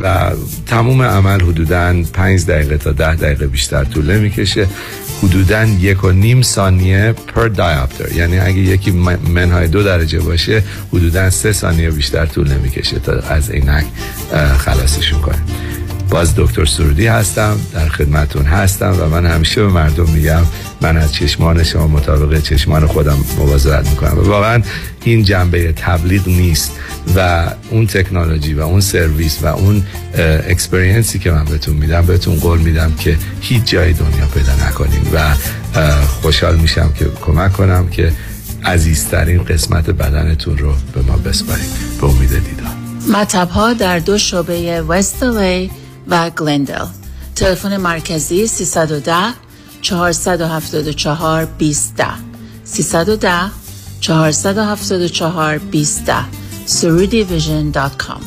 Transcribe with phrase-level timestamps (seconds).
[0.00, 0.30] و
[0.66, 4.66] تموم عمل حدودا پنج دقیقه تا ده دقیقه بیشتر طول نمی‌کشه.
[5.22, 8.90] حدودا یک و نیم ثانیه پر دایاپتر یعنی اگه یکی
[9.34, 10.62] منهای دو درجه باشه
[10.92, 13.84] حدودا سه ثانیه بیشتر طول نمی‌کشه تا از عینک
[14.58, 15.38] خلاصشون کنه.
[16.10, 20.42] باز دکتر سرودی هستم در خدمتون هستم و من همیشه به مردم میگم
[20.84, 24.18] من از چشمان شما مطابق چشمان خودم مواظبت می‌کنم.
[24.18, 24.62] واقعا
[25.04, 26.72] این جنبه تبلیغ نیست
[27.16, 29.82] و اون تکنولوژی و اون سرویس و اون
[30.48, 35.02] experience ی که من بهتون میدم بهتون قول میدم که هیچ جای دنیا پیدا نکنین
[35.14, 35.34] و
[36.22, 38.12] خوشحال میشم که کمک کنم که
[38.64, 41.70] عزیزترین قسمت بدنتون رو به ما بسپارید
[42.00, 42.74] به امید دیدار.
[43.12, 45.70] مطب ها در دو شعبه وست‌وود
[46.08, 46.86] و گلندل.
[47.36, 49.12] تلفن مرکزی 310
[49.84, 51.94] 474 20
[52.64, 53.50] 310
[54.00, 56.24] 474 20
[56.66, 58.20] surudivision.com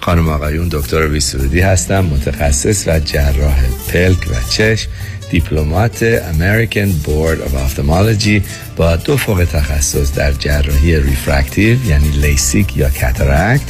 [0.00, 4.90] خانم آقایون دکتر ویسرودی هستم متخصص و جراح پلک و چشم
[5.30, 8.42] diplomate American Board of Ophthalmology
[8.76, 13.62] با دو فوق تخصص در جراحی refractive یعنی لیسیک یا cataract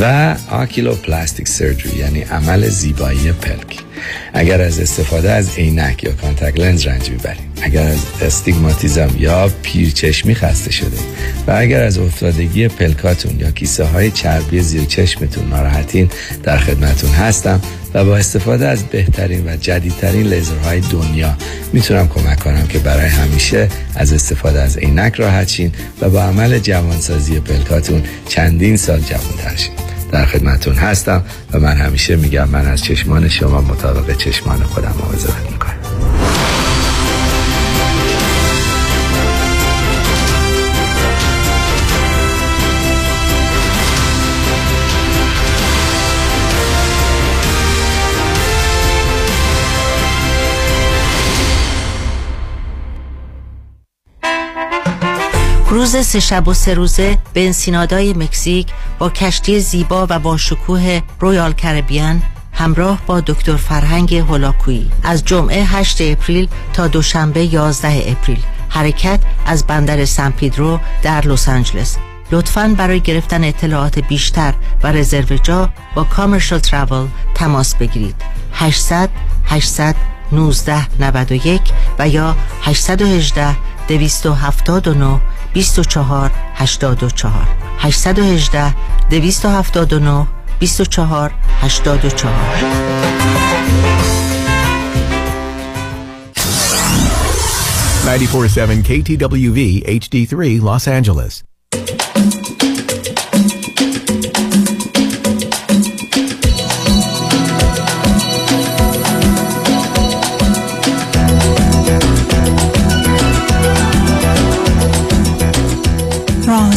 [0.00, 3.78] و oculoplastic surgery یعنی عمل زیبایی پلک.
[4.34, 10.34] اگر از استفاده از عینک یا contact lens رنج می‌برید اگر از استیگماتیزم یا پیرچشمی
[10.34, 10.96] خسته شده
[11.46, 16.10] و اگر از افتادگی پلکاتون یا کیسه های چربی زیر چشمتون ناراحتین
[16.42, 17.60] در خدمتون هستم
[17.94, 21.36] و با استفاده از بهترین و جدیدترین لیزرهای دنیا
[21.72, 26.58] می‌تونم کمک کنم که برای همیشه از استفاده از عینک راحت شین و با عمل
[26.58, 29.72] جوانسازی پلکاتون چندین سال جوانتر شین.
[30.12, 35.50] در خدمتون هستم و من همیشه میگم من از چشمان شما مطابق چشمان خودم مواظبت
[35.52, 35.74] می‌کنم.
[55.70, 58.66] روز سه شب و سه روزه به انسینادای مکزیک
[58.98, 64.90] با کشتی زیبا و با شکوه Royal Caribbean همراه با دکتر فرهنگ هولاکویی.
[65.02, 68.42] از جمعه 8 April تا دوشنبه 11 April.
[68.68, 71.96] حرکت از بندر سان پیدرو در لس آنجلس.
[72.32, 78.22] لطفا برای گرفتن اطلاعات بیشتر و رزرو جا با Commercial Travel تماس بگیرید.
[78.52, 79.10] 800
[79.44, 79.94] 800
[80.32, 81.60] 1991
[81.98, 83.56] و یا 818
[83.88, 85.20] 279
[85.58, 86.30] 24
[86.60, 87.46] 84
[87.82, 88.74] 818
[89.10, 90.28] 279
[90.60, 91.32] 24
[91.62, 93.08] 84
[98.08, 101.47] 94.7 KTWV HD3 Los Angeles.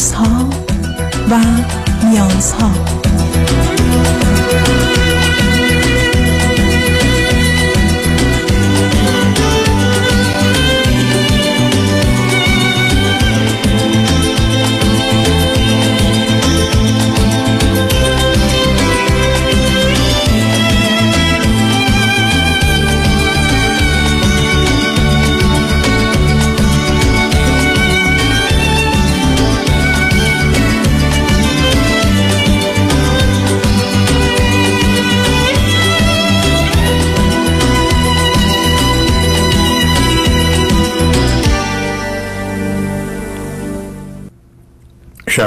[0.02, 0.50] رازها
[1.32, 1.40] و
[2.04, 3.01] نیازها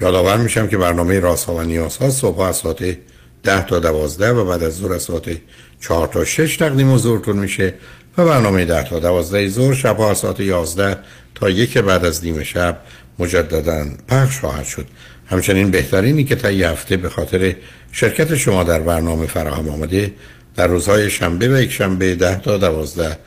[0.00, 2.96] یادآور میشم که برنامه ها و نیازها صبح از ساعت
[3.42, 5.36] 10 تا 12 و بعد از ظهر از ساعت
[5.80, 7.74] 4 تا 6 تقدیم حضورتون میشه
[8.18, 10.98] و برنامه 10 تا 12 ظهر شب از ساعت 11
[11.34, 12.80] تا یک بعد از نیمه شب
[13.18, 14.86] مجددا پخش خواهد شد.
[15.26, 17.54] همچنین بهترینی که تا هفته به خاطر
[17.92, 20.12] شرکت شما در برنامه فراهم آمده
[20.56, 23.18] در روزهای شنبه و یک شنبه 10 تا 12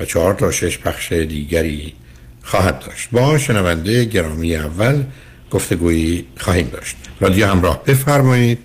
[0.00, 1.94] و 4 تا 6 پخش دیگری
[2.42, 3.08] خواهد داشت.
[3.12, 5.02] با شنونده گرامی اول
[5.50, 6.96] گفتگویی خواهیم داشت.
[7.20, 8.58] رادیو همراه بفرمایید.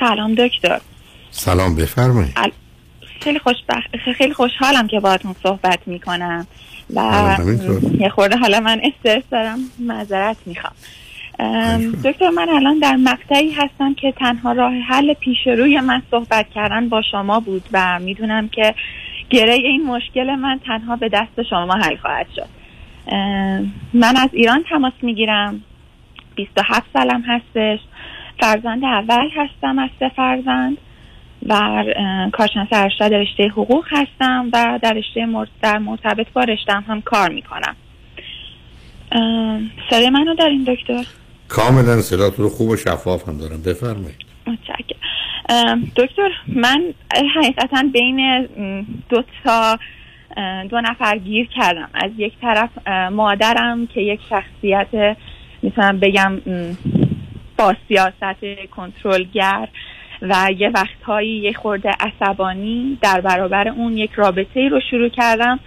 [0.00, 0.80] سلام دکتر.
[1.30, 2.32] سلام بفرمایید.
[2.36, 2.52] ال-
[3.20, 6.46] خیلی خوشبخت خیلی خوشحالم که باهاتون صحبت می‌کنم
[6.94, 7.36] و
[7.98, 10.72] یه خورده حالا من استرس دارم معذرت می‌خوام.
[12.04, 16.88] دکتر من الان در مقطعی هستم که تنها راه حل پیش روی من صحبت کردن
[16.88, 18.74] با شما بود و می‌دونم که
[19.30, 22.59] گره این مشکل من تنها به دست شما حل خواهد شد.
[23.94, 25.62] من از ایران تماس می‌گیرم.
[26.34, 27.78] 27 سالم هستش.
[28.40, 30.78] فرزند اول هستم از سه فرزند.
[31.48, 31.84] و
[32.32, 35.26] کارشناس ارشد رشته حقوق هستم و در رشته
[35.62, 37.76] در مرتبط با رشتم هم کار می‌کنم.
[39.90, 41.04] صدای منو دارین دکتر؟
[41.48, 43.62] کاملا صداتون رو خوب و شفاف هم دارم.
[43.62, 44.16] بفرمایید.
[44.46, 45.92] متشکرم.
[45.96, 46.82] دکتر من
[47.36, 48.48] حقیقتا بین
[49.08, 49.78] دو تا
[50.70, 51.88] دو نفر گیر کردم.
[51.94, 55.16] از یک طرف مادرم که یک شخصیت
[55.62, 56.40] می‌تونم بگم
[57.58, 59.68] با سیاست کنترلگر
[60.22, 65.60] و یه وقتهایی یه خورده عصبانی در برابر اون یک رابطه ای رو شروع کردم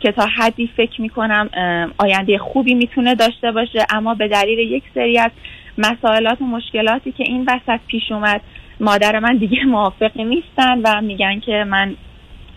[0.00, 1.50] که تا حدی فکر می‌کنم
[1.98, 3.86] آینده خوبی می‌تونه داشته باشه.
[3.90, 5.30] اما به دلیل یک سری از
[5.78, 8.40] مسائلات و مشکلاتی که این وسط پیش اومد
[8.80, 11.96] مادر من دیگه موافق نیستن و میگن که من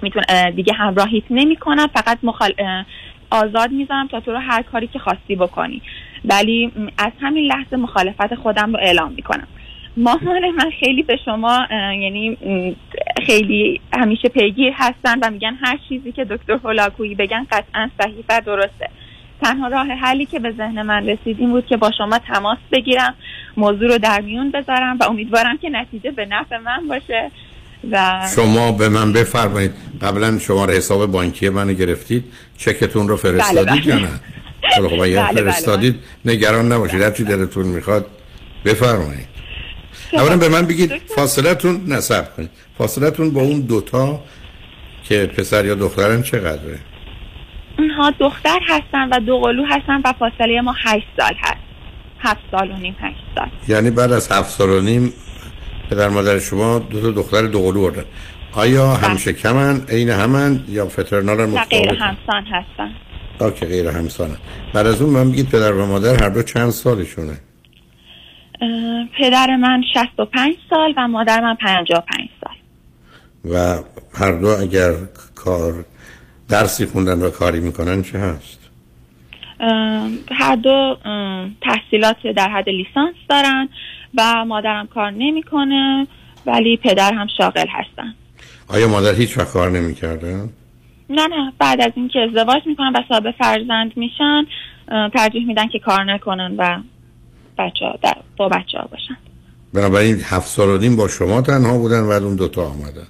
[0.03, 0.23] میتون
[0.55, 2.53] دیگه همراهیت نمی‌کنم فقط مخال...
[3.31, 5.81] آزاد می‌ذارم تا تو رو هر کاری که خواستی بکنی.
[6.25, 9.47] ولی از همین لحظه مخالفت خودم رو اعلام می‌کنم.
[9.97, 12.37] مامان من خیلی به شما یعنی
[13.25, 18.41] خیلی همیشه پیگیر هستن و میگن هر چیزی که دکتر هولاکویی بگن قطعا صحیح و
[18.45, 18.89] درسته.
[19.41, 23.15] تنها راه حلی که به ذهن من رسید این بود که با شما تماس بگیرم
[23.57, 27.31] موضوع رو در میون بذارم و امیدوارم که نتیجه به نفع من باشه.
[27.91, 29.71] و شما به من بفرمایید.
[30.01, 32.23] قبلا شماره حساب بانکی منو گرفتید.
[32.57, 33.87] چکتون رو فرستادید بله، بله.
[33.87, 34.19] یا نه
[34.89, 35.95] خب اگر بله، بله، فرستادید
[36.25, 37.01] نگران نباشید.
[37.01, 38.05] هر چی دلتون می‌خواد
[38.65, 39.27] بفرمایید.
[40.13, 42.49] اولا به من بگید فاصلتون نصب کنید.
[42.77, 44.21] فاصلتون با اون دوتا
[45.03, 46.79] که پسر یا دخترن چقدره؟
[47.77, 51.57] اونها دختر هستن و دو قلو هستن و فاصله ما هشت سال هست.
[52.19, 53.47] هفت سال و نیم هشت سال.
[53.67, 55.13] یعنی بعد از هفت سال و نیم
[55.93, 58.05] پدر مادر شما دو تا دختر دو قلو بردن.
[58.53, 62.91] آیا همشه کمن؟ عین همن؟ یا فترنال و غیر همسان هستن.
[63.51, 64.33] که غیر همسانه
[64.73, 67.37] بعد از اون من بگید پدر و مادر هر دو چند سالشونه؟
[69.19, 72.55] پدر من 65 سال و مادر من 55 سال.
[73.53, 73.77] و
[74.13, 74.93] هر دو اگر
[75.35, 75.85] کار
[76.49, 78.59] درسی خوندن و کاری می‌کنن چه هست؟
[80.31, 80.97] هر دو
[81.61, 83.69] تحصیلات در حد لیسانس دارن.
[84.17, 86.07] و مادرم کار نمی‌کنه
[86.45, 88.13] ولی پدر هم شاغل هستن.
[88.67, 90.49] آیا مادر هیچ وقت کار نمی‌کردن
[91.09, 91.53] نه نه.
[91.59, 94.45] بعد از اینکه ازدواج می‌کنن و صاحب فرزند میشن
[95.13, 96.81] ترجیح میدن که کار نکنن و
[97.57, 99.17] بچه در با بچه ها باشن.
[99.73, 103.07] بنابراین هفت سال و نیم با شما تنها بودن و اون دوتا آمدن.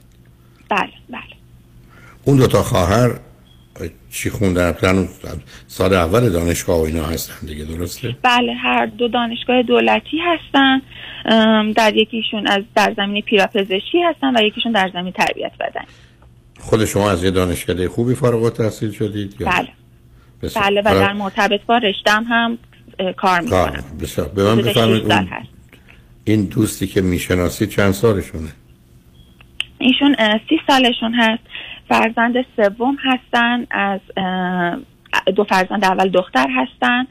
[0.70, 1.22] بله بله.
[2.26, 3.20] اون دوتا خواهر
[4.12, 5.08] چی خوندن؟
[5.68, 10.82] سال اول دانشگاه و اینا هستن دیگه درسته؟ بله هر دو دانشگاه دولتی هستن.
[11.74, 15.86] در یکیشون از در زمینه پیراپزشکی هستن و یکیشون در زمینه تربیت بدن
[16.60, 19.68] خود شما از یه دانشکده خوبی فارغ التحصیل شدید یا؟ بله.
[20.42, 20.66] بسیار.
[20.66, 22.58] بله و در مرتبط با رشتم هم
[23.18, 23.84] کار می‌کنم.
[24.02, 24.28] بسیار.
[24.28, 25.28] به من حدود بفرمایید 6 سال اون
[26.26, 28.50] این دوستی که می‌شناسید چند سالشونه؟
[29.80, 30.16] ایشون
[30.50, 31.44] سی سالشون هست.
[31.94, 34.00] فرزند سوم هستن از
[35.36, 37.08] دو فرزند اول دختر هستن.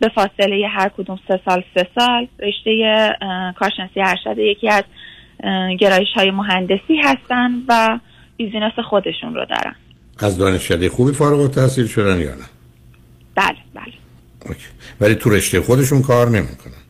[0.00, 2.28] به فاصله هر کدوم سه سال سه سال.
[2.38, 3.10] رشته
[3.58, 4.84] کارشناسی ارشد یکی از
[5.80, 7.98] گرایش های مهندسی هستن و
[8.36, 9.74] بیزینس خودشون رو دارن.
[10.18, 12.44] از دانشکده خوبی فارغ التحصیل شدن یا نه؟
[13.34, 13.92] بله بله.
[14.46, 14.66] OK.
[15.00, 16.82] ولی تو رشته خودشون کار نمی‌کنن.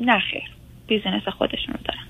[0.00, 0.42] نه خیر.
[0.86, 2.02] business خودشون رو دارن.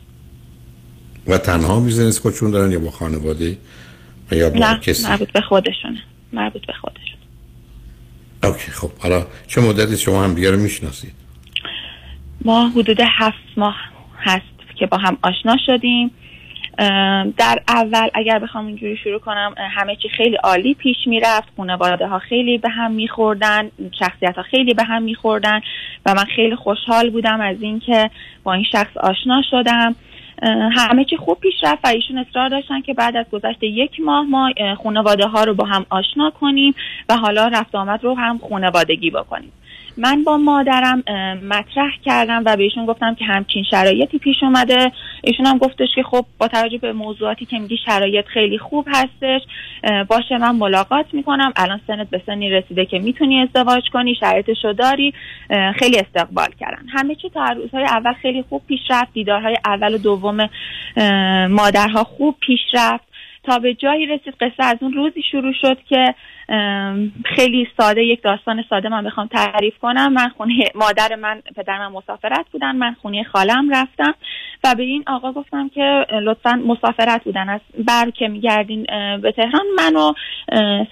[1.26, 3.56] و تنها business خودشون دارن یا با خانواده؟
[4.36, 6.02] یا نه کسی؟ مربوط به خودشونه.
[6.32, 7.02] مربوط به خودشون
[8.44, 11.12] OK خب حالا چه مدتی شما هم دیگه رو می‌شناسید؟
[12.44, 13.76] ما حدود هفت ماه
[14.18, 16.10] هست که با هم آشنا شدیم.
[17.36, 21.48] در اول اگر بخوام اینجوری شروع کنم همه چی خیلی عالی پیش می‌رفت.
[21.56, 25.60] خانواده ها خیلی به هم میخوردن شخصیت ها خیلی به هم میخوردن
[26.06, 28.10] و من خیلی خوشحال بودم از اینکه
[28.44, 29.94] با این شخص آشنا شدم.
[30.72, 34.26] همه چی خوب پیش رفت و ایشون اصرار داشتن که بعد از گذشت یک ماه
[34.26, 34.50] ما
[34.82, 36.74] خانواده ها رو با هم آشنا کنیم
[37.08, 39.52] و حالا رفت آمد رو هم خانوادگی بکنیم.
[39.96, 41.02] من با مادرم
[41.48, 44.92] مطرح کردم و بهشون گفتم که همچین شرایطی پیش اومده.
[45.24, 49.40] ایشون هم گفتش که خب با توجه به موضوعاتی که میگی شرایط خیلی خوب هستش.
[50.08, 51.52] باشه من ملاقات می‌کنم.
[51.56, 55.14] الان سنت به سنی رسیده که می‌تونی ازدواج کنی شرایطشو داری.
[55.78, 56.88] خیلی استقبال کردن.
[56.92, 59.12] همه چی تا روزهای اول خیلی خوب پیش رفت.
[59.12, 60.48] دیدارهای اول و دوم
[61.50, 63.04] مادرها خوب پیش رفت.
[63.44, 66.14] تا به جایی رسید قصه از اون روزی شروع شد که
[67.24, 70.12] خیلی ساده یک داستان ساده من بخوام تعریف کنم.
[70.12, 72.76] من خونه مادر من پدر من مسافرت بودن.
[72.76, 74.14] من خونه خالم رفتم
[74.64, 77.48] و به این آقا گفتم که لطفا مسافرت بودن.
[77.48, 78.86] از بر که میگردین
[79.22, 80.12] به تهران منو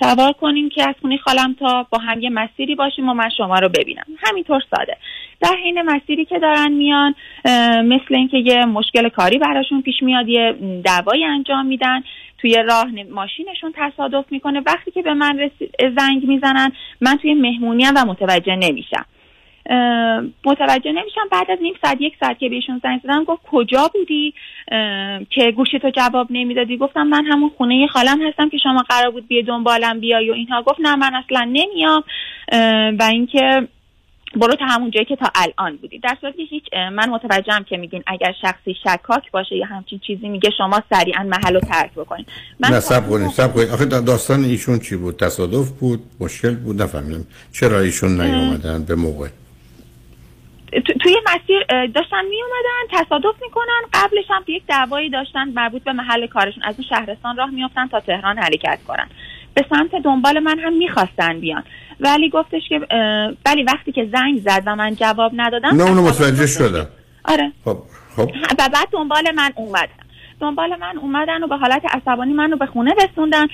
[0.02, 3.58] سوار کنیم که از خونه خالم تا با هم یه مسیری باشیم و من شما
[3.58, 4.04] رو ببینم.
[4.22, 4.96] همینطور ساده.
[5.40, 7.14] در حین مسیری که دارن میان
[7.84, 10.54] مثل اینکه یه مشکل کاری براشون پیش میاد یه
[10.84, 12.02] دعوایی انجام میدن.
[12.42, 14.62] توی راه ماشینشون تصادف می‌کنه.
[14.66, 15.50] وقتی که به من
[15.98, 19.06] زنگ می‌زنن من توی مهمونی و متوجه نمیشم.
[20.44, 21.28] متوجه نمیشم.
[21.30, 24.34] بعد از نیم ساعت یک ساعت که بهشون زنگ زدم گفت کجا بودی؟
[25.30, 26.76] که گوشی تو جواب نمی‌دادی.
[26.76, 30.62] گفتم من همون خونه خالم هستم که شما قرار بود بیه دنبالم بیای و اینها.
[30.62, 32.04] گفت نه من اصلا نمیام.
[32.98, 33.68] و اینکه
[34.36, 35.98] برو تا همون جایی که تا الان بودی.
[35.98, 40.50] در صورتی هیچ من متوجهم که میگین اگر شخصی شکاک باشه یا همچین چیزی میگه
[40.58, 42.26] شما سریعا محل رو ترک بکنین.
[42.60, 46.82] من نه سب کنید سب کنید آخه داستان ایشون چی بود؟ تصادف بود؟ مشکل بود؟
[46.82, 47.26] نفهمیدم.
[47.52, 49.28] چرا ایشون نیومدن به موقع؟
[51.02, 53.82] توی مسیر داشتن می اومدن تصادف می‌کنن.
[53.92, 56.62] قبلش هم یک دعوایی داشتن مربوط به محل کارشون.
[56.62, 59.08] از اون شهرستان راه میافتن تا تهران حرکت کنن.
[59.60, 61.62] به سمت دنبال من هم می‌خواستن بیان.
[62.00, 62.80] ولی گفتش که
[63.46, 66.86] ولی وقتی که زنگ زد و من جواب ندادم نه اونو متوجه شدم.
[67.24, 67.52] آره.
[67.64, 67.78] خب
[68.16, 68.30] خب.
[68.58, 70.00] و بعد دنبال من اومدن.
[70.40, 73.46] دنبال من اومدن و به حالت عصبانی منو به خونه رسوندن.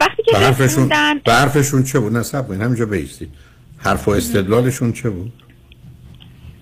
[0.00, 3.28] وقتی که رسوندن حرفشون چه بود؟ نصب کنید همینجا بیستید
[3.78, 5.32] حرف و استدلالشون چه بود؟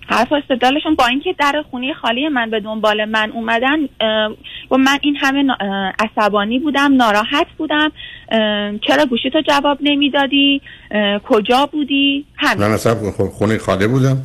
[0.09, 3.77] حرف استدلالشون با اینکه در خونه خالی من به دنبال من اومدن
[4.71, 5.43] و من این همه
[5.99, 7.91] عصبانی بودم ناراحت بودم
[8.87, 10.61] چرا گوشی تو جواب نمی‌دادی؟
[11.23, 12.67] کجا بودی؟ همین.
[12.67, 14.17] من اصلا خونه خاله بودم.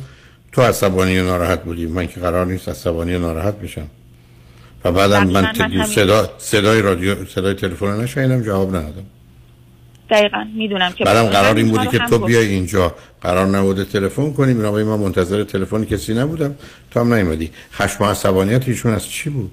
[0.51, 1.85] تو عصبانی و ناراحت بودی.
[1.85, 3.87] من که قرار نیست عصبانی و ناراحت بشم.
[4.85, 9.05] و بعدم من, من صدا صدای رادیو صدای تلفن نشنیدم جواب ندادم.
[10.09, 12.95] دقیقا می‌دونم که بعدم قرار این بودی که تو بیای اینجا.
[13.21, 16.55] قرار نبوده تلفن کنیم بنابراین من منتظر تلفن کسی نبودم.
[16.91, 17.51] تو هم نیومدی.
[17.73, 19.51] خشم و عصبانیت ایشون از چی بود؟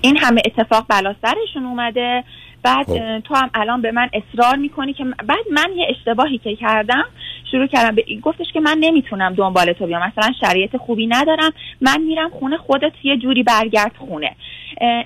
[0.00, 2.24] این همه اتفاق بلا سرشون اومده.
[2.62, 3.20] بعد خب.
[3.20, 7.04] تو هم الان به من اصرار می‌کنی که بعد من یه اشتباهی که کردم
[7.50, 10.02] شروع کردم به گفتش که من نمی‌تونم دنبال تو بیام.
[10.02, 11.52] مثلا شرایط خوبی ندارم.
[11.80, 14.36] من میرم خونه خودت یه جوری برگرد خونه.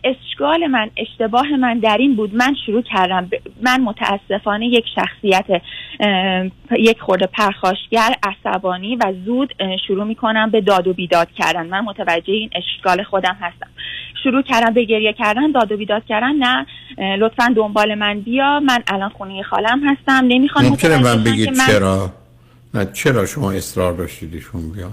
[0.05, 2.35] اشکال من اشتباه من در این بود.
[2.35, 3.31] من شروع کردم
[3.63, 5.63] من متاسفانه یک شخصیت
[6.79, 9.55] یک خورده پرخاشگر عصبانی و زود
[9.87, 11.67] شروع می‌کنم به داد و بیداد کردن.
[11.67, 13.69] من متوجه این اشکال خودم هستم.
[14.27, 16.67] شروع کردم به گریه کردن داد و بیداد کردن نه
[17.17, 20.25] لطفا دنبال من بیا من الان خونه خالم هستم.
[20.29, 22.13] نمی‌خوام ممکنه من بگید چرا؟
[22.75, 24.91] نه چرا شما اصرار داشتید ایشون بیا؟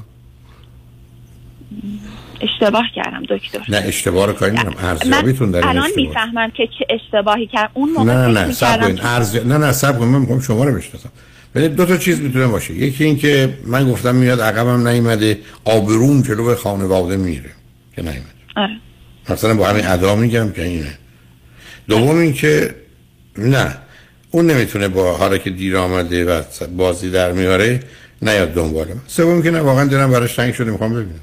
[2.42, 3.60] اشتباه کردم دکتر.
[3.70, 8.14] نه اشتباه رو کاری نمی‌دونم ارزیابیتون در الان می‌فهمم که چه اشتباهی کردم اون موقع
[8.14, 9.40] نه نه سب ارزی...
[9.40, 11.10] نه نه سب من می‌خوام شما رو بشناسم.
[11.56, 12.74] ولی دو تا چیز می‌تونه باشه.
[12.74, 17.50] یکی این که من گفتم میاد عقبم نیومده آبروم جلو خانواده میره
[17.96, 18.22] که نیومده.
[18.56, 18.78] آره.
[19.30, 20.98] مثلا با همین ادا میگم که اینه.
[21.88, 22.76] دوم این که
[23.38, 23.78] نه
[24.32, 26.42] اون نمی‌تونه با حالا که دیر آمده و
[26.78, 27.80] بازی در میاره
[28.22, 29.02] نیاد دنبال من.
[29.08, 31.20] سوم که نه واقعا دلم براش تنگ شده می‌خوام ببینم.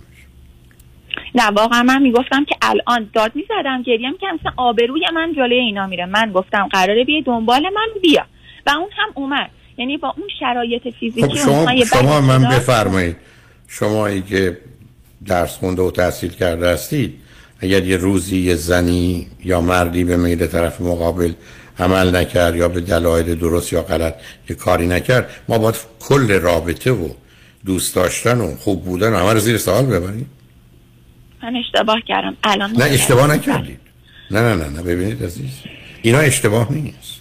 [1.35, 5.87] نه واقعا من می‌گفتم که الان داد می‌زدم گریم که مثلا آبروی من جلوی اینا
[5.87, 6.07] میره.
[6.07, 8.27] من گفتم قراره بیه دنبال من بیا.
[8.67, 9.51] و اون هم اومد.
[9.79, 13.17] یعنی با اون شرایط فیزیکی خب شما, شما من بفرمایید.
[13.69, 14.59] شما که
[15.27, 17.20] درس خونده و تحصیل کرده هستید
[17.61, 21.33] اگر یه روزی یه زنی یا مردی به میل طرف مقابل
[21.79, 24.15] عمل نکرد یا به دلایل درست یا غلط
[24.51, 27.09] یه کاری نکرد ما باید کل رابطه و
[27.65, 30.31] دوست داشتن و خوب بودن و همه رو زیر سوال ببریم.
[31.43, 32.37] من اشتباه کردم.
[32.45, 33.81] الان نه اشتباه نکردید.
[34.31, 35.51] نه نه نه نه ببینید عزیز.
[36.03, 37.21] اینا اشتباه نیست.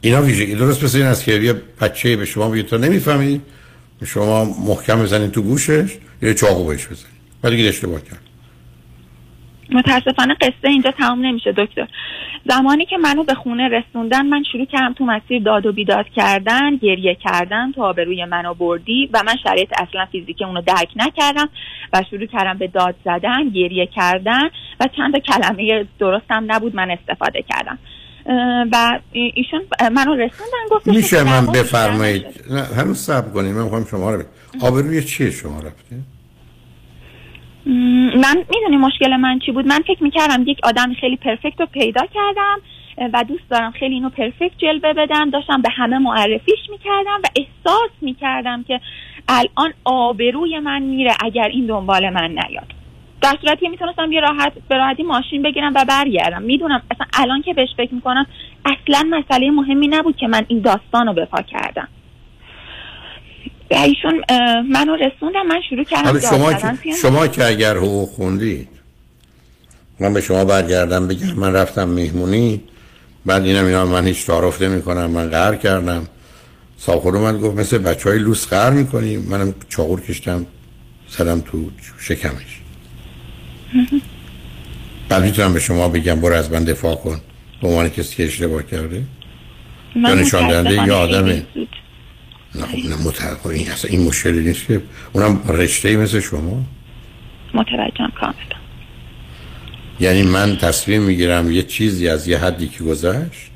[0.00, 3.42] اینا ویژگی درست مثل این است که یه بچه به شما بگید تو نمی‌فهمید
[4.06, 8.29] شما محکم بزنید تو گوشش یه چاقو بهش بزنید ولی اشتباه کرد
[9.72, 11.88] متاسفانه قصه اینجا تمام نمیشه دکتر.
[12.50, 16.76] زمانی که منو به خونه رسوندن من شروع کردم تو مسیر داد و بیداد کردن
[16.76, 21.48] گریه کردن تو آبروی منو بردی و من شرایط اصلا فیزیکی اونو درک نکردم
[21.92, 24.44] و شروع کردم به داد زدن گریه کردن
[24.80, 27.78] و چند تا کلمه درستم نبود من استفاده کردم.
[28.72, 29.60] و ایشون
[29.92, 32.26] منو رسوندن گفتش میشه من بفرمایید.
[32.76, 34.22] هنوز صبر کنید من می‌خوام شما رو.
[34.62, 36.02] آبروی چیه شما رفته م،
[38.16, 42.06] من می‌دونی مشکل من چی بود؟ من فکر می‌کردم یک آدم خیلی پرفکت رو پیدا
[42.14, 42.58] کردم
[43.12, 45.30] و دوست دارم خیلی اینو پرفکت جلوه بدم.
[45.30, 48.80] داشتم به همه معرفیش می‌کردم و احساس می‌کردم که
[49.28, 52.72] الان آبروی من میره اگر این دنبال من نیاد.
[53.22, 56.42] در صورتی که می‌تونستم یه راحت به راحتی ماشین بگیرم و برگردم.
[56.42, 58.26] می‌دونم اصلا الان که بهش فکر می‌کنم
[58.64, 61.88] اصلا مسئله مهمی نبود که من این داستان رو بپا کردم.
[63.70, 64.24] ایشون
[64.70, 68.68] منو رسوندم من شروع کردم شما که شما که اگر حقوق خوندید
[70.00, 72.60] من به شما برگردم بگم من رفتم مهمونی
[73.26, 76.06] بعد اینم اینا من هیچ تعارف نمی کنم من قهر کردم.
[76.76, 80.46] ساخور من گفت مثل بچه های لوس قهر می‌کنی؟ منم چاقور کشتم
[81.08, 82.60] زدم تو شکمش.
[85.08, 87.20] بعد می‌تونم به شما بگم برو از من دفاع کن
[87.62, 89.02] به عنوان کسی که اشتباه کرده.
[89.96, 91.46] من یا نشان دهنده یه آدمه.
[92.54, 96.64] نه خب متعلق این اصلا این مشکلی نیست که اونم رشته مثل شما
[97.54, 98.60] متوجهم کاملا
[100.00, 103.50] یعنی من تصمیم می‌گیرم یه چیزی از یه حدی که گذشت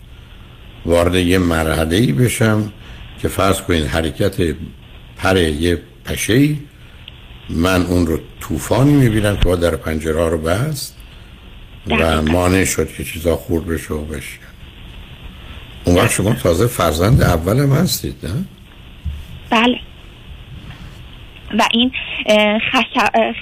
[0.86, 2.72] وارد یه مرحله ای بشم
[3.22, 4.56] که فرض کنین حرکت
[5.16, 6.48] پر یه پشه
[7.50, 10.96] من اون رو طوفانی می‌بینم که با در پنجره رو بست
[11.86, 12.22] و.
[12.22, 14.38] مانع شد که چیزا خورد بشه و بشه
[15.84, 18.44] اون وقت شما تازه فرزند اولم هستید نه؟
[19.54, 19.80] بله.
[21.58, 21.92] و این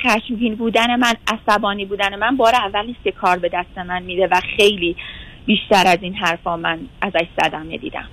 [0.03, 4.27] خشمگین بودن من عصبانی بودن من بار اول نیست که کار به دست من میده
[4.27, 4.97] و خیلی
[5.47, 8.09] بیشتر از این حرفا من ازش صدمه دیدم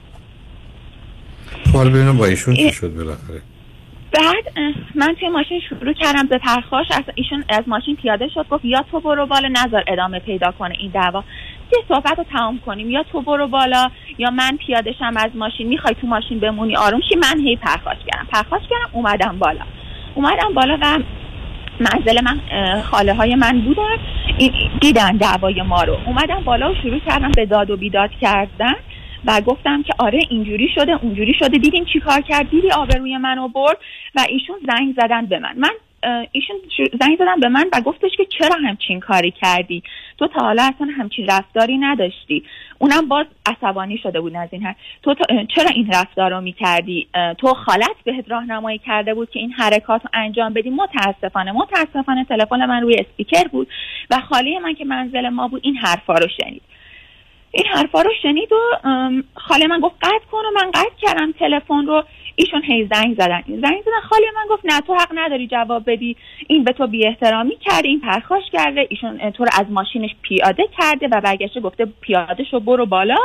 [1.73, 2.71] حال ببینم با ایشون چی.
[2.71, 3.41] شد بالاخره؟
[4.11, 8.65] بعد من توی ماشین شروع کردم به پرخاش از ایشون از ماشین پیاده شد گفت
[8.65, 11.23] یا تو برو بالا نظر ادامه پیدا کنه این دعوا.
[11.71, 12.91] یه صحبت رو تمام کنیم.
[12.91, 15.67] یا تو برو بالا یا من پیاده شم از ماشین.
[15.67, 17.15] می‌خوای تو ماشین بمونی آروم شی.
[17.15, 18.27] من هی پرخاش کردم.
[18.31, 19.65] پرخاش کردم اومدم بالا.
[20.15, 20.99] اومدم بالا و
[21.79, 22.39] منزل من
[22.81, 23.97] خاله های من بودن.
[24.81, 25.97] دیدن دعوای ما رو.
[26.05, 28.75] اومدم بالا و شروع کردم به داد و بیداد کردن
[29.25, 31.57] و گفتم که آره اینجوری شده اونجوری شده.
[31.57, 33.77] دیدین چی کار کرد؟ دیدی آبروی منو برد
[34.15, 35.53] و ایشون زنگ زدن به من.
[35.57, 35.71] من
[36.31, 39.83] ایشون شو- زنگ زدن به من و گفتش که چرا همچین کاری کردی؟
[40.17, 42.43] تو تا حالا اصلا همچین رفتاری نداشتی.
[42.79, 44.75] اونم باز عصبانی شده بود از این حرف.
[45.03, 49.51] تو تا- چرا این رفتار رو می‌کردی؟ تو خالت بهت راهنمایی کرده بود که این
[49.51, 53.67] حرکات رو انجام بدی؟ متاسفانه متاسفانه تلفن من روی اسپیکر بود
[54.09, 56.61] و خاله من که منزل ما بود این حرفا رو شنید.
[57.51, 58.57] این حرفا رو شنید و
[59.35, 62.03] خاله من گفت قطع کن و من قطع کردم تلفن رو.
[62.39, 63.41] ایشون هی زنگ زدن.
[63.47, 66.17] زنگ زدن خاله من گفت نه تو حق نداری جواب بدی.
[66.47, 68.87] این به تو بی احترامی کرده این پرخاش کرده.
[68.89, 73.17] ایشون تو رو از ماشینش پیاده کرده و برگشته گفته پیاده شو برو بالا.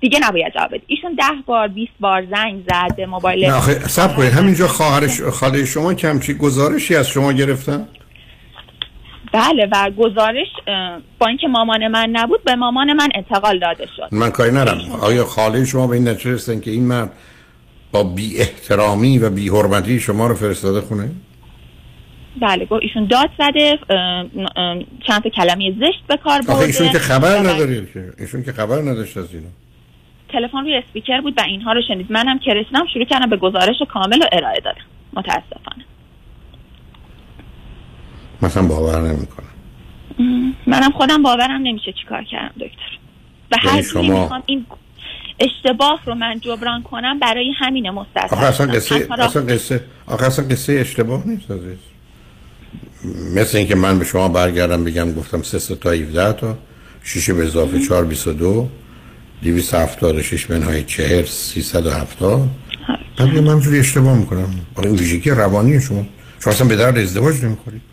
[0.00, 0.82] دیگه نباید جواب بدی.
[0.86, 3.50] ایشون ده بار 20 بار زنگ زد به موبایل.
[3.88, 4.32] سب کنید.
[4.32, 7.88] همینجا خواهرش خاله شما که همچی گزارشی از شما گرفتن؟
[9.32, 10.46] بله و گزارش
[11.18, 14.08] با اینکه مامان من نبود به مامان من انتقال داده شد.
[14.12, 17.12] من کاری نرم آیا خاله شما به این نتیجه رسیدن که این مرد
[17.92, 21.10] با بی احترامی و بی حرمتی شما رو فرستاده خونه؟
[22.40, 23.78] بله گفت ایشون داد زده
[25.06, 26.58] چند تا کلمه زشت به کار برده.
[26.58, 29.48] ایشون که خبر و ندارید که ایشون که خبر نداشت از اینا.
[30.28, 32.12] تلفن روی اسپیکر بود و اینها رو شنید.
[32.12, 34.80] منم که رسیدم شروع کردم به گزارش کامل رو ارائه دادم.
[35.12, 35.84] متاسفانه.
[38.42, 39.46] مثلا باور نمی‌کنم.
[40.66, 42.98] منم خودم باورم نمیشه چیکار کردم دکتر.
[43.52, 44.66] و یعنی هر جوری شما- می‌خوام این
[45.40, 48.66] اشتباه رو من جبران کنم برای همین مستثنا آخه اصلا.
[48.66, 51.78] قصه اصلا قصه آخه اصلا قصه اشتباه نیست عزیز.
[53.34, 56.58] مثل اینکه من به شما برگردم بگم گفتم سه سه تا 17 تا
[57.02, 58.68] شیشه به اضافه 4 22
[59.42, 62.48] 276 منهای 40 370
[63.18, 64.54] بعد میگم من جوری اشتباه می‌کنم.
[64.82, 66.06] این ویژگی روانی شما.
[66.40, 67.89] شما اصلا به درد ازدواج نمی‌خورید.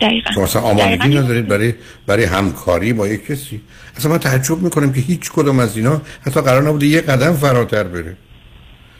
[0.00, 0.30] دقیقاً.
[0.34, 1.48] شما اصلا آمادگی ندارید.
[1.48, 1.74] برای
[2.06, 3.60] برای همکاری با یک کسی.
[3.96, 7.84] اصلا من تعجب می‌کنم که هیچ کدوم از اینا حتی قرار نبوده یه قدم فراتر
[7.84, 8.16] بره.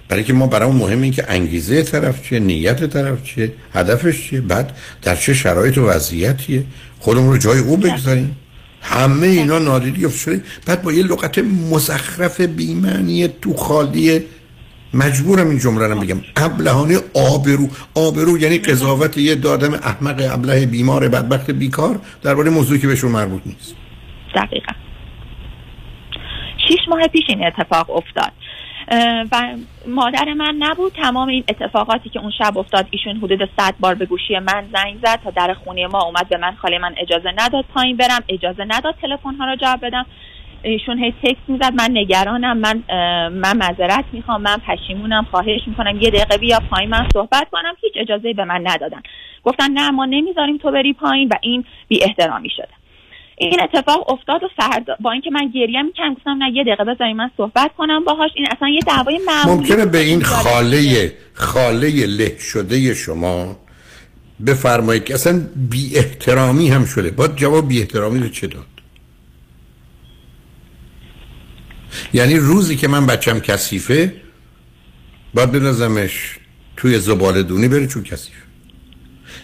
[0.08, 4.40] برای که ما برای مهم این که انگیزه طرف چیه نیت طرف چیه هدفش چیه
[4.40, 6.64] بعد در چه شرایط و وضعیتیه.
[6.98, 8.36] خودمون رو جای او بگذاریم.
[8.82, 10.42] همه اینا نادیدی شده.
[10.66, 11.38] بعد با یه لغت
[11.70, 14.24] مزخرف بیمعنی تو خالی
[14.94, 16.20] مجبورم این جمله رو بگم.
[16.36, 17.68] ابلهانه آبرو.
[17.94, 23.42] آبرو یعنی قضاوت یه دادم احمق ابله بیمار بدبخت بیکار درباره موضوعی که بهشون مربوط
[23.46, 23.76] نیست.
[24.34, 24.72] دقیقا.
[26.68, 28.32] شیش ماه پیش این اتفاق افتاد.
[29.32, 30.92] و مادر من نبود.
[30.92, 34.98] تمام این اتفاقاتی که اون شب افتاد ایشون حدود صد بار به گوشی من زنگ
[35.02, 38.64] زد تا در خونه ما اومد به من خاله من اجازه نداد پایین برم اجازه
[38.68, 40.06] نداد تلفن ها رو جواب بدم.
[40.62, 41.72] ایشون هی تکس می‌زد.
[41.74, 42.56] من نگرانم.
[42.56, 42.82] من
[43.28, 44.42] من معذرت می‌خوام.
[44.42, 45.26] من پشیمونم.
[45.30, 46.00] خواهش می‌کنم.
[46.00, 46.90] یه دقیقه بیا پایین.
[46.90, 47.74] من صحبت کنم.
[47.80, 49.02] هیچ اجازه به من ندادن.
[49.44, 52.68] گفتن نه ما نمی‌ذاریم تو بری پایین و این بی احترامی شده.
[53.36, 57.16] این اتفاق افتاد و فردا با اینکه من گریه می‌کردم گفتم نه یه دقیقه بذاریم
[57.16, 58.30] من صحبت کنم باهاش.
[58.34, 60.22] این اصلا یه دعوای معمولی ممکنه به این.
[60.22, 63.56] خاله خاله له شده شما
[64.46, 67.10] بفرمایید که اصلا بی احترامی هم شده.
[67.10, 68.64] باید جواب بی احترامی رو چه داد؟
[72.12, 74.14] یعنی روزی که من بچم کثیفه
[75.34, 76.36] باید بندازمش
[76.76, 78.40] توی زباله دونی بره چون کثیفه.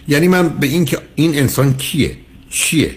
[0.07, 2.17] یعنی من به این که این انسان کیه؟
[2.49, 2.95] چیه؟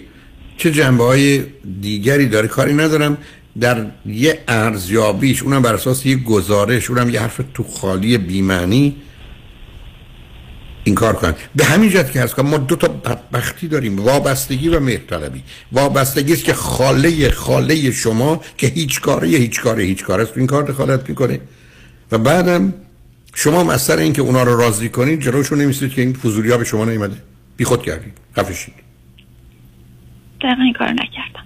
[0.57, 1.43] چه جنبه های
[1.81, 3.17] دیگری داره؟ کاری ندارم.
[3.59, 8.95] در یه ارزیابیش اونم بر اساس یه گزارش اونم یه حرف تو خالی بیمعنی
[10.83, 11.33] این کار کنن.
[11.55, 16.33] به همین جهت که هست کنم ما دو تا بدبختی داریم وابستگی و مهرطلبی وابستگی
[16.33, 20.37] است که خاله خاله شما که هیچ کاره هیچ کاره هیچ کاره است.
[20.37, 21.39] این کار دخالت می‌کنه.
[22.11, 22.73] و بعدم
[23.35, 26.57] شما هم از سر اینکه اونا رو راضی کنید جلوشون نمیستید که این فضولی ها
[26.57, 27.15] به شما نیومده.
[27.57, 28.17] بی خود کردید.
[28.37, 28.73] خفشید
[30.41, 31.45] دقیقا این کارو نکردم.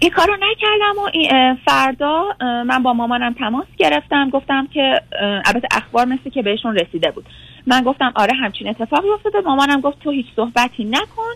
[0.00, 1.10] این کارو نکردم و
[1.66, 4.30] فردا من با مامانم تماس گرفتم.
[4.30, 7.26] گفتم که البته اخبار مثل که بهشون رسیده بود.
[7.66, 9.40] من گفتم آره همچین اتفاقی افتاده.
[9.40, 11.32] مامانم گفت تو هیچ صحبتی نکن.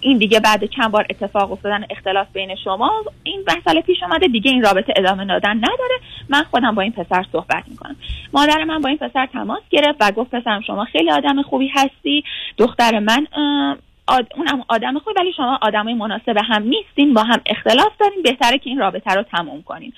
[0.00, 2.92] این دیگه بعد چند بار اتفاق افتادن اختلاف بین شما.
[3.22, 5.98] این مسئله پیش اومده دیگه این رابطه ادامه دادن نداره.
[6.28, 7.96] من خودم با این پسر صحبت می‌کنم.
[8.32, 12.24] مادر من با این پسر تماس گرفت و گفت پسرم شما خیلی آدم خوبی هستی.
[12.58, 13.26] دختر من
[14.06, 14.32] آد...
[14.36, 17.14] اونم آدم خوبی ولی شما آدمای مناسب هم نیستین.
[17.14, 19.92] با هم اختلاف دارین بهتره که این رابطه رو تموم کنین.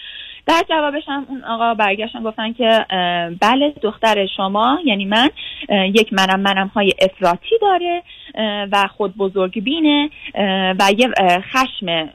[0.47, 2.87] در جوابش هم اون آقا برگشتن گفتن که
[3.41, 5.29] بله دختر شما یعنی من
[5.71, 8.03] یک منم منم های افراطی داره
[8.73, 10.11] و خود بزرگ بینه
[10.79, 11.09] و یه
[11.41, 12.09] خشم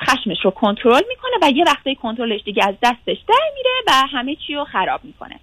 [0.00, 4.36] خشمش رو کنترل می‌کنه و یه وقتای کنترلش دیگه از دستش در میره و همه
[4.46, 5.36] چی رو خراب می‌کنه.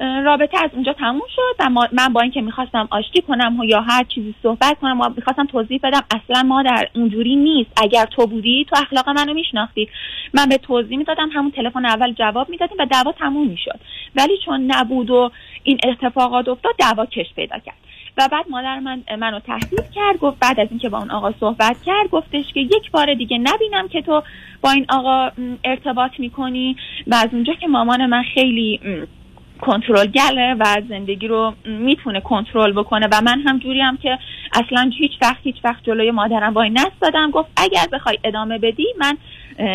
[0.00, 4.04] رابطه از اونجا تموم شد و من با اینکه می‌خواستم آشتی کنم و یا هر
[4.04, 7.70] چیزی صحبت کنم و می‌خواستم توضیح بدم اصلا ما در اونجوری نیست.
[7.82, 9.88] اگر تو بودی تو اخلاق منو میشناختی.
[10.34, 13.80] من به توضیح می‌دادم همون تلفن اول جواب می‌دادیم و دعوا تموم می‌شد.
[14.16, 15.30] ولی چون نبود و
[15.62, 17.76] این اتفاقات افتاد دعوا کش پیدا کرد.
[18.18, 21.76] و بعد مادر من منو تهدید کرد گفت بعد از اینکه با اون آقا صحبت
[21.86, 24.22] کرد گفتش که یک بار دیگه نبینم که تو
[24.60, 25.30] با این آقا
[25.64, 26.76] ارتباط می‌کنی.
[27.06, 28.80] و از اونجا که مامان من خیلی
[29.60, 33.08] کنترلگره و زندگی رو می‌تونه کنترل بکنه.
[33.12, 34.18] و من هم جوری هم که
[34.52, 37.30] اصلا هیچ وقت هیچ وقت جلوی مادرم وای نستادم.
[37.30, 39.16] گفت اگر بخوای ادامه بدی من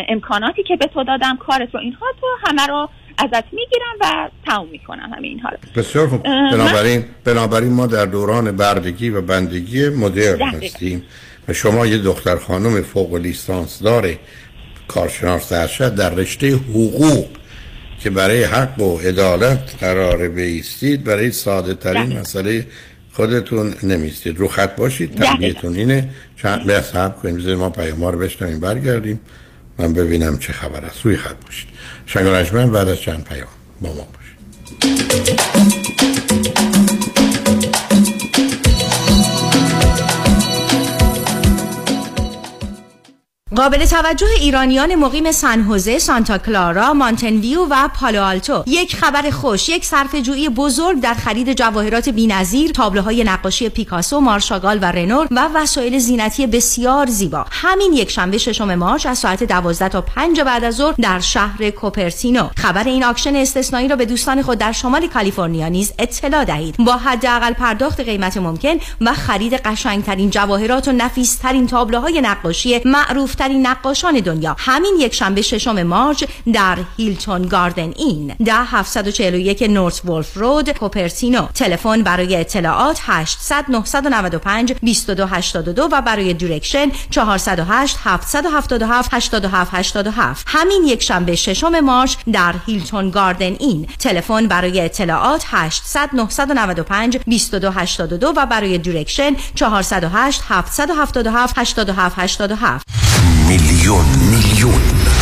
[0.08, 4.68] امکاناتی که به تو دادم کارت رو اینها تو همه رو ازت می‌گیرم و تموم
[4.72, 5.56] می‌کنم همه اینها رو.
[5.76, 6.22] بسیار خوب.
[6.22, 10.42] بنابراین بنابراین ما در دوران بردگی و بندگی مدرن.
[10.42, 11.02] هستیم
[11.48, 14.18] و شما یه دختر خانم فوق لیسانس داره.
[14.88, 17.26] کارشناس ارشد در رشته حقوق.
[18.00, 22.18] که برای حق و عدالت قرار بیستید برای ساده ترین.
[22.18, 22.66] مسئله
[23.12, 24.38] خودتون نمیستید.
[24.38, 25.14] رو خط باشید.
[25.14, 26.08] تنبیهتون اینه.
[26.42, 27.36] چند به صبر کنیم.
[27.36, 28.60] بذارید ما پیام رو بشنویم.
[28.60, 29.20] برگردیم.
[29.78, 30.98] من ببینم چه خبر است.
[31.02, 31.68] روی خط باشید.
[32.06, 33.48] شنگ بعد از چند پیام
[33.80, 34.26] با ما باشید.
[43.56, 48.64] قابل توجه ایرانیان مقیم سن هوزه، سانتا کلارا، مانتن ویو و پالو آلتو.
[48.66, 54.78] یک خبر خوش، یک صرفه‌جویی بزرگ در خرید جواهرات بی‌نظیر، تابلوهای نقاشی پیکاسو، مارک شاگال
[54.82, 57.46] و رنوار و وسایل زینتی بسیار زیبا.
[57.50, 61.70] همین یک شنبه ششم March از ساعت 12 تا 5 بعد از ظهر در شهر
[61.70, 62.48] کوپرتینو.
[62.56, 66.76] خبر این auction استثنایی را به دوستان خود در شمال کالیفرنیا نیز اطلاع دهید.
[66.76, 73.66] با حداقل پرداخت قیمت ممکن و خرید قشنگترین جواهرات و نفیسترین تابلوهای نقاشی معروف ترین
[73.66, 74.56] نقاشان دنیا.
[74.58, 78.34] همین یک شنبه ششم March در Hilton Garden Inn.
[78.44, 86.90] ده 741 North Wolfe Road کوپرتینو تلفن برای اطلاعات 800 995 2282 و برای direction
[87.10, 93.86] 408 777 87 87 همین یک شنبه ششم March در Hilton Garden Inn.
[93.98, 104.95] تلفن برای اطلاعات 800 995 2282 و برای direction 408 777 87 87 میلیون میلیون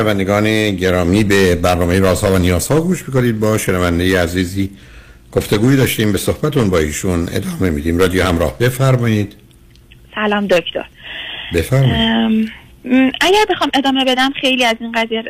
[0.00, 3.40] شنوندگان گرامی به برنامه رازها و نیازها گوش می‌کنید.
[3.40, 4.70] با شنونده عزیزی
[5.32, 6.12] گفتگوی داشتیم.
[6.12, 7.98] به صحبتون با ایشون ادامه میدیم.
[7.98, 8.58] رادیو همراه.
[8.58, 9.36] بفرمایید.
[10.14, 10.84] سلام دکتر.
[11.54, 12.50] بفرمایید.
[13.20, 15.22] اگر بخوام ادامه بدم خیلی از این قضیه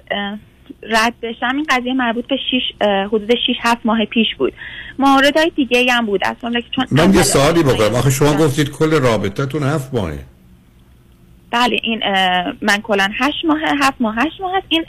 [0.82, 1.56] رد بشم.
[1.56, 2.62] این قضیه مربوط به شیش
[3.06, 4.52] حدود 6 7 ماه پیش بود.
[4.98, 6.20] موردهای دیگه هم بود.
[6.24, 7.94] اصلا که چون من یه سوالی بکنم.
[7.94, 10.18] آخه شما گفتید کل رابطتون 7 ماهه.
[11.50, 12.00] بله این
[12.62, 14.66] من کلا هشت ماه هفت ماه هشت ماه هست.
[14.68, 14.84] این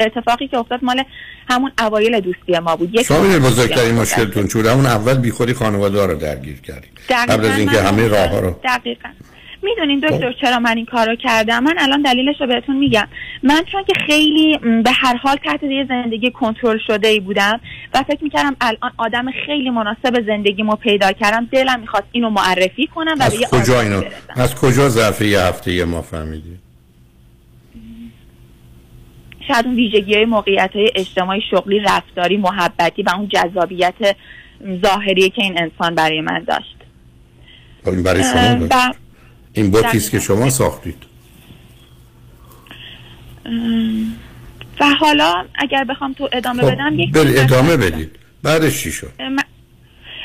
[0.00, 1.02] اتفاقی که افتاد مال
[1.50, 2.94] همون اوایل دوستی ما بود.
[2.94, 7.82] یک شما بزرگترین مشکلتون چون همون اول بیخودی خانواده رو درگیر کردیم قبل از اینکه
[7.82, 9.08] همه راه ها رو دقیقا.
[9.64, 13.08] می‌دونین دکتر چرا من این کارو کردم؟ من الان دلیلش رو بهتون میگم.
[13.42, 17.60] من چون که خیلی به هر حال تحت یه زندگی کنترل شده ای بودم
[17.94, 23.16] و فکر می‌کردم الان آدم خیلی مناسب زندگیمو پیدا کردم دلم می‌خواست اینو معرفی کنم
[23.20, 24.14] و از به کجا اینو؟ برسم.
[24.36, 26.58] از کجا ظرف یه هفته یه ما فهمیدی؟
[29.48, 33.94] شاید اون ویژگی های موقعیت های اجتماعی شغلی رفتاری محبتی و اون جذابیت
[34.84, 36.76] ظاهری که این انسان برای من داشت.
[37.84, 38.66] خب برای شما.
[38.70, 38.92] و
[39.54, 41.02] این بوتی است که شما ساختید.
[44.80, 47.76] و حالا اگر بخوام تو ادامه خب بدم یک چیز ادامه.
[47.76, 48.10] بدید.
[48.42, 49.12] بعدش چی شد؟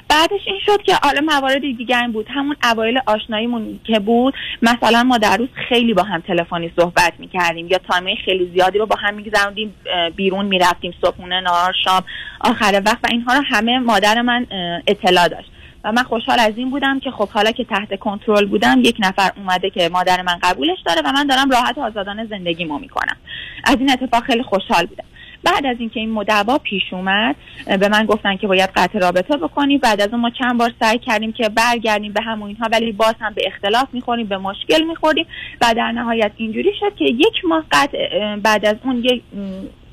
[0.10, 2.28] بعدش این شد که حالا موارد دیگر این بود.
[2.30, 7.68] همون اوایل آشناییمون که بود مثلا ما در روز خیلی با هم تلفنی صحبت می‌کردیم
[7.68, 9.74] یا تایمه خیلی زیادی رو با هم میگذروندیم
[10.16, 12.04] بیرون می‌رفتیم صبحونه نهار شام
[12.42, 14.48] آخر وقت و اینها رو همه مادر من
[14.88, 15.52] اطلاع داشت.
[15.84, 19.32] و من خوشحال از این بودم که خب حالا که تحت کنترل بودم یک نفر
[19.38, 23.18] اومده که مادر من قبولش داره و من دارم راحت و آزادانه زندگیمو می‌کنم.
[23.64, 25.04] از این اتفاق خیلی خوشحال بودم.
[25.44, 27.36] بعد از اینکه این مدعوا پیش اومد
[27.80, 29.78] به من گفتن که باید قطع رابطه بکنی.
[29.78, 33.16] بعد از اون ما چند بار سعی کردیم که برگردیم به همون اینها ولی باز
[33.20, 35.26] هم به اختلاف می‌خوریم به مشکل می‌خوریم
[35.62, 39.24] و در نهایت اینجوری شد که یک ماه قطع بعد از اون یک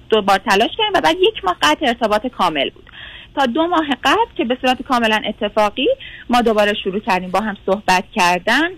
[0.08, 2.90] دو بار تلاش کردیم و بعد یک ماه قطع ارتباط کامل بود.
[3.36, 5.88] تا دو ماه قبل که به صورت کاملا اتفاقی
[6.30, 8.68] ما دوباره شروع کردیم با هم صحبت کردن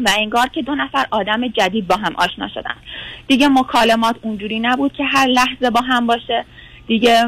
[0.00, 2.74] و انگار که دو نفر آدم جدید با هم آشنا شدن.
[3.28, 6.44] دیگه مکالمات اونجوری نبود که هر لحظه با هم باشه.
[6.86, 7.24] دیگه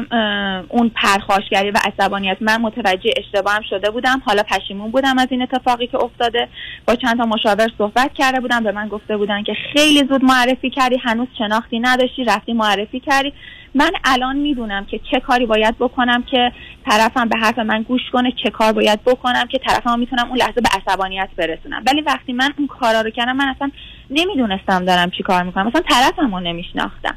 [0.69, 4.21] اون پرخاشگری و عصبانیت من متوجه اشتباهم شده بودم.
[4.25, 6.47] حالا پشیمون بودم از این اتفاقی که افتاده.
[6.87, 8.63] با چند تا مشاور صحبت کرده بودم.
[8.63, 10.97] به من گفته بودن که خیلی زود معرفی کردی.
[11.03, 12.23] هنوز شناختی نداشتی.
[12.23, 13.33] رفتی معرفی کردی.
[13.75, 16.51] من الان می‌دونم که چه کاری باید بکنم که
[16.85, 18.33] طرفم به حرف من گوش کنه.
[18.43, 21.83] چه کار باید بکنم که طرفم می‌تونم اون لحظه به عصبانیت برسونم.
[21.87, 23.71] ولی وقتی من اون کارا رو کردم من اصلا
[24.09, 25.67] نمی‌دونستم دارم چی کار می‌کنم.
[25.67, 27.15] اصلا طرفم رو نمیشناختم.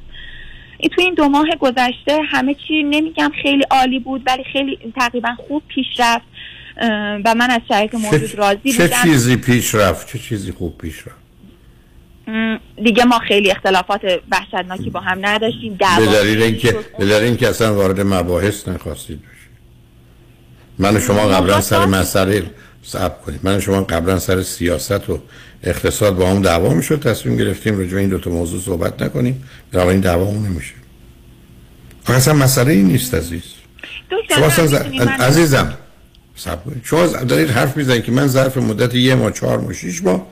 [0.81, 5.29] این تو این دو ماه گذشته همه چی نمیگم خیلی عالی بود ولی خیلی تقریبا
[5.49, 6.25] خوب پیش رفت.
[7.25, 9.03] و من از شرایط موجود چه, راضی چه بودم.
[9.03, 11.21] چیزی پیش رفت؟ چه چیزی خوب پیش رفت؟
[12.85, 15.79] دیگه ما خیلی اختلافات وحشتناکی با هم نداشتیم.
[15.99, 19.51] به دلیل اینکه به دلیل اینکه اصلا وارد مباحث نخواستید بشید.
[20.79, 22.51] من و شما قبلا سر مسئله
[22.83, 23.41] صبر کنید.
[23.43, 25.19] من و شما قبلا سر سیاست و
[25.63, 29.43] اقتصاد با هم دعوا می‌شد تصمیم گرفتیم راجع به این دو تا موضوع صحبت نکنیم.
[29.73, 30.75] بنابراین دعوامون نمیشه.
[32.05, 33.43] آخه اصلا مسئله این نیست عزیز.
[34.37, 34.75] شما ز-
[35.21, 35.75] عزیزم
[36.37, 40.27] صبر شما دارید حرف می‌زنید که من ظرف مدت یه ماه چهار ماه شیش ماه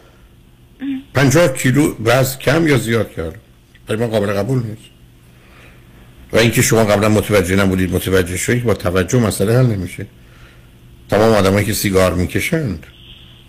[1.14, 3.38] پنجاه کیلو وزن کم یا زیاد کردم؟
[3.86, 4.90] برای من قابل قبول نیست.
[6.32, 10.06] و اینکه شما قبلا متوجه نبودید متوجه شدید با توجه مسئله حل نمیشه.
[11.10, 12.86] تمام آدمایی که سیگار می‌کشند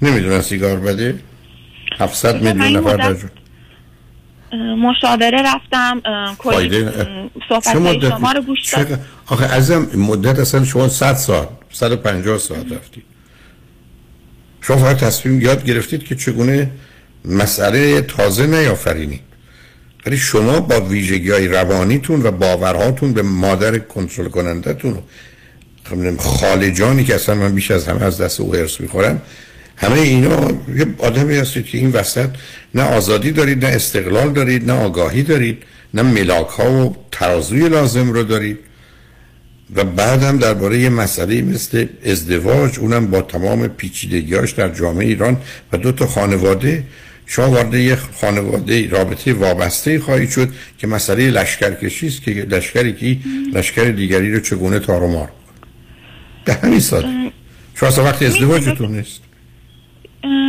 [0.02, 1.16] نمی‌دونن سیگار بده؟
[2.00, 3.16] 700 من میلیون نفر در.
[4.52, 6.02] اه، مشاوره رفتم
[6.38, 6.86] کلی
[7.50, 9.00] صحبت مدتی؟ شما رو گوش دادم.
[9.28, 13.04] آخه ازم مدت اصلا شما 100 ساعت 150 ساعت رفتید
[14.62, 16.72] شما فقط تصمیم یاد گرفتید که چگونه
[17.26, 19.22] مسئله تازه نیافرینید.
[20.06, 25.00] ولی شما با ویژگی های روانیتون و باورهاتون به مادر کنترل کنندتون
[25.84, 29.22] خب خالجانی که اصلا من بیش از همه از دست او هرس می‌خورم
[29.80, 32.30] همه اینا یه آدمی هستید که این وسط
[32.76, 35.64] نه آزادی دارید نه استقلال دارید نه آگاهی دارید
[35.94, 38.60] نه ملاک ها و ترازوی لازم رو دارید.
[39.76, 45.38] و بعدم درباره یه مسئله مثل ازدواج اونم با تمام پیچیدگیاش در جامعه ایران
[45.74, 46.84] و دو تا خانواده.
[47.26, 53.18] شما وارد یه خانواده رابطه وابسته خواهید شد که مسئله لشکرکشی است که لشکری که
[53.54, 55.30] لشکر دیگری رو چگونه تار و مار
[56.46, 57.08] به همین ساده.
[57.76, 59.29] شما اصلا وقتی ازدواجتون نیست.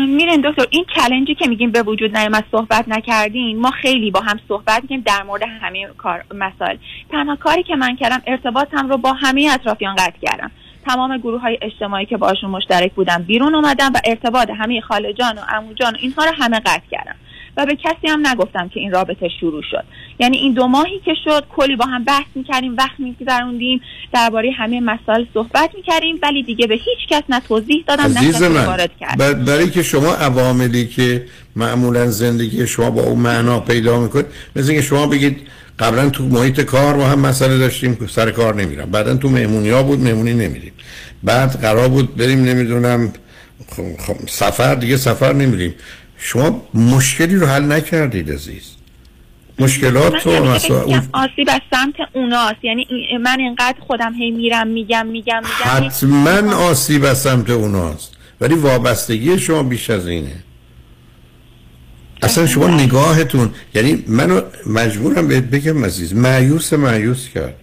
[0.06, 4.40] میرین دکتر این چلنجی که میگیم به وجود نیامد صحبت نکردین ما خیلی با هم
[4.48, 6.76] صحبت می‌کنیم در مورد همه کار مسائل.
[7.10, 10.50] تنها کاری که من کردم ارتباطم رو با همه اطرافیان قطع کردم.
[10.86, 15.40] تمام گروه های اجتماعی که باشون مشترک بودم بیرون اومدم و ارتباط همه خالجان و
[15.48, 17.16] عموجان و اینها رو همه قطع کردم.
[17.56, 19.84] و به کسی هم نگفتم که این رابطه شروع شد.
[20.18, 23.80] یعنی این دو ماهی که شد کلی با هم بحث می‌کردیم وقت میگذروندیم
[24.12, 28.90] درباره همه مسائل صحبت می‌کردیم ولی دیگه به هیچ کس نه توضیح دادم نه وارد
[29.00, 31.24] کرد بر- برای که شما عواملی که
[31.56, 35.36] معمولا زندگی شما با اون معنا پیدا می‌کنید مثل اینکه شما بگید
[35.78, 38.90] قبلا تو محیط کار با هم مسئله داشتیم سر کار نمیرم.
[38.90, 40.72] بعدا تو مهمونی ها بود مهمونی نمیریم
[41.22, 43.12] بعد قرار بود بریم نمی‌دونم
[43.98, 45.74] خب سفر دیگه سفر نمیریم.
[46.22, 48.62] شما مشکلی رو حل نکردید عزیز.
[49.58, 52.64] مشکلات من و همیشه مسائل آسیب از سمت اوناست.
[52.64, 52.86] یعنی
[53.22, 55.86] من اینقدر خودم هی میرم میگم میگم میگم.
[55.86, 58.12] حتما آسیب از سمت اوناست.
[58.40, 60.32] ولی وابستگی شما بیش از اینه.
[62.22, 67.54] اصلا شما نگاهتون یعنی منو مجبورم بهت بگم عزیز معیوس معیوس کرد.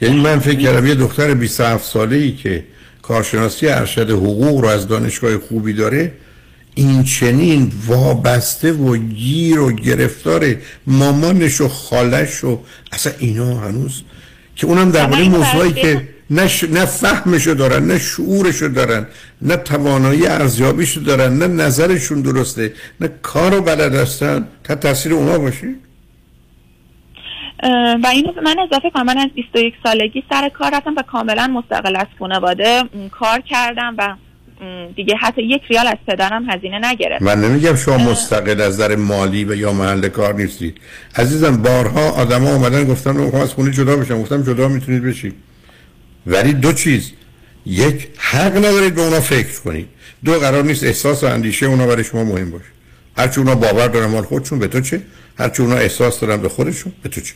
[0.00, 2.64] یعنی من فکر کردم یه دختر 27 ساله ای که
[3.02, 6.12] کارشناسی ارشد حقوق رو از دانشگاه خوبی داره
[6.74, 10.54] این چنین وابسته و گیر و گرفتار
[10.86, 12.60] مامانش و خالش و
[12.92, 14.02] اصلا اینا هنوز
[14.56, 16.64] که اونم در مورد موضوعی که نه, ش...
[16.64, 19.06] نه فهمشو دارن نه شعورشو دارن
[19.42, 24.48] نه توانایی ارزیابیشو دارن نه نظرشون درسته نه کارو بلد هستن.
[24.64, 25.74] تا تاثیر اونا باشه؟
[28.02, 31.96] و اینو من اضافه کنم من از 21 سالگی سر کار رفتم و کاملا مستقل
[31.96, 34.14] از خانواده کار کردم و
[34.96, 37.22] دیگه حتی یک ریال از پدرم هزینه نگرفت.
[37.22, 40.76] من نمیگم شما مستقل از نظر مالی و یا محل کار نیستید
[41.16, 44.22] عزیزم بارها آدما اومدن گفتن من از خونه جدا بشم.
[44.22, 45.34] گفتم جدا می‌تونید بشید
[46.26, 47.12] ولی دو چیز.
[47.66, 49.88] یک حق ندارید به اونا فکر کنید.
[50.24, 52.64] دو قرار نیست احساس و اندیشه اونا برای شما مهم باشه.
[53.18, 55.00] هرچی اونا باور دارن مال خودشون به تو چه؟
[55.38, 57.32] هرچی اونا احساس دارن به خودشون به تو چه؟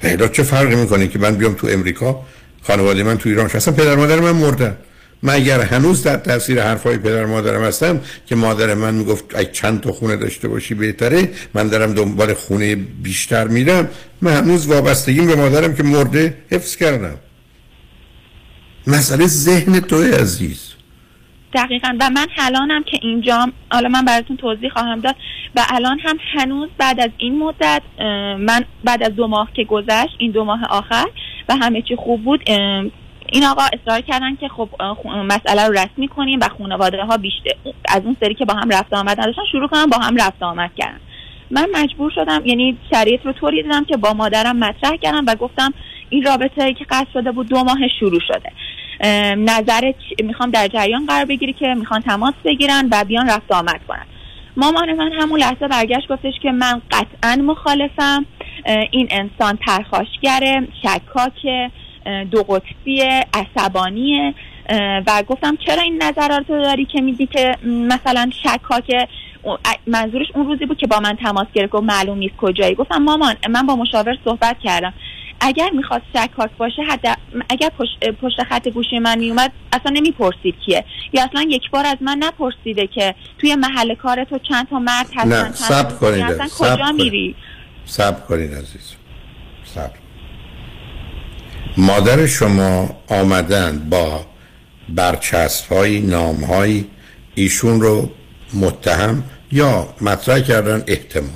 [0.00, 2.24] پیدا چه فرقی می‌کنه که من بیام تو امریکا
[2.62, 4.76] خانواده من تو ایران اصلا پدر مادر من مردن.
[5.22, 9.80] من اگر هنوز در تاثیر حرفای پدر مادرم هستم که مادر من می‌گفت ای چند
[9.80, 13.88] تا خونه داشته باشی بهتره من دارم دنبال خونه بیشتر میرم.
[14.22, 17.14] من هنوز وابستگیم به مادرم که مرده حفظ کردم.
[18.86, 20.74] مسئله ذهن توی عزیز.
[21.54, 21.96] دقیقا.
[22.00, 25.16] و من الانم که اینجام حالا من براتون توضیح خواهم داد.
[25.56, 27.82] و الان هم هنوز بعد از این مدت
[28.38, 31.04] من بعد از دو ماه که گذشت این دو ماه آخر
[31.48, 32.50] و همه چی خوب بود
[33.32, 34.68] این آقا اصرار کردن که خب
[35.06, 37.50] مسئله رو رسمی کنیم و خانواده ها بیشتر
[37.88, 40.70] از اون سری که با هم رفت آمد نداشتن شروع کنم با هم رفت آمد
[40.76, 41.00] کردن.
[41.50, 45.74] من مجبور شدم یعنی شریعت رو طوری دیدم که با مادرم مطرح کردم و گفتم
[46.10, 48.52] این رابطه که قصد شده بود دو ماه شروع شده.
[49.34, 54.06] نظرت می‌خوام در جریان قرار بگیری که می‌خوان تماس بگیرن و بیان رفت آمد کنن.
[54.56, 58.26] مامان من همون لحظه برگشت گفتش که من قطعا مخالفم
[58.90, 61.70] این انسان پرخاشگره شکاکه.
[62.30, 63.02] دو قطبی
[63.34, 64.34] عصبانیه
[65.06, 69.08] و گفتم چرا این نظرات رو داری که میگی که مثلا شکاکه
[69.86, 72.74] منظورش اون روزی بود که با من تماس گرفت و معلوم نیست کجایی.
[72.74, 74.94] گفتم مامان من با مشاور صحبت کردم.
[75.40, 80.84] اگر می‌خواست شکاک باشه حد اگر پشت, پشت خط گوشی من میومد اصلا نمی‌پرسید کیه.
[81.12, 85.06] یا اصلا یک بار از من نپرسیده که توی محل کار تو چند تا مرد
[85.16, 87.34] هستن نه سب کنید اصلا کجا میری؟
[87.84, 88.94] سب کنید عزیز.
[89.64, 89.90] سب
[91.78, 94.26] مادر شما آمدن با
[94.88, 96.84] برچسب های نام های
[97.34, 98.10] ایشون رو
[98.54, 99.22] متهم
[99.52, 101.30] یا مطرح کردن احتمال؟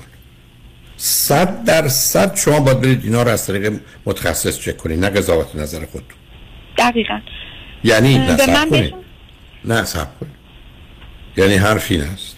[0.97, 5.57] صد در صد شما باید برید اینا رو از طریق متخصص چک کنید نه قضاوت
[5.57, 6.05] نظر خود
[6.79, 7.21] دقیقا.
[7.85, 8.95] یعنی نه کنید.
[9.65, 10.33] نه سب کنید.
[11.37, 12.37] یعنی حرف این است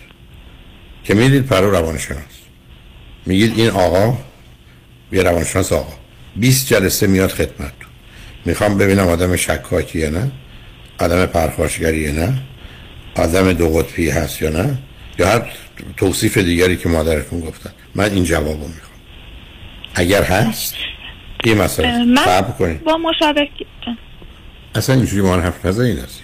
[1.04, 2.20] که می‌دید پرو روانشناس.
[3.26, 4.18] میگید این آقا
[5.12, 5.92] یه روانشناس آقا.
[6.36, 7.72] 20 جلسه میاد خدمت
[8.44, 10.30] می‌خوام ببینم آدم شکاکیه نه؟
[10.98, 12.34] آدم پرخاشگریه نه؟
[13.14, 14.78] آدم دو قطبی هست یا نه؟
[15.18, 15.42] یا هر
[15.96, 17.70] توصیف دیگری که مادرتون گفتن.
[17.94, 18.98] من این جوابو می‌خوام.
[19.94, 20.74] اگر هست
[21.44, 22.84] این مسئله من کنید.
[22.84, 23.48] با مشابه
[24.74, 26.20] اصلا اینجوری ما حرف نزنید عزیز.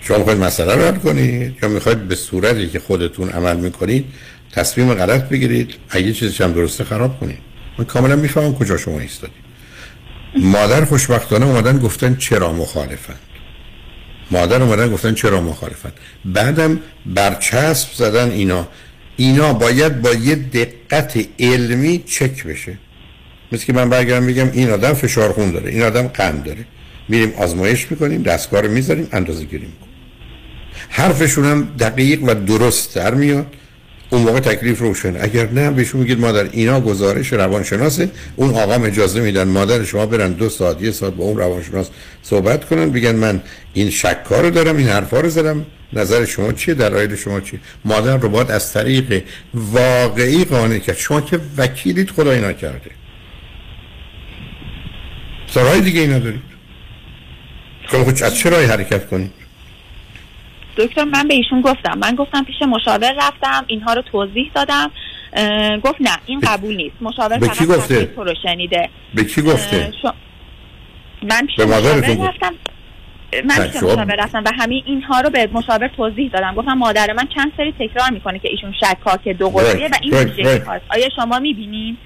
[0.00, 4.04] شما می‌خواید مسئله رو حل کنید یا می‌خواید به صورتی که خودتون عمل می‌کنید
[4.52, 7.38] تصمیم غلط بگیرید اگه چیزش هم درسته خراب کنید.
[7.78, 9.43] من کاملا می‌فهمم کجا شما ایستادید.
[10.36, 13.14] مادر خوشبختانه اومدن گفتن چرا مخالفن؟
[14.30, 15.92] مادر اومدن گفتن چرا مخالفن؟
[16.24, 18.68] بعدم برچسب زدن اینا.
[19.16, 22.78] اینا باید با یه دقت علمی چک بشه.
[23.52, 26.66] مثل که من برگردم بگم این آدم فشار خون داره این آدم قند داره.
[27.08, 29.94] میریم آزمایش می‌کنیم دستگاه رو می‌ذاریم اندازه گیری می‌کنیم.
[30.88, 33.46] حرفشون هم دقیق و درست در میاد.
[34.10, 38.10] اون موقع تکلیف روشن اگر نه بهشون میگید مادر اینا گزارش روانشناسه.
[38.36, 41.90] اون آقا اجازه میدن مادر شما برن دو ساعت یه ساعت با اون روانشناس
[42.22, 43.42] صحبت کنن بگن من
[43.74, 45.66] این شکار رو دارم این حرفا رو زدم.
[45.92, 49.22] نظر شما چیه؟ دلایل شما چیه؟ مادر رو باید از طریق
[49.54, 50.96] واقعی قانع کرد.
[50.96, 52.90] شما که وکیلیت خدای نکرده
[55.54, 56.54] سرای دیگه اینا دارید.
[57.88, 59.43] خود از چه حرکت کنید؟
[60.76, 61.98] دکتر من به ایشون گفتم.
[61.98, 64.90] من گفتم پیش مشاور رفتم اینها رو توضیح دادم.
[65.84, 66.96] گفت نه این قبول نیست.
[67.00, 68.88] مشاور به کی گفته؟ تو رو شنیده.
[69.14, 69.92] به کی گفته؟
[71.22, 72.54] من پیش مشاور رفتم.
[73.44, 76.54] من پیش مشاور رفتم و همین اینها رو به مشاور توضیح دادم.
[76.54, 80.62] گفتم مادر من چند سری تکرار می‌کنه که ایشون شکاک دو قطبیه و این میشه
[80.88, 81.96] آیا شما می‌بینین؟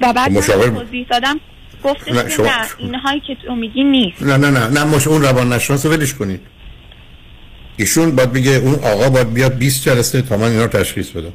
[0.00, 1.40] و بعد مشاور توضیح دادم.
[1.84, 2.46] گفتش نه, شما...
[2.46, 4.22] نه اینهایی که تو میگی نیست.
[4.22, 4.68] نه نه نه.
[4.68, 6.40] نه مش اون روان نشناس ولش کنید.
[7.76, 11.32] ایشون باید بگه اون آقا باید بیاد 20 جلسه تا من اینا رو تشخیص بدم.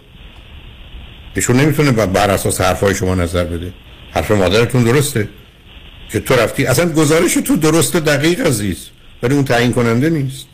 [1.36, 3.74] ایشون نمی‌تونه بر اساس حرفای شما نظر بده.
[4.12, 5.30] حرف مادرتون درسته.
[6.12, 8.78] که تو رفتی اصلا گزارش تو درسته دقیق عزیز.
[9.24, 10.46] ولی اون تعیین کننده نیست.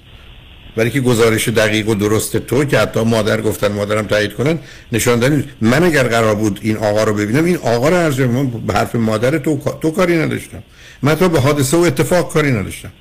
[0.77, 4.59] ولی که گزارش دقیق و درست تو که حتی مادر گفتن مادرم تایید کنن
[4.91, 5.43] نشان دادن.
[5.61, 8.95] من اگر قرار بود این آقا رو ببینم این آقا رو از من به حرف
[8.95, 10.63] مادر تو تو کاری نداشتم.
[11.01, 12.91] من تو به حادثه و اتفاق کاری نداشتم.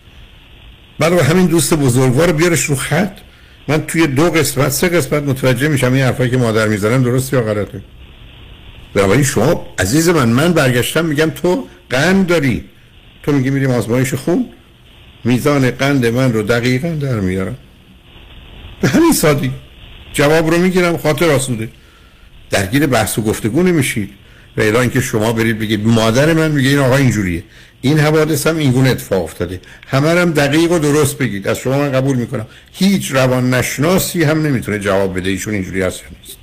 [0.98, 3.12] برای همین دوست بزرگوار بیارش رو خط.
[3.68, 7.42] من توی دو قسمت سه قسمت متوجه میشم این حرفایی که مادر می‌زنن درست یا
[7.42, 7.80] غلطه.
[8.94, 12.64] بنابراین شما عزیز من من برگشتم میگم تو قند داری.
[13.22, 14.46] تو میگی میریم آزمایش خون.
[15.24, 17.56] میزان قند من رو دقیقا در میارم.
[18.80, 19.50] به همین سادی
[20.12, 21.68] جواب رو می‌گیرم خاطر آسوده.
[22.50, 24.10] درگیر بحث و گفتگو نمیشید.
[24.56, 27.42] و اعلان که شما برید بگید مادر من میگه این آقا اینجوریه.
[27.80, 29.60] این حوادث هم اینگونه اتفاق افتاده.
[29.86, 31.48] همه هم دقیق و درست بگید.
[31.48, 32.46] از شما من قبول می‌کنم.
[32.72, 35.30] هیچ روان نشناسی هم نمی‌تونه جواب بده.
[35.30, 36.36] ایشون اینجوری هست یا نیست.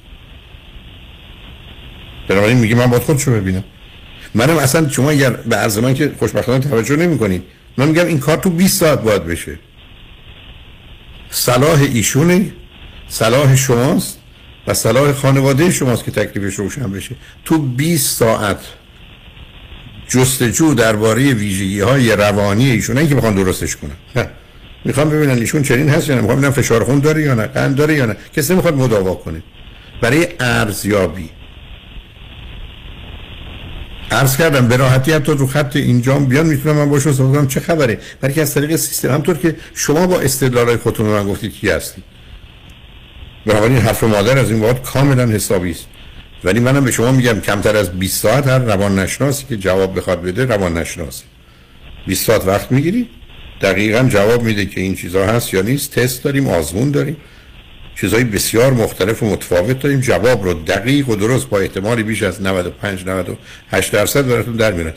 [2.28, 3.64] بنابراین میگه من باید خودشو ببینم.
[4.36, 7.44] منم اصلا شما اگر به عرض من که خوشبختانه توجه نمی‌کنید
[7.78, 9.60] من میگم این کار تو 20 ساعت باید بشه.
[11.30, 12.52] صلاح ایشونه
[13.08, 14.20] صلاح شماست
[14.68, 17.16] و صلاح خانواده شماست که تکلیفش روشن بشه.
[17.46, 18.60] تو 20 ساعت
[20.14, 23.92] جستجو درباره ویژگی های روانی ایشون که بخوان درستش کنن.
[24.16, 24.30] نه.
[24.86, 26.22] می‌خوام ببینن ایشون چنین هست یا نه.
[26.22, 28.16] می‌خوام ببینن فشار خون داره یا نه قند داره یا نه.
[28.36, 29.44] کسی می‌خواد مداوا کنه.
[30.02, 31.30] برای ارزیابی.
[34.12, 37.48] عرض کردم به راحتی حتی رو خط اینجام بیان می‌تونم من باشون صحبت کنم.
[37.48, 41.54] چه خبره؟ برای که از طریق سیستم همطور که شما با استدلالای خودتون من گفتید
[41.54, 42.04] کی هستید
[43.46, 45.88] بنابراین حرف مادر از این بعد کاملا حسابی است.
[46.44, 50.22] ولی منم به شما میگم کمتر از 20 ساعت هر روان نشناسی که جواب بخواد
[50.22, 51.24] بده روان نشناسی
[52.08, 53.10] 20 ساعت وقت می‌گیری؟
[53.62, 56.00] دقیقا جواب میده که این چیزا هست یا نیست.
[56.00, 57.18] تست داریم آزمون داریم.
[57.96, 60.00] چیزهای بسیار مختلف و متفاوت داریم.
[60.00, 64.94] جواب رو دقیق و درست با احتمالی بیش از 95 98 درصد براتون در میارن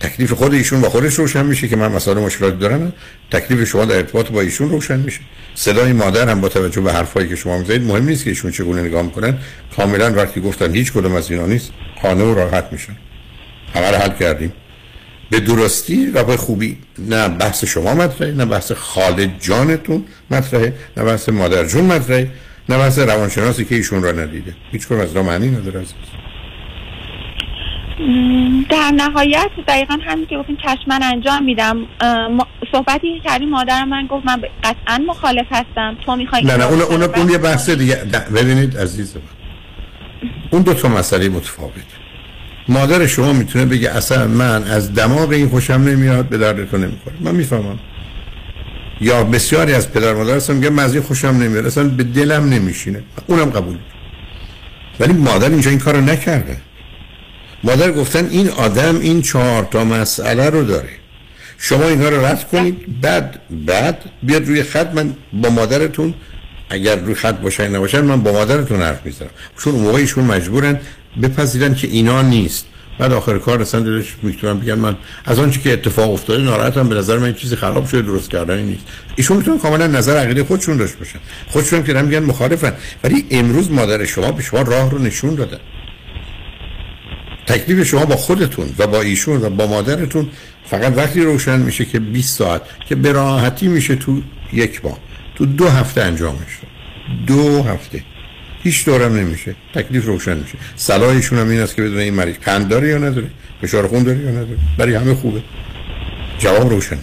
[0.00, 2.92] تکلیف خود ایشون با خودش روشن میشه که من مسائل مشکلات دارم
[3.30, 5.20] تکلیف شما در ارتباط با ایشون روشن میشه.
[5.54, 8.82] صدای مادر هم با توجه به حرفایی که شما می‌زنید مهم نیست که ایشون چگونه
[8.82, 9.38] نگاه می‌کنن.
[9.76, 11.70] کاملا وقتی گفتن هیچ کدوم از اینا نیست
[12.02, 12.96] خانه و راحت میشن.
[13.74, 14.52] همه رو حل کردیم.
[15.30, 16.78] به درستی و به خوبی.
[16.98, 22.30] نه بحث شما مطرحه نه بحث خالد جانتون مطرحه نه بحث مادر جون مطرحه
[22.68, 24.54] نه بحث روانشناسی که ایشون را ندیده.
[24.72, 25.84] هیچ از معنی نداره
[28.70, 31.76] در نهایت دقیقا همین که گفتین چشمن انجام میدم
[32.72, 36.80] صحبتی که کردیم مادرم من گفت من قطعا مخالف هستم تو می‌خوای نه نه اون,
[36.80, 37.96] اون, اون یه بحث دیگه
[38.34, 39.22] ببینید عزیز من.
[40.50, 41.72] اون دو تا مسئله متفاوت.
[42.68, 47.16] مادر شما می‌تونه بگه اصلا من از دماغ این خوشم نمیاد به دردتون نمی‌خوره.
[47.20, 47.78] من می‌فهمم.
[49.00, 53.02] یا بسیاری از پدر مادر هستن میگه من خوشم نمیاد اصلا به دلم نمیشینه.
[53.26, 53.76] اونم قبول.
[55.00, 56.56] ولی مادر اینجا این کارو نکرده.
[57.64, 60.88] مادر گفتن این آدم این چهار تا مسئله رو داره.
[61.58, 66.14] شما اینا رو رد کنید بعد بعد بیاد روی خط من با مادرتون
[66.70, 69.30] اگر روی خط باشن نباشن من با مادرتون حرف می‌زنم.
[69.58, 70.80] چون مجبورن
[71.22, 72.66] بپذیرن که اینا نیست.
[72.98, 76.94] بعد آخر کار رسن دلش می‌تونن بگن من از آنچه که اتفاق افتاده ناراحتم به
[76.94, 78.84] نظر من چیزی خراب شده درست کردنی نیست.
[79.16, 81.18] ایشون می‌تونن کاملا نظر عقیده خودشون داشته باشن.
[81.48, 82.72] خودشون که میگن مخالفن.
[83.04, 85.58] ولی امروز مادر شما به شما راه رو نشون داده
[87.46, 90.28] تکلیف شما با خودتون و با ایشون و با مادرتون
[90.64, 94.22] فقط وقتی روشن میشه که 20 ساعت که به راحتی میشه تو
[94.52, 94.98] یک ماه.
[95.34, 96.58] تو دو هفته انجامش
[97.26, 98.02] دو هفته.
[98.62, 99.54] هیچ دورم نمیشه.
[99.74, 100.58] تکلیف روشن میشه.
[100.76, 103.26] صلاحشون هم این است که بدون این مریض قند داره یا نداره؟
[103.62, 105.42] فشار خون داره یا نداره؟ برای همه خوبه.
[106.38, 106.98] جواب روشنه.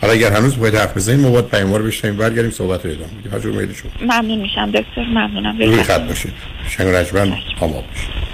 [0.00, 3.12] حالا اگر هنوز باید حرف بزنیم ما باید پیام رو بشنیم برگردیم صحبت رو ادامه
[3.20, 3.32] بدیم.
[3.32, 3.90] هر جور میل شما.
[4.00, 4.70] ممنون میشم.
[4.70, 5.58] دکتر ممنونم.
[5.58, 6.32] روی خط باشید
[6.68, 8.33] شنگ رجمن آماد باشید.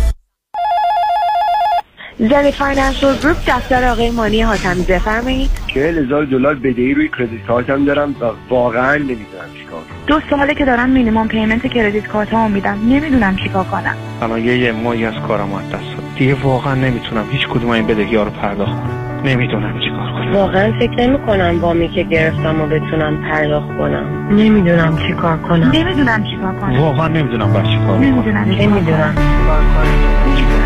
[2.29, 5.49] زنی Financial Group دفتر آقای مانی حاتمی بفرمایید.
[5.67, 10.53] چهل هزار دلار بدهی روی credit card م دارم و واقعا نمی‌دونم چیکار دو ساله
[10.53, 12.77] که دارم minimum payment credit card مو میدم.
[12.89, 13.95] نمی‌دونم چیکار کنم.
[14.21, 17.87] الان یه یه ماهی از کارم از دست داد دیگه واقعا نمی‌تونم هیچ کدوم این
[17.87, 19.21] بدهی ها رو پرداخت کنم.
[19.25, 20.33] نمی‌دونم چیکار کنم.
[20.33, 24.27] واقعا فکر نمی کنم وامی که گرفتم و بتونم پرداخت کنم.
[24.31, 25.71] نمی‌دونم چیکار کنم.
[25.73, 26.79] نمی‌دونم چیکار کنم.
[26.79, 29.15] واقعا نمی‌دونم باید چیکار کنم نمی‌دونم نمی‌دونم.
[29.15, 29.61] چیکار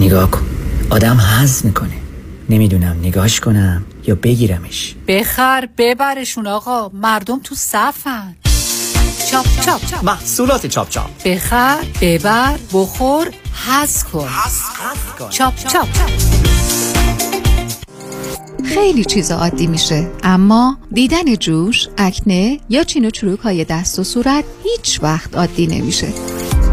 [0.00, 0.46] نگاه کن.
[0.90, 1.96] آدم حز می‌کنه.
[2.48, 4.94] نمی‌دونم نگاهش کنم یا بگیرمش.
[5.08, 6.88] بخر ببرشون آقا.
[6.88, 8.36] مردم تو صفن.
[9.30, 11.22] چاپ چاپ محصولات چاپ چاپ.
[11.24, 13.28] بخر ببر بخور
[13.66, 14.28] حز کن.
[15.30, 15.88] چاپ چاپ
[18.64, 20.10] خیلی چیزا عادی میشه.
[20.22, 25.66] اما دیدن جوش، اکنه یا چین و چروک های دست و صورت هیچ وقت عادی
[25.66, 26.08] نمیشه.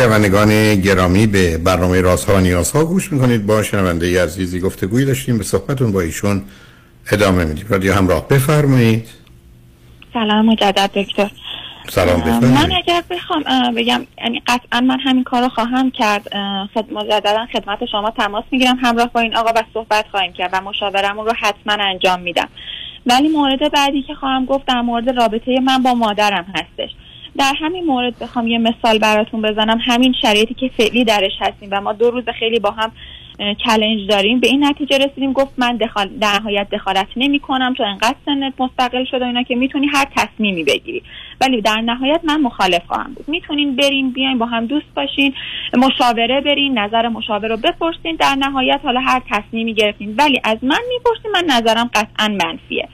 [0.00, 3.46] شنوندگان گرامی به برنامه رازها و نیازها گوش می‌کنید.
[3.46, 5.38] با شنونده عزیزی گفتگوی داشتیم.
[5.38, 6.42] به صحبتون با ایشون
[7.12, 7.66] ادامه میدیم.
[7.68, 9.08] رادیو همراه بفرمایید.
[10.12, 11.30] سلام مجدد دکتر.
[11.88, 12.82] سلام من بفرمایید.
[12.88, 13.42] اگر بخوام
[13.76, 16.28] بگم یعنی قطعا من همین کار رو خواهم کرد.
[16.32, 18.78] اه، خد مجددا خدمت شما تماس می‌گیرم.
[18.82, 22.48] همراه با این آقا و صحبت خواهیم کرد و مشاورمون رو حتما انجام میدم.
[23.06, 26.89] ولی مورد بعدی که خواهم گفت در مورد رابطه من با مادرم هستش.
[27.40, 29.78] در همین مورد بخوام یه مثال براتون بزنم.
[29.82, 32.92] همین شرایطی که فعلی درش هستیم و ما دو روز خیلی با هم
[33.38, 34.40] چلنج داریم.
[34.40, 36.08] به این نتیجه رسیدیم گفت من دخال...
[36.08, 40.64] در نهایت دخالت نمی کنم چون انقدر سنت مستقل شده اینا که می‌تونی هر تصمیمی
[40.64, 41.02] بگیری.
[41.40, 43.28] ولی در نهایت من مخالف خواهم بود.
[43.28, 45.34] می‌تونین برین بیاین با هم دوست باشین
[45.76, 48.16] مشاوره برین نظر مشاور رو بپرسین.
[48.16, 50.14] در نهایت حالا هر تصمیمی گرفتین.
[50.18, 52.88] ولی از من می‌پرسین من نظرم قطعا منفیه.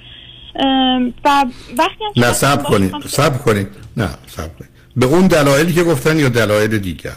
[1.24, 1.44] و
[1.78, 3.68] وقتی هم نه با- کنید صبر کنید.
[3.96, 4.70] نه صبر کنید.
[4.96, 7.16] به اون دلایلی که گفتن یا دلایل دیگر؟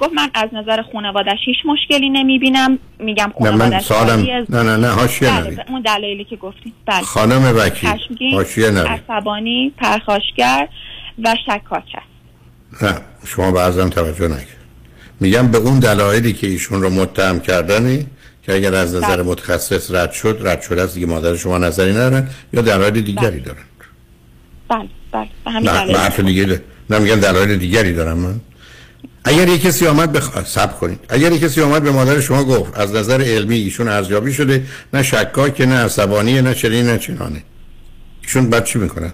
[0.00, 2.78] گفت من از نظر خانوادش هیچ مشکلی نمی‌بینم.
[2.98, 4.50] میگم نه من خانوادش از...
[4.50, 6.72] نه نه نه حاشیه بله به اون دلایلی که گفتین.
[6.86, 7.00] بله.
[7.02, 7.90] خانم وکیل
[8.32, 10.68] حاشیه نرید عصبانی پرخاشگر
[11.24, 12.82] و شکاک است.
[12.82, 12.94] نه
[13.26, 14.56] شما بعضم توجه نکرد.
[15.20, 18.06] میگم به اون دلایلی که ایشون رو متهم کردنی
[18.42, 19.22] که اگر از نظر بله.
[19.22, 20.94] متخصص رد شد رد شده است.
[20.94, 23.62] دیگه مادر شما نظری ندارن یا دلایل دیگری دارن؟
[24.68, 25.28] بله بله.
[25.46, 28.40] همین نه نه میگم دلایل دیگری دارم من
[29.24, 30.44] اگر یه کسی آمد بخ...
[30.44, 31.00] سب کنید.
[31.08, 35.02] اگر یه کسی آمد به مادر شما گفت از نظر علمی ایشون ارزیابی شده نه
[35.02, 37.42] شکاک نه عصبانیه نه چنین نه چنانه.
[38.22, 39.12] ایشون بعد چی می‌کنن؟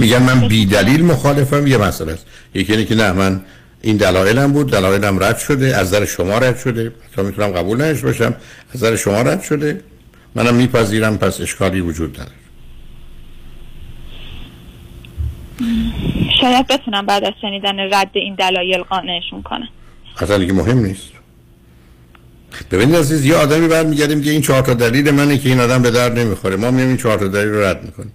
[0.00, 2.26] میگن من بی دلیل مخالفم یه مسئله است.
[2.54, 3.40] یکی اینه که نه من
[3.82, 6.92] این دلایلم بود دلایلم رد شده از نظر شما رد شده.
[7.16, 8.36] تا می‌تونم قبول نش باشم
[8.74, 9.80] از نظر شما رد شده.
[10.34, 12.36] منم میپذیرم پس اشکالی وجود نداره.
[16.40, 19.68] شاید بتونم بعد از شنیدن رد این دلایل قانعشون کنم.
[20.18, 21.10] اصلا دیگه مهم نیست.
[22.70, 25.90] ببینید عزیز یه آدمی برمیگردیم که این چهار تا دلیل منه که این آدم به
[25.90, 26.56] درد نمی‌خوره.
[26.56, 28.12] ما میایم این چهار تا دلیل رو رد می‌کنیم.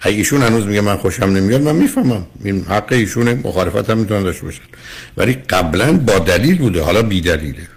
[0.00, 2.26] اگه ایشون هنوز میگه من خوشم نمیاد من می‌فهمم.
[2.44, 4.62] این حق ایشونه مخالفت هم می‌تونن داشته باشن
[5.16, 7.68] ولی قبلا با دلیل بوده حالا بی دلیله.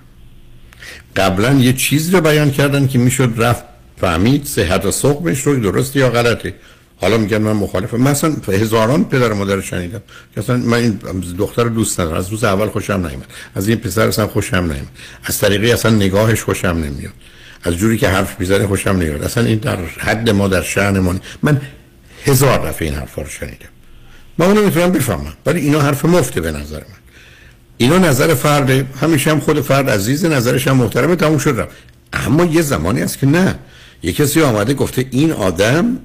[1.16, 3.64] قبلا یه چیز رو بیان کردن که می‌شد رفت
[4.02, 6.54] فهمید صحت و سقمش رو درست یا غلطه.
[6.98, 7.98] حالا میگن من مخالفم.
[7.98, 10.02] من اصلا هزاران پدر و مادر شنیدم
[10.36, 11.00] که اصلا من این
[11.38, 12.18] دختر دوست ندارم.
[12.18, 14.88] از روز اول خوشم نمیاد از این پسر اصلا خوشم نمیاد
[15.24, 17.14] از طریقی اصلا نگاهش خوشم نمیاد.
[17.64, 19.24] از جوری که حرف می‌زنه خوشم نمیاد.
[19.24, 21.00] اصلا این در حد ما در شأن
[21.42, 21.62] من
[22.26, 23.70] هزار دفعه این حرفا رو شنیدم.
[24.38, 27.04] من اونو می‌تونم بفهمم ولی اینا حرف مفته به نظر من.
[27.78, 31.70] اینا نظر فرد همیشه هم خود فرد عزیز نظرش هم محترمه تموم شد
[32.14, 33.60] اما یه زمانی است که نه.
[34.04, 36.00] یه کسی آمده گفته این آدم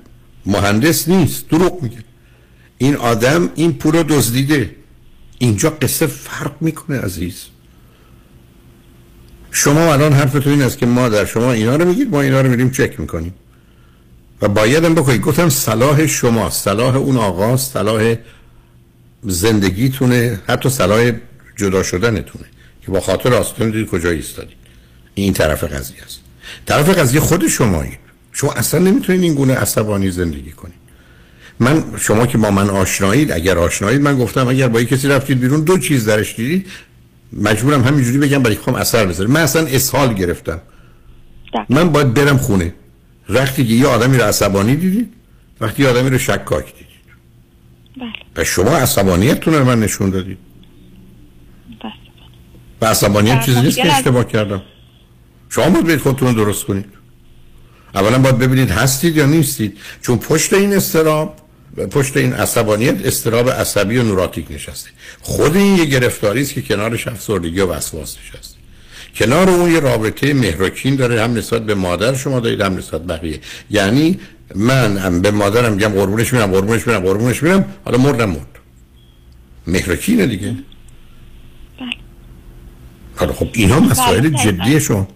[0.47, 1.99] مهندس نیست دروغ میگه.
[2.79, 4.77] این آدم این پول رو دزدیده.
[5.39, 7.45] اینجا قصه فرق می‌کنه عزیز.
[9.51, 12.51] شما الان حرفتون این است که ما در شما اینا رو میگید ما اینا رو
[12.51, 13.35] میریم چک می‌کنیم.
[14.43, 15.21] و باید هم بکنید.
[15.21, 18.15] گفتم صلاح شما صلاح اون آقا صلاح
[19.23, 20.41] زندگیتونه.
[20.47, 21.13] حتی صلاح
[21.57, 22.45] جدا شدنتونه.
[22.87, 24.57] که با خاطر آستون دید کجا ایستادید
[25.15, 26.21] این طرف قضیه است.
[26.67, 27.99] طرف قضیه خود شمایید
[28.33, 30.79] شما اصلا نمی‌تونید این گونه عصبانی زندگی کنید.
[31.61, 35.61] من شما که با من آشنایید اگر آشنایید من گفتم اگر با کسی رفتید بیرون
[35.61, 36.67] دو چیز درش دیدید.
[37.33, 40.61] مجبورم همینجوری بگم برای خودم اثر بذاره من اصلا اسهال گرفتم.
[41.69, 42.75] من باید برم خونه.
[43.29, 45.13] وقتی که یه آدمی رو عصبانی دیدید
[45.61, 46.89] وقتی یه آدمی رو شکاک دیدید
[48.37, 50.39] و شما عصبانیتتون رو من نشون دادید
[52.81, 54.63] و عصبانیت چیزی نیست که اشتباه کردم.
[55.49, 56.85] شما باید برید خودتون رو درست کنید.
[57.95, 59.79] اولا باید ببینید هستید یا نیستید.
[60.03, 61.37] چون پشت این استراب
[61.91, 64.91] پشت این عصبانیت استراب عصبی و نوراتیک نشسته.
[65.21, 68.48] خود این یه گرفتاری است که کنارش افسردگی و وسواس نشسته.
[69.19, 73.41] کنار اون یه رابطه مهرکین داره هم نسبت به مادر شما دارید هم نسبت بقیه.
[73.71, 74.19] یعنی
[74.55, 78.59] من هم به مادرم میگم قربونش میرم قربونش میرم قربونش میرم حالا مردم مرد.
[79.67, 80.55] مهرکینه دیگه.
[83.17, 85.09] حالا خب اینا مسائل جدی شما.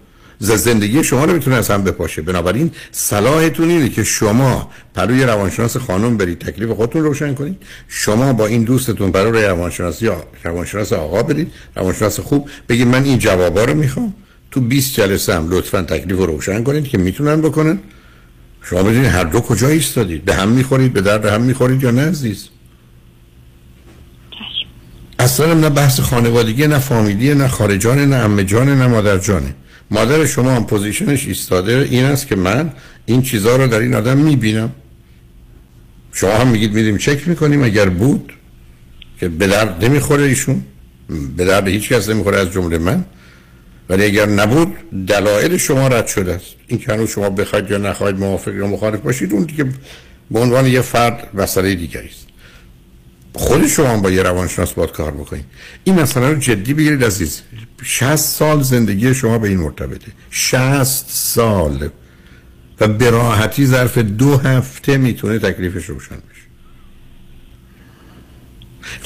[0.43, 2.21] زندگی شما رو می‌تونه اصلا بپاشه.
[2.21, 7.57] بنابراین صلاحتون اینه که شما پروی روانشناس خانم برید تکلیف خودتون روشن کنید.
[7.87, 12.49] شما با این دوستتون پروی روانشناسی یا روانشناس آقا برید روانشناس خوب.
[12.69, 14.13] بگید من این جوابا رو می‌خوام.
[14.51, 17.79] تو 20 جلسه هم لطفا تکلیف رو روشن کنید که می‌تونن بکنن.
[18.61, 20.25] شما بدونید هر دو کجا ایستادید.
[20.25, 22.49] به هم می‌خورید به درد هم می‌خورید یا نه عزیز؟
[25.19, 29.55] اصلا نه بحث خانوادگی نه فامیلی نه خارجانه نه جانه نه مادر جانه
[29.91, 32.71] مادر شما هم پوزیشنش ایستاده این است که من
[33.05, 34.71] این چیزها رو در این آدم می‌بینم.
[36.13, 38.33] شما هم میگید میدیم چک می‌کنیم اگر بود
[39.19, 40.63] که به درد نمی‌خوره ایشون
[41.37, 43.05] به درد هیچ کس نمی‌خوره از جمله من.
[43.89, 44.75] ولی اگر نبود
[45.07, 46.55] دلایل شما رد شده است.
[46.67, 49.65] این که هنوز شما بخواید یا نخواید موافق یا مخالف باشید اون دیگه
[50.31, 52.27] به عنوان یه فرد مسئله دیگری است.
[53.35, 55.45] خود شما با یه روانشناس باید کار بکنید
[55.83, 57.41] این مسئله رو جدی بگیرید عزیز.
[57.83, 60.11] 60 سال زندگی شما به این مرتبطه.
[60.29, 61.89] 60 سال.
[62.79, 66.43] و به راحتی ظرف دو هفته می‌تونه تکلیفش روشن بشه.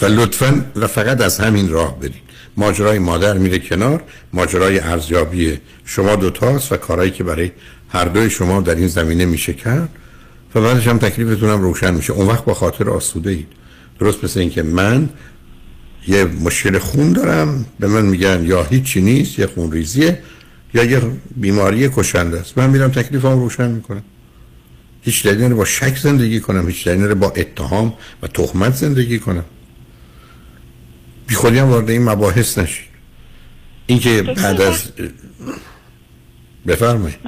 [0.02, 2.28] و لطفا و فقط از همین راه برید.
[2.58, 4.04] ماجرای مادر میره کنار.
[4.34, 7.52] ماجرای ارزیابی شما دوتاست و کارهایی که برای
[7.90, 9.90] هر دوی شما در این زمینه میشه کرد
[10.56, 12.14] و بعدش هم تکلیفتون هم روشن میشه.
[12.14, 13.48] اون وقت با خاطر آسوده اید.
[14.00, 15.10] درست مثل اینکه من
[16.08, 20.22] یه مشکل خون دارم به من میگن یا هیچی نیست یه خون ریزیه
[20.74, 21.02] یا یه
[21.36, 22.58] بیماری کشنده است.
[22.58, 24.04] من میرم تکلیفم روشن می‌کنم.
[25.02, 29.46] هیچ نداره با شک زندگی کنم هیچ نداره با اتهام و تهمت زندگی کنم.
[31.28, 32.88] بی خودی هم وارد این مباحث نشید
[33.88, 34.84] اینکه بعد از
[36.68, 37.20] بفرمایید.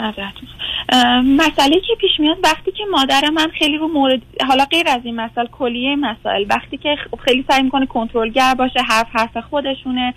[1.24, 5.16] مسئله که پیش میاد وقتی که مادر من خیلی رو مورد حالا غیر از این
[5.16, 10.14] مسائل کلیه مسائل وقتی که خیلی سعی می‌کنه کنترلگر باشه حرف حرف خودشونه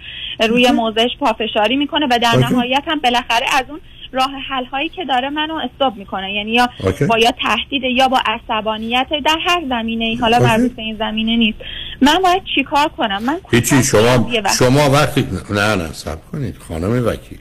[0.48, 3.80] روی موضعش پافشاری می‌کنه و در نهایت هم بالاخره از اون
[4.12, 6.34] راه حل هایی که داره منو استاب می‌کنه.
[6.34, 6.68] یعنی یا
[7.08, 11.36] با یا تهدید یا با عصبانیت در هر زمینه ای حالا مربوط به این زمینه
[11.36, 11.58] نیست.
[12.02, 17.38] من باید چیکار کنم؟ من هیچی شما شما وقتی نه نه صبر کنید خانم وکیل.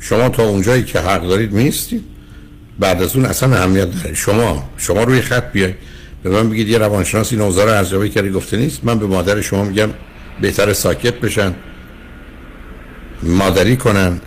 [0.00, 2.04] شما تا اونجایی که حق دارید میستید
[2.78, 5.74] بعد از اون اصلا اهمیت داره شما شما روی خط بیاید
[6.22, 8.84] به من بگید یه روانشناس این اوضاع رو ارزیابی کردی گفته نیست.
[8.84, 9.90] من به مادر شما میگم
[10.40, 11.54] بهتر ساکت بشن
[13.22, 14.20] مادری کنن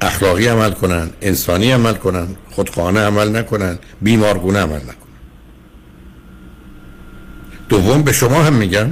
[0.00, 4.94] اخلاقی عمل کنن انسانی عمل کنن خودخواهانه عمل نکنن بیمارگونه عمل نکنن.
[7.68, 8.90] دوم به شما هم میگم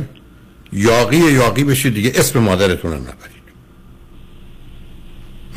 [0.72, 3.37] یاقی یاقی بشید دیگه اسم مادرتون هم نبرید.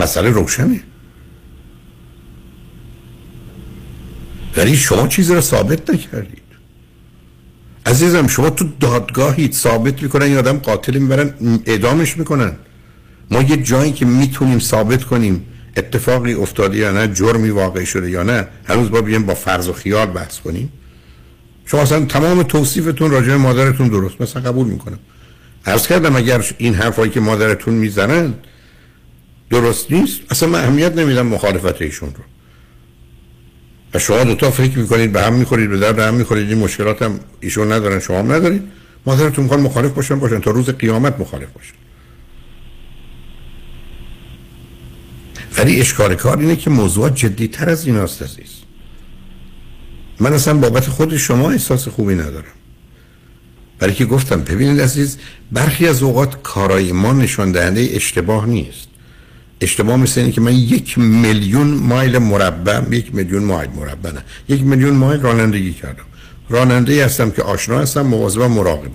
[0.01, 0.79] مسئله روشنه.
[4.57, 6.41] ولی شما چیزی رو ثابت نکردید.
[7.85, 11.33] عزیزم شما تو دادگاهید ثابت می‌کنن این آدم قاتل می‌برن
[11.65, 12.51] اعدامش می‌کنن.
[13.31, 15.45] ما یه جایی که می‌تونیم ثابت کنیم
[15.77, 19.73] اتفاقی افتاده یا نه جرمی واقع شده یا نه هنوز با بیایم با فرض و
[19.73, 20.71] خیال بحث کنیم.
[21.65, 24.99] شما اصلا تمام توصیفتون راجع مادرتون درست مثلا قبول می‌کنم.
[25.65, 28.33] عرض کردم اگر این حرفایی که مادرتون می‌زنن
[29.51, 32.23] درست نیست؟ اصلا من اهمیت نمیدم مخالفت ایشون رو.
[33.93, 37.19] و شما دوتا فکر می‌کنید به هم می‌خورید به درد هم می‌خورید این مشکلات هم
[37.39, 38.63] ایشون ندارن شما هم ندارید.
[39.05, 40.39] مادرتون می‌خوان مخالف باشن باشن.
[40.39, 41.73] تا روز قیامت مخالف باشن.
[45.57, 48.51] ولی اشکال کار اینه که موضوعات جدی تر از این است عزیز.
[50.19, 52.53] من اصلا بابت خود شما احساس خوبی ندارم.
[53.79, 55.17] برای که گفتم ببینید عزیز
[55.51, 58.90] برخی از اوقات کارای ما نشان دهنده اشتباه نیست.
[59.61, 64.63] اشتباه مثل اینه که من یک میلیون مایل مربع یک میلیون مایل مربع نه یک
[64.63, 66.03] میلیون مایل رانندگی کردم.
[66.49, 68.91] راننده هستم که آشنا هستم مواظبم مراقبم.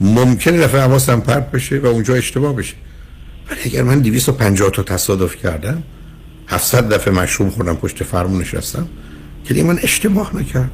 [0.00, 2.74] ممکنه دفعه حواسم پرت بشه و اونجا اشتباه بشه.
[3.50, 5.82] ولی اگر من 250 تا تصادف کردم
[6.46, 8.88] 700 دفعه مشروب خوردم پشت فرمون نشستم
[9.44, 10.70] که من اشتباه نکردم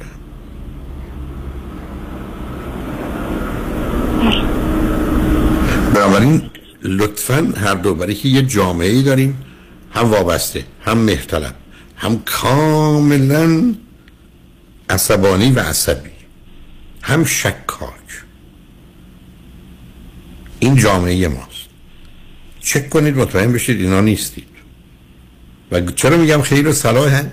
[5.95, 6.50] بنابراین
[6.83, 9.43] لطفا هر دو برای که یه جامعه ای داریم
[9.91, 11.53] هم وابسته هم مهتلم
[11.95, 13.75] هم کاملا
[14.89, 16.09] عصبانی و عصبی
[17.01, 17.91] هم شکاک.
[20.59, 21.69] این جامعه ماست.
[22.59, 24.47] چک کنید مطمئن بشید اینا نیستید.
[25.71, 27.23] و چرا میگم خیر و صلاح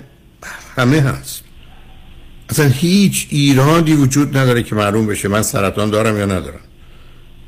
[0.77, 1.43] همه هست.
[2.49, 6.61] اصلا هیچ ایرادی وجود نداره که معلوم بشه من سرطان دارم یا ندارم.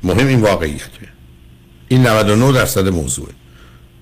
[0.02, 1.11] مهم این واقعیته.
[1.92, 3.32] این 99 درصد موضوعه.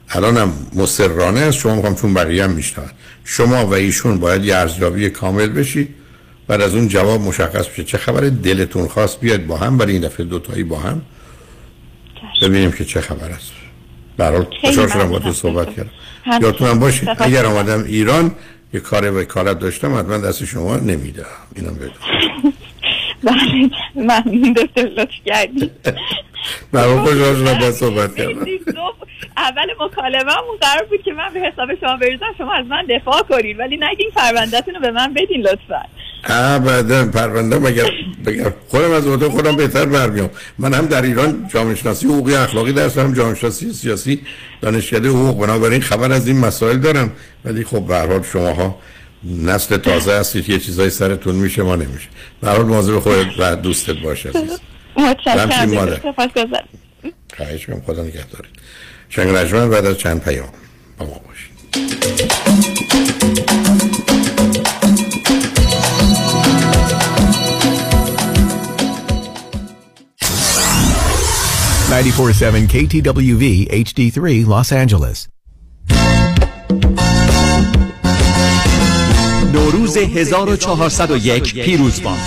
[0.08, 2.90] الانم مصرانه است شما می‌خوام چون بقیه هم میشنون
[3.24, 5.94] شما و ایشون باید یه ارزیابی کامل بشید
[6.48, 7.84] بعد از اون جواب مشخص بشه.
[7.84, 11.02] چه خبر دلتون خواست بیاد با هم برای این دفعه دوتایی با هم.
[12.42, 13.52] ببینیم که چه خبر است.
[14.16, 15.90] برحال خوشحال شدم با تو صحبت کردم.
[16.42, 18.34] یادتونم باشید اگر آمدم ایران
[18.74, 21.24] یه کار وکالت داشتم حتما دست شما نمیدم.
[21.56, 21.92] اینم بدون
[23.24, 25.70] بله ممنون دکتر لطف کردی.
[26.72, 28.46] من خوشحال شدم با صحبت کردم؟
[29.36, 33.22] اول مکالمه همون قرار بود که من به حساب شما بریزم شما از من دفاع
[33.22, 35.82] کنید ولی نگین پروندهتون رو به من بدین لطفا.
[36.24, 37.90] ابدا پرونده مگر
[38.26, 40.30] بگم خودم از اوضاع خودم بهتر برمیام.
[40.58, 44.20] من هم در ایران جامعه شناسی حقوقی اخلاقی درس هم جامعه شناسی سیاسی
[44.60, 45.46] دانشکده حقوق.
[45.46, 47.12] بنابراین خبر از این مسائل دارم.
[47.44, 48.76] ولی خب به هر حال شماها
[49.24, 52.08] نسل تازه هستید یه چیزای سرتون میشه ما نمیشه.
[52.40, 54.58] به حال مواظب خودت و دوستت باشه عزیز.
[54.96, 56.00] متشکرم.
[56.02, 56.68] سپاسگزارم
[57.36, 57.84] خواهش می‌کنم.
[57.86, 58.48] خدا نگهدارت
[59.08, 59.32] شنگ
[59.70, 60.48] بعد از چند پیام
[60.98, 61.50] با ما باشید.
[71.90, 75.39] 947 KTWV HD3 Los Angeles.
[79.52, 82.18] نوروز 1401 پیروز باد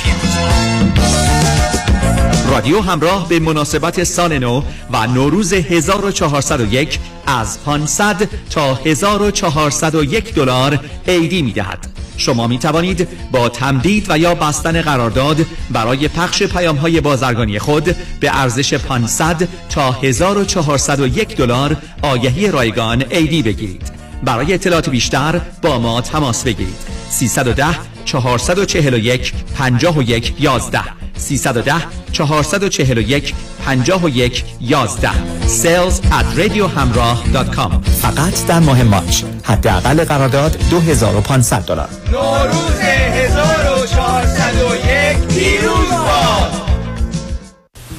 [2.49, 4.61] رادیو همراه به مناسبت سال نو
[4.91, 11.87] و نوروز 1401 از 500 تا 1401 دلار عیدی می دهد.
[12.17, 17.95] شما می توانید با تمدید و یا بستن قرارداد برای پخش پیام های بازرگانی خود
[18.19, 24.02] به ارزش 500 تا 1401 دلار آگهی رایگان عیدی بگیرید.
[24.25, 26.75] برای اطلاعات بیشتر با ما تماس بگیرید.
[27.09, 27.65] 310
[28.05, 30.79] 441 51 11
[31.17, 31.73] 310
[32.11, 33.33] 441
[33.65, 35.09] 51 11
[35.47, 37.71] sales at radiohamrah.com
[38.01, 39.23] فقط در ماه مارچ.
[39.43, 41.89] حداقل قرارداد 2500 دلار.
[42.11, 46.61] نوروز 1401 پیروز باد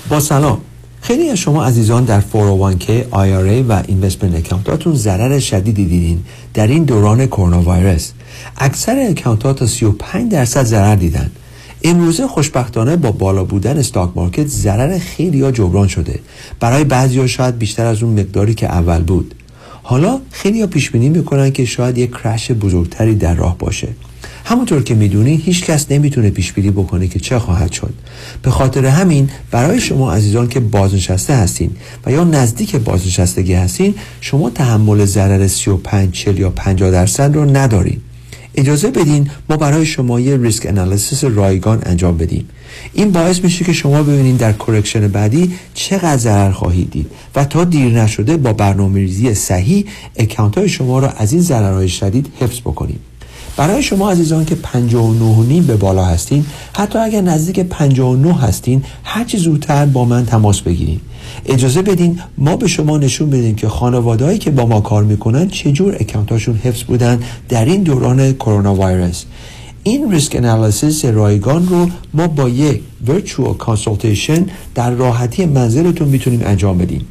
[0.09, 0.61] با سلام.
[1.05, 6.25] خیلی از شما عزیزان در 401k, IRA و اینوستمنت اکانتاتون ضرر شدیدی دیدین
[6.55, 8.11] در این دوران کرونا ویروس.
[8.59, 11.31] اکثر اکانتات تا 35 درصد ضرر دیدن.
[11.83, 16.21] امروزه خوشبختانه با بالا بودن استاک مارکت ضرر خیلی ها جبران شده.
[16.61, 19.35] برای بعضی ها شاید بیشتر از اون مقداری که اول بود.
[19.83, 23.89] حالا خیلی ها پیش بینی می‌کنن که شاید یک کرش بزرگتری در راه باشه.
[24.45, 27.95] همونطور که می‌دونی هیچ کس نمی‌تونه پیش بینی بکنه که چه خواهد شد.
[28.43, 31.71] به خاطر همین برای شما عزیزان که بازنشسته هستین
[32.07, 38.01] و یا نزدیک بازنشستگی هستین شما تحمل ضرر 35 40 یا 50 درصد رو ندارین.
[38.57, 42.49] اجازه بدین ما برای شما یه risk analysis رایگان انجام بدیم.
[42.93, 47.65] این باعث میشه که شما ببینید در correction بعدی چقدر ضرر خواهید دید و تا
[47.65, 49.85] دیر نشده با برنامه ریزی صحیح
[50.17, 52.99] account های شما را از این ضررهای شدید حفظ بکنیم
[53.57, 56.45] برای شما عزیزان که 59 نیم به بالا هستین
[56.77, 61.01] حتی اگر نزدیک 59 هستین هرچی زودتر با من تماس بگیرین.
[61.47, 65.97] اجازه بدین ما به شما نشون بدیم که خانوادهایی که با ما کار می‌کنن چجور
[66.01, 69.25] account اشون حفظ بودن در این دوران کرونا ویروس
[69.83, 76.79] این risk analysis رایگان رو ما با یک virtual consultation در راحتی منزلتون می‌تونیم انجام
[76.79, 77.07] بدیم.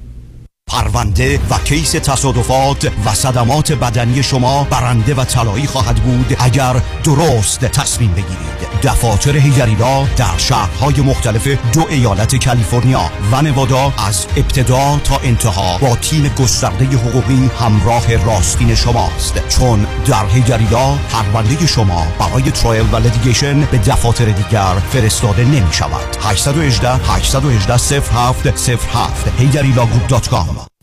[0.68, 7.60] پرونده و case تصادفات و صدمات بدنی شما برنده و طلایی خواهد بود اگر درست
[7.60, 8.58] تصمیم بگیرید.
[8.82, 15.96] دفاتر هیگریلا در شهرهای مختلف دو ایالت کالیفرنیا و نوادا از ابتدا تا انتها با
[15.96, 19.48] تیم گسترده حقوقی همراه راستین شماست.
[19.48, 26.16] چون در هیگریلا پرونده شما برای trial و litigation به دفاتر دیگر فرستاده نمی شود
[26.22, 30.57] 818 818 07 07 هیگریلاگروپ.com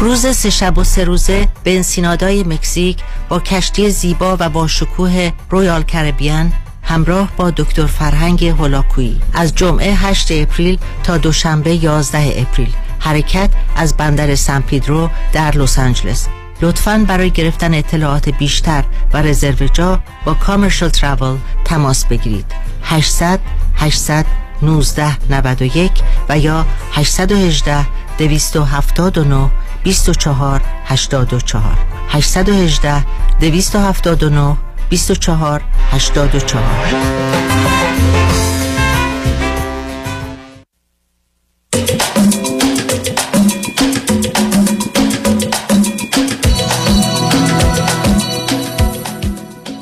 [0.00, 5.30] روز سه شب و سه روزه به انسینادای مکزیک با کشتی زیبا و با شکوه
[5.50, 9.20] رویال کربیان همراه با دکتر فرهنگ هولاکویی.
[9.34, 12.72] از جمعه 8 اپریل تا دوشنبه 11 اپریل.
[12.98, 16.28] حرکت از بندر سان پیدرو در لس آنجلس.
[16.62, 22.52] لطفاً برای گرفتن اطلاعات بیشتر و رزرو جا با کامرشل تراول تماس بگیرید.
[22.82, 23.40] 800
[23.74, 24.26] 800
[24.62, 25.92] 1991
[26.28, 27.86] و یا 818
[28.18, 29.50] 279
[29.84, 33.04] 24 84 818
[33.40, 34.56] 279
[34.90, 36.86] 24 84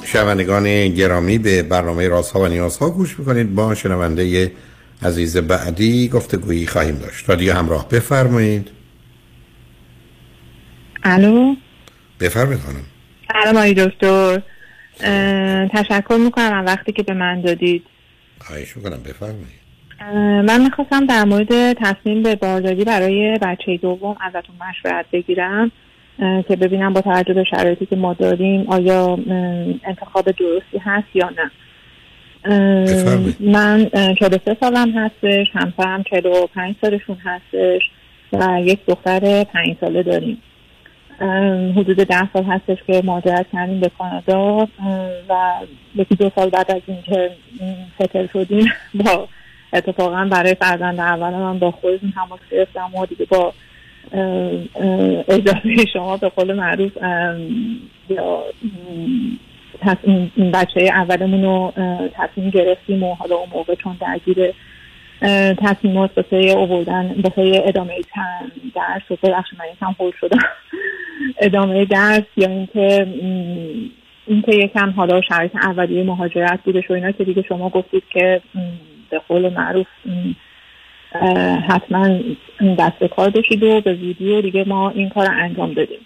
[0.02, 3.54] 6 شنوندگان گرامی به برنامه رازها و نیازها گوش می‌کنید.
[3.54, 4.52] با شنونده
[5.02, 7.28] عزیز بعدی گفتگویی خواهیم داشت.
[7.30, 8.75] رادیو همراه بفرمایید.
[11.08, 11.54] الو؟
[12.20, 12.84] بفرمایید خانم.
[13.32, 14.42] سلام آقای دکتر.
[15.72, 17.82] تشکر می‌کنم از وقتی که به من دادید.
[18.40, 19.66] خواهش می‌کنم بفرمایید.
[20.46, 25.72] من می‌خواستم در مورد تصمیم به بارداری برای بچه دوم ازتون مشورت بگیرم
[26.18, 29.18] که ببینم با توجه به شرایطی که ما داریم آیا
[29.84, 31.50] انتخاب درستی هست یا نه.
[33.40, 37.82] من اه، 43 سالم هستش همسرم 45 سالشون هستش
[38.32, 40.42] و یک دختر 5 ساله داریم.
[41.76, 44.68] حدود ده سال هستش که مهاجرت کردیم به کانادا
[45.28, 45.54] و
[45.94, 47.30] یکی دو سال بعد از اینکه
[47.94, 49.28] ستل شدیم با
[49.72, 53.52] اتفاقا برای فرزند اول من با خودتون تماس گرفتم و دیگه با
[55.28, 56.92] اجازه شما به قول معروف
[58.08, 58.42] یا
[60.52, 61.72] بچه اولمون رو
[62.14, 64.52] تصمیم گرفتیم و حالا اون موقع چون درگیر
[65.58, 67.94] تصمیمات واسه اووردن واسه ادامه
[68.74, 70.38] درس و ببخشید من یکم هول شدم
[71.40, 73.06] ادامه درس یا اینکه
[74.26, 78.40] اینکه یکم حالا شرایط اولیه مهاجرت بودش و اینا که دیگه شما گفتید که
[79.10, 79.86] به قول معروف
[81.68, 82.18] حتما
[82.78, 86.00] دست به کار بشید و به ویدیو دیگه ما این کار رو انجام دادیم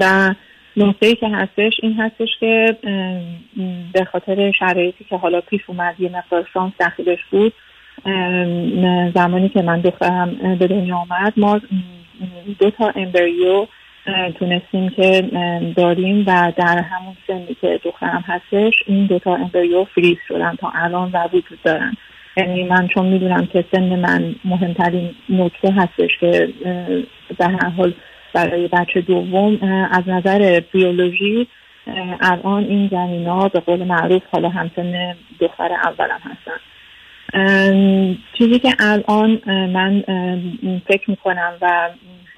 [0.00, 0.34] و
[0.76, 2.76] نکته که هستش این هستش که
[3.92, 7.52] به خاطر شرایطی که حالا پیش اومد یه مقدار شانس داخلش بود
[9.14, 11.60] زمانی که من دخترم به دنیا آمد ما
[12.58, 13.66] دو تا امبریو
[14.38, 15.30] تونستیم که
[15.76, 20.72] داریم و در همون سنی که دخترم هستش این دو تا امبریو فریز شدن تا
[20.74, 21.96] الان و وجود دارن.
[22.36, 26.48] یعنی من چون می‌دونم که سن من مهمترین نکته هستش که
[27.38, 27.94] به هر حال
[28.34, 29.58] برای بچه دوم
[29.90, 31.46] از نظر بیولوژی
[32.20, 36.60] الان این جنینا به قول معروف حالا همسن دختر اولم هستن.
[38.38, 40.04] چیزی که الان من
[40.86, 41.88] فکر می‌کنم و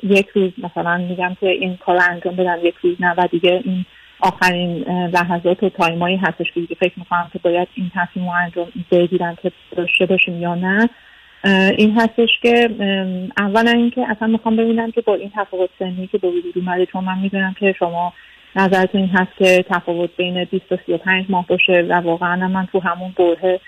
[0.03, 3.85] یک روز مثلا میگم که این کار انجام بدم یک روز نه و دیگه این
[4.21, 9.37] آخرین لحظات و تایمایی هستش که فکر می‌کنم که باید این تصمیم رو انجام بگیرم
[9.43, 10.89] که داشته باشیم یا نه.
[11.79, 12.71] این هستش که
[13.39, 17.05] اولا اینکه اصلا می‌خوام ببینم که با این تفاوت سنی که به وجود اومده چون
[17.05, 18.13] من می‌دونم که شما
[18.57, 22.81] نظرتون این هست که تفاوت بین 20 تا 35 ماه باشه و واقعا من تو
[22.81, 23.61] همون بره ام،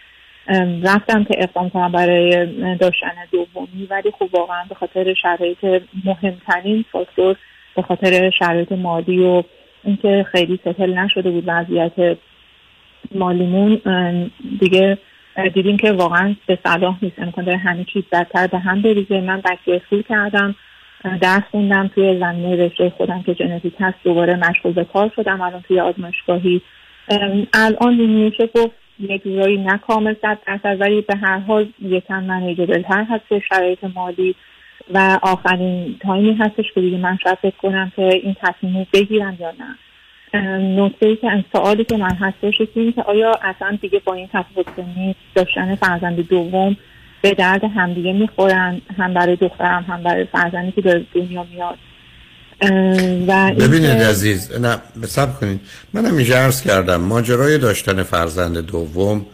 [0.82, 7.36] رفتم که اقدام کنم برای داشتن دومی ولی خب واقعا به خاطر شرایط مهمترین فاکتور
[7.76, 9.43] به خاطر شرایط مالی و
[9.84, 12.18] اینکه خیلی ستل نشده بود وضعیت
[13.14, 13.80] مالیمون
[14.61, 14.99] دیگه
[15.55, 17.18] دیدیم که واقعا به صلاح نیست.
[17.18, 19.20] امکان داره همه چیز بدتر به هم بریزه.
[19.20, 20.55] من بکی اسکول کردم
[21.20, 25.41] درس خوندم توی زمینه رشته خودم که ژنتیک هست دوباره مشغول به کار شدم.
[25.41, 26.62] الان توی آزمایشگاهی.
[27.55, 32.82] الان میشه گفت؟ یه جورایی نه کامل صد درصد ولی به هر حال یکم منیجبل
[32.82, 34.34] تر هست شرایط مالی.
[34.94, 39.36] و آخرین تایمی هستش که دیگه من شاید فکر کنم که این تصمیم رو بگیرم
[39.40, 39.76] یا نه.
[40.59, 44.66] نکته ای که سوالی که من هستش این که آیا اصلا دیگه با این تفاوت
[44.76, 46.76] سنی داشتن فرزند دوم
[47.22, 51.78] به درد همدیگه می‌خورن؟ هم برای دخترم هم برای فرزندی که به دنیا میاد.
[53.26, 55.61] و ببینید عزیز نه سب کنید.
[55.92, 59.26] من همیشه عرض کردم ماجرای داشتن فرزند دوم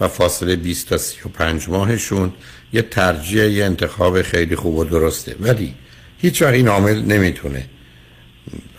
[0.00, 2.32] و فاصله 20 تا 35 ماهشون
[2.72, 5.36] یه ترجیح یه انتخاب خیلی خوب و درسته.
[5.40, 5.74] ولی
[6.18, 7.64] هیچ این عامل نمی‌تونه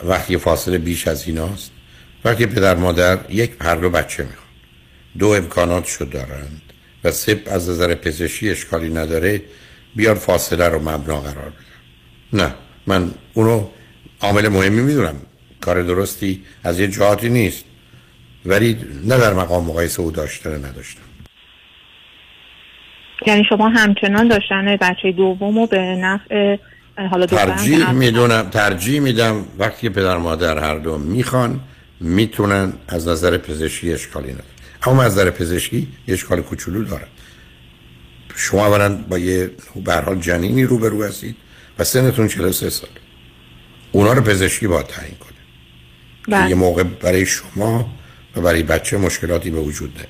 [0.04, 1.72] وقتی فاصله بیش از ایناست
[2.26, 4.48] وقتی پدر مادر یک هر دو بچه می‌خوان.
[5.20, 6.62] دو امکانات شد دارند
[7.04, 9.42] و سه از نظر پزشکی اشکالی نداره
[9.96, 12.46] بیان فاصله رو مبنا قرار بدن.
[12.46, 12.54] نه
[12.88, 13.68] من اونو
[14.22, 15.16] عامل مهمی می‌دونم.
[15.62, 17.66] کار درستی از یه جهاتی نیست.
[18.46, 21.02] ولی نه در مقام مقایسه او داشتن نداشتن.
[23.28, 26.58] یعنی شما همچنان داشتن بچه دوم رو به نفع
[27.12, 31.60] حالا ترجیح می‌دونم ترجیح میدم وقتی پدر مادر هر دو می‌خوان
[32.00, 34.46] می‌تونن از نظر پزشکی اشکالی نداره
[34.84, 37.08] اما از نظر پزشکی یه اشکال کوچولو داره
[38.36, 39.52] شما اولا با یه
[39.86, 41.36] به حال جنینی روبرو هستید
[41.80, 42.90] و سنتون 43 سال
[43.92, 45.32] اونا رو پزشکی باید تعیین کنه.
[46.26, 46.50] که بله.
[46.50, 47.86] یه موقع برای شما
[48.36, 50.08] و برای بچه مشکلاتی به وجود نیاد.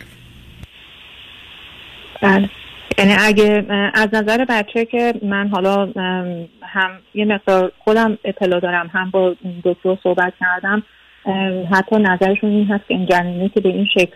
[2.22, 2.50] بله.
[2.98, 5.92] یعنی اگه از نظر بچه که من حالا
[6.62, 10.84] هم یه مقدار خودم اطلاع دارم هم با دکتر صحبت کردم
[11.72, 14.16] حتی نظرشون این هست که این جنینه که به این شکل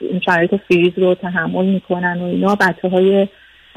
[0.00, 3.28] این شرایط فریز رو تحمل می‌کنن و اینا بچه های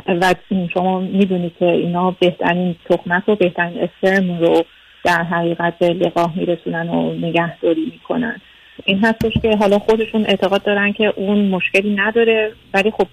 [0.07, 0.35] و
[0.73, 4.65] شما می‌دونید که اینا بهترین تخمک و بهترین اسپرم رو
[5.05, 8.41] در حقیقت به لقاح میرسونن و نگهداری می‌کنن.
[8.85, 13.07] این هستش که حالا خودشون اعتقاد دارن که اون مشکلی نداره ولی خب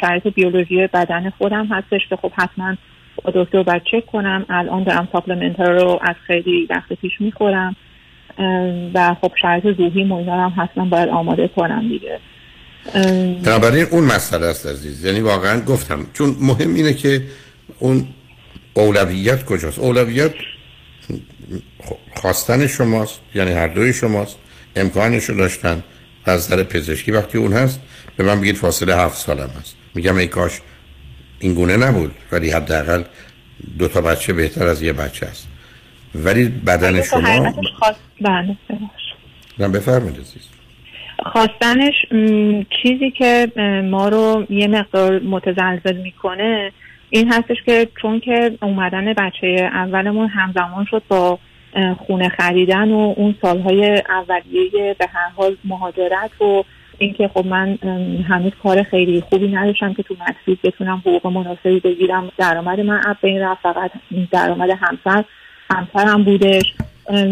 [0.00, 2.76] شرایط بیولوژی بدن خودم هستش که خب حتما
[3.24, 4.46] با دکتر باید چک کنم.
[4.48, 7.76] الان دارم ساپلمنت رو از خیلی وقت پیش می‌خورم
[8.94, 12.18] و خب شرایط روحی هم حتما باید آماده کنم دیگه.
[13.44, 15.04] بنابراین اون مسئله است عزیز.
[15.04, 17.20] یعنی واقعا گفتم چون مهم اینه که
[17.78, 18.04] اون
[18.74, 20.32] اولویت کجاست؟ اولویت
[22.14, 24.36] خواستن شماست یعنی هر دوی شماست
[24.76, 25.82] امکانش رو داشتن
[26.24, 27.80] از نظر پزشکی وقتی اون هست
[28.16, 30.60] به من بگید فاصله هفت سالم هست میگم ای کاش
[31.38, 33.02] این گونه نبود ولی حداقل
[33.78, 35.48] دو تا بچه بهتر از یه بچه است
[36.14, 37.52] ولی بدن شما.
[38.20, 38.56] بله.
[39.58, 40.48] نه بفرمایید عزیز
[41.32, 41.94] خواستنش
[42.82, 43.52] چیزی که
[43.90, 46.72] ما رو یه مقدار متزلزل می‌کنه
[47.16, 51.38] این هستش که چون که اومدن بچه اولمون همزمان شد با
[52.06, 56.64] خونه خریدن و اون سالهای اولیه به هر حال مهاجرت و
[56.98, 57.78] اینکه خب من
[58.28, 62.32] هنوز کار خیلی خوبی نداشتم که تو مکسیک بتونم حقوق مناسبی بگیرم.
[62.38, 63.90] درآمد من از بین رفت فقط
[64.30, 65.24] درآمد همسر
[65.70, 66.74] همسرم بودش.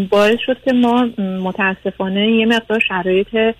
[0.09, 3.55] باعث شد که ما متاسفانه یه مقدار شرایط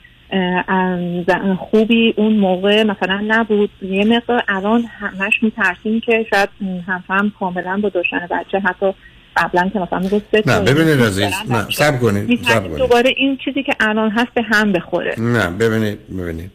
[1.60, 3.70] خوبی اون موقع مثلا نبود.
[3.82, 8.94] یه مقدار الان همش میترسیم که شاید م، همسرم کاملا با داشتن بچه حتی
[9.38, 11.68] قبلا که مثلا می‌گفت نه ببینید عزیز نه.
[11.72, 12.48] سب کنید
[12.78, 15.16] دوباره این چیزی که الان هست به هم بخوره.
[15.20, 16.52] نه ببینید ببینید.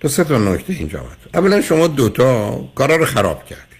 [0.00, 3.72] دو سه تا نکته اینجا هست اولا شما دوتا کارا رو خراب کردید.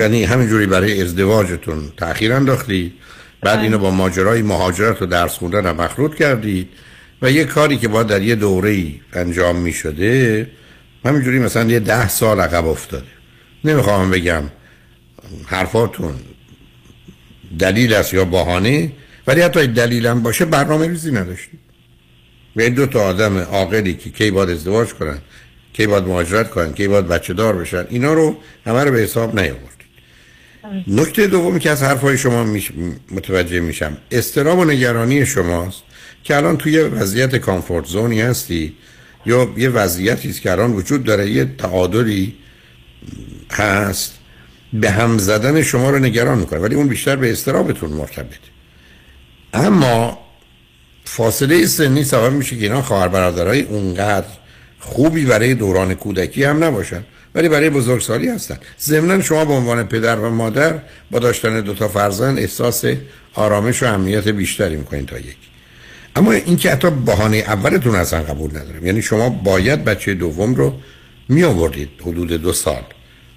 [0.00, 2.92] یعنی همینجوری برای ازدواجتون تأخیر انداختید.
[3.42, 6.68] بعد اینو با ماجرای مهاجرت و درس خوندن هم مخلوط کردید.
[7.24, 10.50] و یه کاری که باید در یه دوره ای انجام می شده
[11.04, 13.06] همینجوری مثلا یه ده سال عقب افتاده.
[13.64, 14.42] نمی‌خوام بگم
[15.46, 16.14] حرفاتون
[17.58, 18.92] دلیل است یا بهانه
[19.26, 21.60] ولی حتی دلیل هم باشه برنامه ریزی نداشتید
[22.56, 25.18] به دو تا آدم عاقلی که کی باید ازدواج کنن
[25.72, 28.36] کی باید مهاجرت کنن کی باید بچه دار بشن اینا رو
[28.66, 29.74] همه رو به حساب نیاوردید.
[30.86, 32.44] نکته دومی که از حرفهای شما.
[33.10, 35.82] متوجه میشم استرام و نگرانی شماست.
[36.24, 38.76] که الان توی وضعیت کامفورت زونی هستی
[39.26, 42.34] یا یه وضعیتی است که الان وجود داره یه تعادلی
[43.50, 44.14] هست
[44.72, 48.38] به هم زدن شما رو نگران می‌کنه ولی اون بیشتر به استرابتون مرتبطه.
[49.54, 50.18] اما
[51.04, 54.26] فاصله سنی سبب میشه که اینا خواهر برادرای اونقدر
[54.80, 58.58] خوبی برای دوران کودکی هم نباشن ولی برای بزرگسالی هستن.
[58.80, 60.78] ضمنا شما به عنوان پدر و مادر
[61.10, 62.84] با داشتن دو تا فرزند احساس
[63.34, 65.36] آرامش و امنیت بیشتری می‌کنین تا یک.
[66.16, 68.86] اما این که حتی بهانه اولتون اصلا قبول ندارم.
[68.86, 70.80] یعنی شما باید بچه دوم رو
[71.28, 72.82] می آوردید حدود دو سال.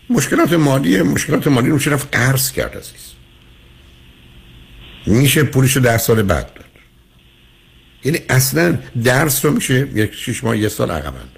[0.10, 3.14] مشکلات مالی مشکلات مالی رو رفت قرض کرد عزیز.
[5.08, 6.66] میشه پولش رو ده سال بعد داد.
[8.04, 11.38] یعنی اصلا درس رو میشه یک شش ماه یه سال عقب انداخت.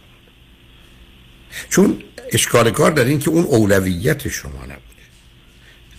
[1.69, 4.79] چون اشکال کار در این که اون اولویت شما نبوده.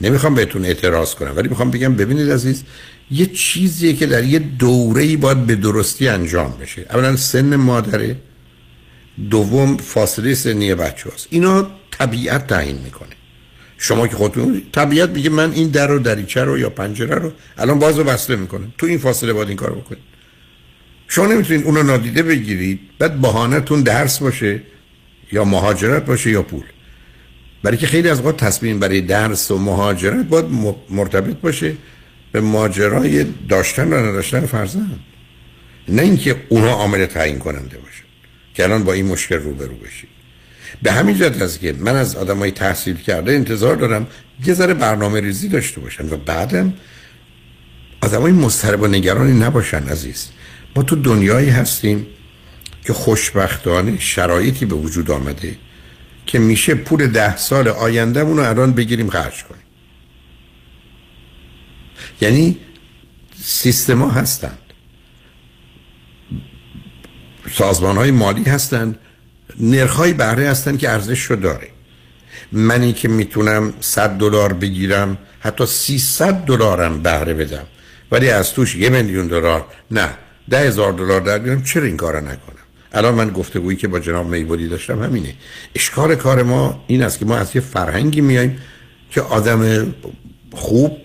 [0.00, 2.64] نمی‌خوام بهتون اعتراض کنم ولی می‌خوام بگم ببینید عزیز
[3.10, 6.86] یه چیزیه که در یه دوره‌ای باید به درستی انجام بشه.
[6.90, 8.16] اولا سن مادره
[9.30, 13.08] دوم فاصله سنی بچه هست اینا طبیعت تعیین می‌کنه.
[13.78, 17.78] شما که خودتون طبیعت میگه من این در و دریچه رو یا پنجره رو الان
[17.78, 20.02] باز رو بسته می‌کنم تو این فاصله باید این کار بکنید.
[21.08, 24.62] شما نمی‌تونید اونو نادیده بگیرید بعد بهانهتون درس باشه
[25.32, 26.64] یا مهاجرت باشه یا پول.
[27.62, 30.46] برای که خیلی از اوقات تصمیم برای درس و مهاجرت باید
[30.90, 31.74] مرتبط باشه.
[32.32, 35.00] به ماجرای داشتن و نداشتن فرزند.
[35.88, 38.02] نه اینکه اونها عامل تعیین کننده باشه
[38.54, 40.08] که الان با این مشکل روبرو بشید
[40.82, 44.06] به همین جهت است که من از آدمای تحصیل کرده انتظار دارم
[44.46, 46.74] یه ذره برنامه ریزی داشته باشن و بعدم
[48.00, 50.28] آدمای مضطرب و نگرانی نباشن عزیز.
[50.76, 52.06] ما تو دنیایی هستیم
[52.86, 55.56] که خوشبختانه شرایطی به وجود آمده
[56.26, 59.62] که میشه پول ده سال آیندهمون رو الان بگیریم خرج کنیم.
[62.20, 62.58] یعنی
[63.42, 64.58] سیستما هستند
[67.52, 68.98] سازمان های مالی هستند
[69.60, 71.68] نرخ های بهره هستند که ارزش رو داره.
[72.52, 77.66] منی که می‌تونم 100 دلار بگیرم حتی 300 دلارم بهره بدم
[78.12, 80.08] ولی از توش یه میلیون دلار نه
[80.50, 82.56] ده هزار دلار در بیارم چرا این کارو نکنم؟
[82.92, 85.34] الان من گفتگویی که با جناب میبودی داشتم همینه.
[85.74, 88.58] اشکال کار ما این است که ما از یه فرهنگی میایم
[89.10, 89.94] که آدم
[90.52, 90.98] خوب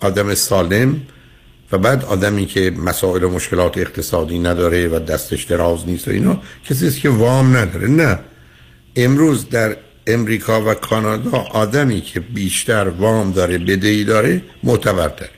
[0.00, 1.02] آدم سالم
[1.72, 6.42] و بعد آدمی که مسائل و مشکلات اقتصادی نداره و دستش دراز نیست و اینا
[6.64, 7.88] کسی است که وام نداره.
[7.88, 8.18] نه.
[8.96, 15.30] امروز در امریکا و کانادا آدمی که بیشتر وام داره بدهی داره معتبرتره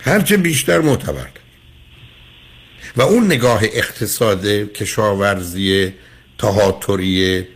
[0.00, 1.40] هرچه بیشتر معتبرتر
[2.96, 5.92] و اون نگاه اقتصاد کشاورزی
[6.38, 7.46] تهاتری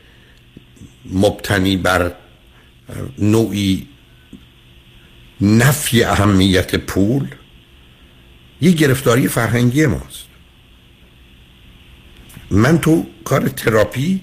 [1.12, 2.12] مبتنی بر
[3.18, 3.86] نوعی
[5.40, 7.28] نفی اهمیت پول
[8.60, 10.24] یه گرفتاری فرهنگی ماست.
[12.50, 14.20] من تو کار تراپی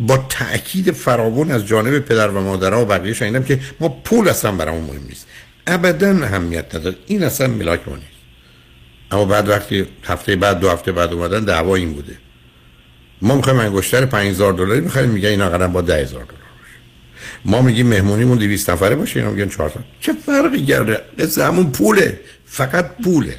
[0.00, 4.52] با تأکید فراوان از جانب پدر و مادرها و بقیه شنیدم که ما پول اصلا
[4.52, 5.26] برامون مهم نیست.
[5.66, 6.96] ابدا اهمیت نداره.
[7.06, 8.08] این اصلا ملاک ما نیست.
[9.10, 12.18] اما بعد وقتی هفته بعد دو هفته بعد اومدن دعوا این بوده.
[13.22, 16.41] ما می‌خوایم انگشتر 5000 دلاری می‌خوایم میگه این اقلا با 10000 دلار.
[17.44, 22.20] ما میگیم مهمونیمون 200 نفره باشه اینا میگن 400 چه فرقی کرده قصه همون پوله
[22.44, 23.36] فقط پوله.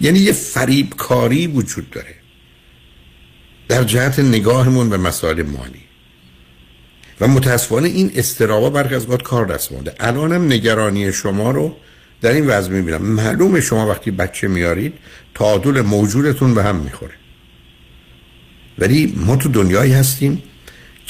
[0.00, 2.14] یعنی یه فریب کاری وجود داره.
[3.68, 5.82] در جهت نگاهمون به مسائل مالی.
[7.20, 9.94] و متاسفانه این استرابا برخی از کار دست مونده.
[10.00, 11.76] الانم نگرانی شما رو
[12.20, 13.02] در این وضع می‌بینم.
[13.02, 14.94] معلومه شما وقتی بچه میارید
[15.34, 17.14] تعادل موجودتون به هم می‌خوره.
[18.78, 20.42] ولی ما تو دنیایی هستیم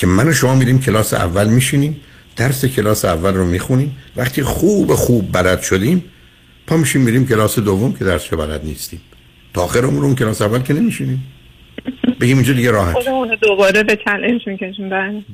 [0.02, 2.00] که من و شما میریم کلاس اول میشینیم
[2.36, 3.96] درس کلاس اول رو می‌خونیم.
[4.16, 6.04] وقتی خوب خوب بلد شدیم
[6.66, 9.00] پا میشیم میریم کلاس دوم که درس بلد نیستیم.
[9.54, 11.22] تا آخر عمرمون کلاس اول که نمیشینیم.
[12.20, 12.92] بگیم اینجا دیگه راحت.
[12.92, 15.24] خودمون دوباره به چالش می‌کشیم بله.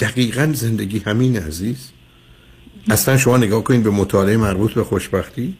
[0.00, 1.90] دقیقا زندگی همین عزیز.
[2.90, 5.54] اصلا شما نگاه کنید به مطالعه مربوط به خوشبختی.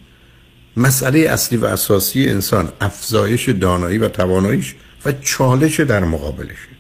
[0.77, 4.75] مسئله اصلی و اساسی انسان افزایش دانایی و تواناییش
[5.05, 6.76] و چالش در مقابلشه.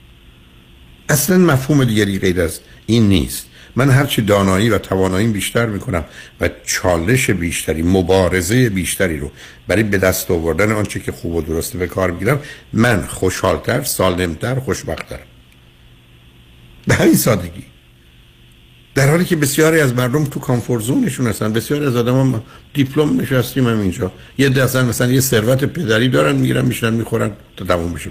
[1.08, 3.46] اصلا مفهوم دیگری غیر از این نیست.
[3.76, 6.04] من هرچی دانایی و توانایی بیشتر می‌کنم
[6.40, 9.30] و چالش بیشتری مبارزه بیشتری رو
[9.68, 12.40] برای به دست آوردن آنچه که خوب و درسته به کار می‌گیرم
[12.72, 15.26] من خوشحالتر سالمتر خوشبختترم.
[16.86, 17.64] به همین سادگی.
[18.94, 22.42] در حالی که بسیاری از مردم تو کامفورت زونشون هستن بسیاری از آدم
[22.74, 24.12] دیپلم نشستیم هم اینجا.
[24.38, 28.10] یه دستن مثلا یه ثروت پدری دارن می‌گیرن میشنن می‌خورن تا تموم بشه.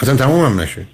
[0.00, 0.86] اصلا تموم هم نشه.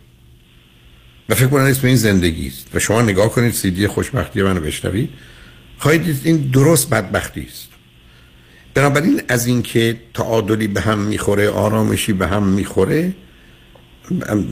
[1.28, 2.68] و فکر کنم اسم این زندگی است.
[2.74, 5.10] و شما نگاه کنید سیدی خوشبختی منو بشنوید.
[5.78, 7.68] خواهید این درست بدبختی است.
[8.74, 13.14] بنابراین از اینکه تعادلی به هم می‌خوره آرامشی به هم می‌خوره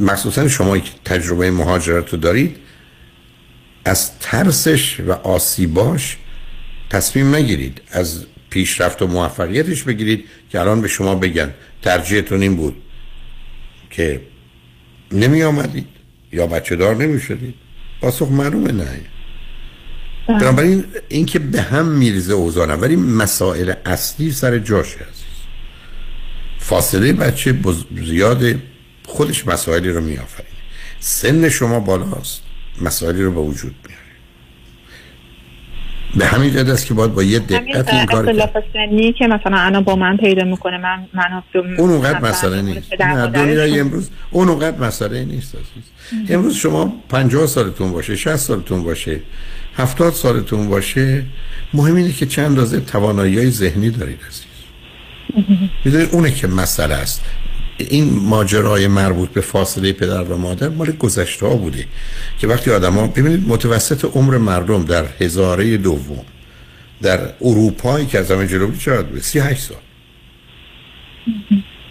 [0.00, 2.56] مخصوصا شما که تجربه مهاجرت رو دارید
[3.84, 6.16] از ترسش و آسیباش
[6.90, 7.80] تصمیم نگیرید.
[7.90, 11.54] از پیشرفت و موفقیتش بگیرید که الان به شما بگن.
[11.82, 12.76] ترجیحتون این بود
[13.90, 14.20] که
[15.12, 15.86] نمی آمدید
[16.32, 17.54] یا بچه دار نمی شدید
[18.00, 19.00] پاسخ معلومه نه.
[20.28, 25.24] بنابراین این که به هم میریزه اوزانم ولی مسائل اصلی سر جاش هست.
[26.58, 27.54] فاصله بچه
[28.06, 28.54] زیاد
[29.06, 30.48] خودش مسائلی رو میآفرینه.
[31.00, 32.42] سن شما بالاست
[32.80, 34.01] مسائلی رو به وجود میاره.
[36.16, 39.80] به همین جد است که باید با یه دقت این کار سنی که مثلا انا
[39.80, 43.00] با من پیدا می‌کنه من من اون اونقدر مسئله نیست.
[43.00, 45.56] نه دنیای امروز اون اونقدر مسئله نیست
[46.28, 49.20] امروز شما 50 سالتون باشه 60 سالتون باشه
[49.76, 51.24] 70 سالتون باشه
[51.74, 54.44] مهم اینه که چند اندازه توانایی ذهنی دارید عزیز.
[55.84, 57.24] می‌دونید اونه که مسئله است.
[57.88, 61.86] این ماجرای مربوط به فاصله پدر و مادر مال گذشته ها بوده
[62.38, 66.24] که وقتی آدم ها ببینید متوسط عمر مردم در هزاره دوم
[67.02, 69.76] در اروپایی که از همه جلو بود چقدر بود؟ 38 سال.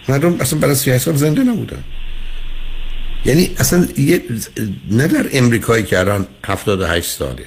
[0.08, 1.84] مردم اصلا برای 38 سال زنده نبودن.
[3.24, 4.22] یعنی اصلا یه
[4.90, 7.46] نه در امریکایی که الان 78 ساله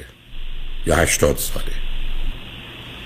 [0.88, 1.85] یا 80 ساله.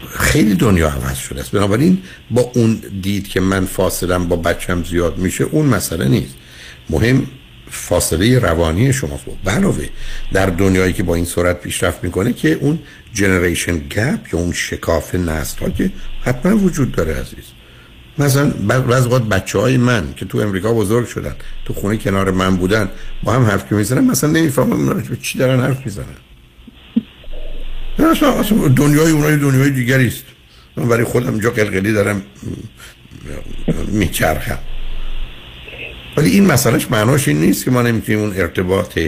[0.09, 1.51] خیلی دنیا عوض شده است.
[1.51, 6.35] بنابراین با اون دید که من فاصلم با بچم زیاد میشه اون مسئله نیست.
[6.89, 7.27] مهم
[7.71, 9.89] فاصله روانی شما خب علاوه
[10.33, 12.79] در دنیایی که با این سرعت پیشرفت می‌کنه که اون
[13.13, 15.91] جنریشن گپ یا اون شکاف نسل ها که
[16.21, 17.45] حتما وجود داره عزیز.
[18.17, 18.49] مثلا
[18.87, 22.89] بعض وقت بچه های من که تو امریکا بزرگ شدن تو خونه کنار من بودن
[23.23, 26.05] با هم حرف می‌زنن مثلا نمی‌فهمم چی دارن حرف می‌زنن.
[27.99, 30.23] اصلا دنیای اونای دنیای دیگری است.
[30.77, 32.21] من برای خودم جا قلقلی دارم
[33.87, 34.59] میچرخم.
[36.17, 38.99] ولی این مسئلهش معناش این نیست که ما نمی‌تونیم اون ارتباط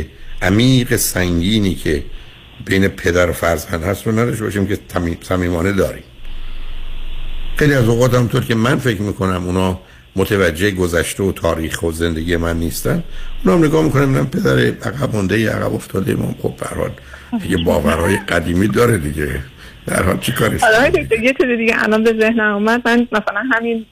[0.42, 2.04] عمیق سنگینی که
[2.66, 4.80] بین پدر و فرزند هست رو نداشته باشیم که
[5.22, 6.04] صمیمانه داریم.
[7.58, 9.80] خیلی از اوقات همطور که من فکر می‌کنم اونا
[10.16, 13.04] متوجه گذشته و تاریخ و زندگی من نیستن.
[13.46, 16.54] اونا هم نگاه می‌کنم پدر عقب مونده عقب افتاده ما خب
[17.50, 19.40] یه باورهای قدیمی داره دیگه.
[19.88, 22.82] در حال چی کارش حالا یه چیز دیگه الان به ذهنم اومد.
[22.86, 23.86] من مثلا همین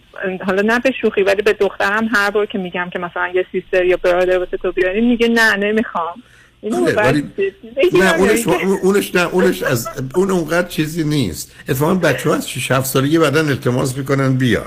[0.46, 3.86] حالا نه به شوخی ولی به دخترم هر بار که میگم که مثلا یه سیستر
[3.86, 6.24] یا برادر واسه تو بیاریم میگه نه نمی‌خوام.
[6.64, 11.56] ولی- جدی نه اونش اینکه- اونش نه اونش از اون اونقدر چیزی نیست.
[11.70, 14.66] اتفاقا بچه ها از 6 7 سالگی بعدن التماس می‌کنن بیاد.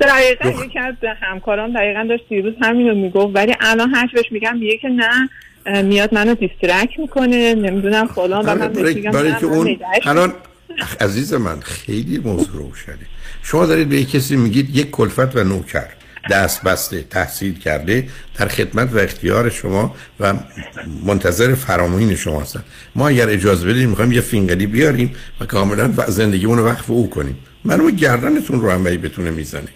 [0.00, 4.76] دقیقا یکی از همکاران دقیقا داشت دیروز همینو می‌گفت ولی الان هرچی بهش میگم میگه
[4.78, 5.28] که نه
[5.66, 8.68] میاد منو distract می‌کنه نمی‌دونم فلان و من
[9.12, 10.32] برای, که اون الان
[11.00, 13.06] عزیز من خیلی موضوع روشنه.
[13.42, 15.86] شما دارید به کسی میگید یک کلفت و نوکر
[16.30, 18.08] دست بسته تحصیل کرده
[18.38, 20.34] در خدمت و اختیار شما و
[21.04, 22.64] منتظر فرامین شما هستن.
[22.94, 27.38] ما اگر اجازه بدیم می‌خوایم یه فینگلی بیاریم و کاملا زندگیمون رو وقف او کنیم.
[27.64, 29.68] منو گردنتون رو هم بتونه می‌زنه.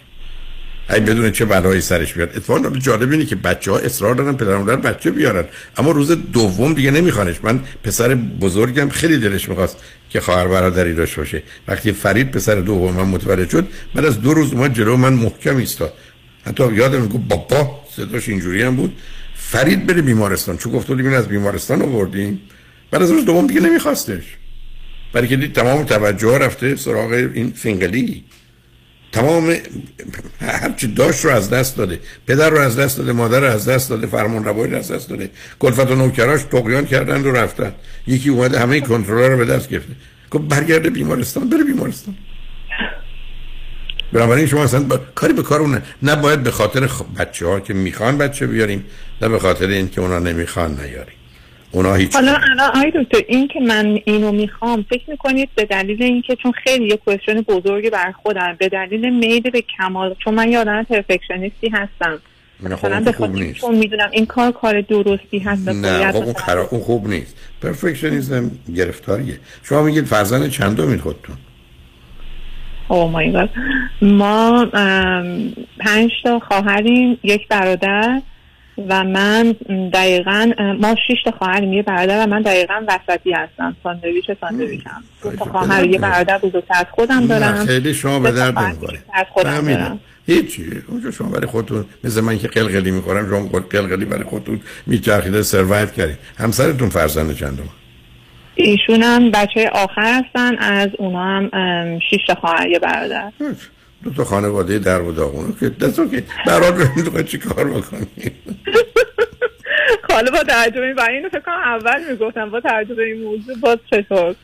[0.89, 2.29] ای بدون چه بلایی سرش بیاد.
[2.29, 5.45] اتفاقا جالب اینه که بچه ها اصرار دارن پدر و مادر بچه بیارن.
[5.77, 7.35] اما روز دوم دیگه نمیخوانش.
[7.43, 9.77] من پسر بزرگم خیلی دلش می‌خواست
[10.09, 11.43] که خواهر برادری داشته باشه.
[11.67, 15.57] وقتی فرید پسر دوم من متولد شد بعد از دو روز اومد جلو من محکم
[15.57, 15.93] ایستاد.
[16.45, 18.97] حتی یادم گفت بابا صداش اینجوری هم بود.
[19.35, 20.57] فرید بره بیمارستان.
[20.57, 22.41] چون گفت این از بیمارستان آوردیم.
[22.91, 24.23] بعد از روز دوم دیگه نمیخواستش.
[25.13, 28.23] برای که دید تمام توجه رفته سراغ این فینگلی
[29.15, 29.55] تمام
[30.41, 33.89] هرچی داشت رو از دست داده پدر رو از دست داده مادر رو از دست
[33.89, 35.29] داده فرمان روایی رو از دست داده
[35.59, 37.73] کلفت و نوکراش تقیان کردن و رفتن.
[38.07, 39.93] یکی اومده همه کنترل رو به دست گرفته.
[40.31, 42.15] گفت برگرده بیمارستان بره بیمارستان.
[44.13, 44.97] بنابراین شما اصلا با...
[44.97, 47.01] کاری به کار اون نباید به خاطر خ...
[47.17, 48.85] بچه ها که می‌خوان بچه بیاریم
[49.21, 51.15] نه به خاطر این که اونا نمی‌خوان نیاریم.
[51.75, 56.35] اونا هیچ حالا الان دکتر این که من اینو می‌خوام فکر می‌کنید به دلیل اینکه
[56.35, 60.59] چون خیلی یه کوشن بزرگی بر خودم به دلیل میل به کمال چون من یه
[60.59, 62.19] آدم پرفکشنیستی هستم.
[62.61, 63.59] خب مثلا به خوب نیست.
[63.59, 66.67] چون می‌دونم این کار کار درستی هست نه خب اون, خرا...
[66.71, 67.37] اون خوب نیست.
[67.61, 69.39] پرفکشنیزم گرفتاریه.
[69.63, 71.35] شما میگید فرزند چندمین خودتون؟
[72.87, 73.49] او مای گاد
[74.01, 74.65] ما
[75.79, 78.21] پنج تا خواهریم یک برادر.
[78.89, 79.55] و من
[79.93, 83.75] دقیقا ما شش تا خواهریم یه برادر و من دقیقا وسطی هستم.
[83.83, 85.03] ساندویچ ساندویچم.
[85.23, 87.65] دو تا خواهر یه برادر بزرگتر از خودم دارم.
[87.65, 89.67] خیلی شما به درد خواهر نمی‌خوره از خودم.
[89.67, 89.99] دارم.
[90.27, 90.63] هیچی.
[90.87, 95.43] اونجا شما برای خودتون مثل من که قلقلی می‌خورم شما خود قلقلی برای خودتون میچرخیده
[95.43, 97.69] سروایو کردید همسرتون فرزند چندم
[98.55, 101.49] ایشون هم بچه آخر هستن از اونا هم
[102.27, 103.31] تا خواهر یه برادر.
[104.05, 108.07] دو تا خانواده در و داغونو که دستو که برات نمی‌دونم چی کار بکنی؟
[110.09, 113.77] حالا با این برای اینو فکر کنم اول می‌گفتم با توجه به این موضوع باز
[113.91, 114.35] چطور؟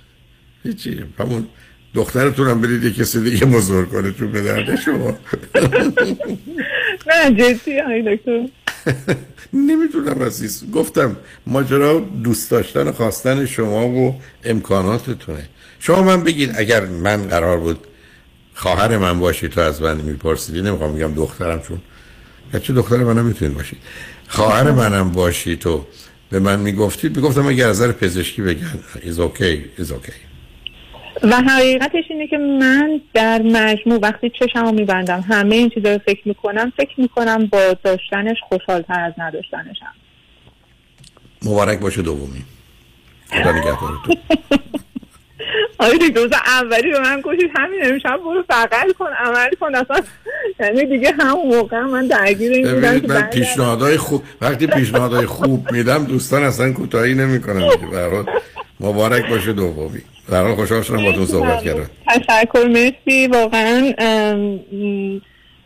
[0.64, 1.04] هیچی.
[1.20, 1.48] همون
[1.96, 5.18] دخترتون هم برید یه کسی دیگه بزرگ کنه چون به درد شما.
[7.08, 8.48] نه جدی آقای دکتر.
[9.54, 10.72] نمی‌دونم عزیز.
[10.72, 11.16] گفتم
[11.48, 15.50] ماجرا دوست داشتن و خواستن شما و امکاناتتونه.
[15.80, 17.88] شما من بگید اگر من قرار بود
[18.62, 21.82] خواهر من باشی تو از من میپرسیدی نمی‌خوام بگم دخترم چون
[22.54, 23.78] بچه دختر منم می‌تونید باشی.
[24.28, 25.86] خواهر منم باشی تو.
[26.30, 30.14] به من می‌گفتید می‌گفتم اگر از نظر پزشکی بگن is okay is okay.
[31.24, 36.28] و حقیقتش اینه که من در مجموع وقتی چشمو میبندم همه این چیزا رو فکر
[36.28, 39.94] می‌کنم فکر می‌کنم با داشتنش خوشحالتر از نداشتنشم.
[41.46, 42.44] مبارک باشه دومی.
[43.30, 44.16] خدا نگهدارتون.
[45.80, 46.32] آقای دکتر روز
[46.62, 49.76] اولی به من گفتید همین امشب برو بغل کن عمل کن.
[49.76, 50.02] اصلا
[50.60, 53.30] یعنی دیگه همون موقع من درگیر این بودم من برگردم.
[53.30, 58.26] پیشنهادهای خوب وقتی پیشنهادهای خوب میدم دوستان اصلا کوتاهی نمی‌کنن که هر حال
[58.80, 60.02] مبارک باشه دومی.
[60.30, 63.28] حال خوشحال شدم باتون صحبت کردم تشکر مرسی.
[63.28, 63.94] واقعا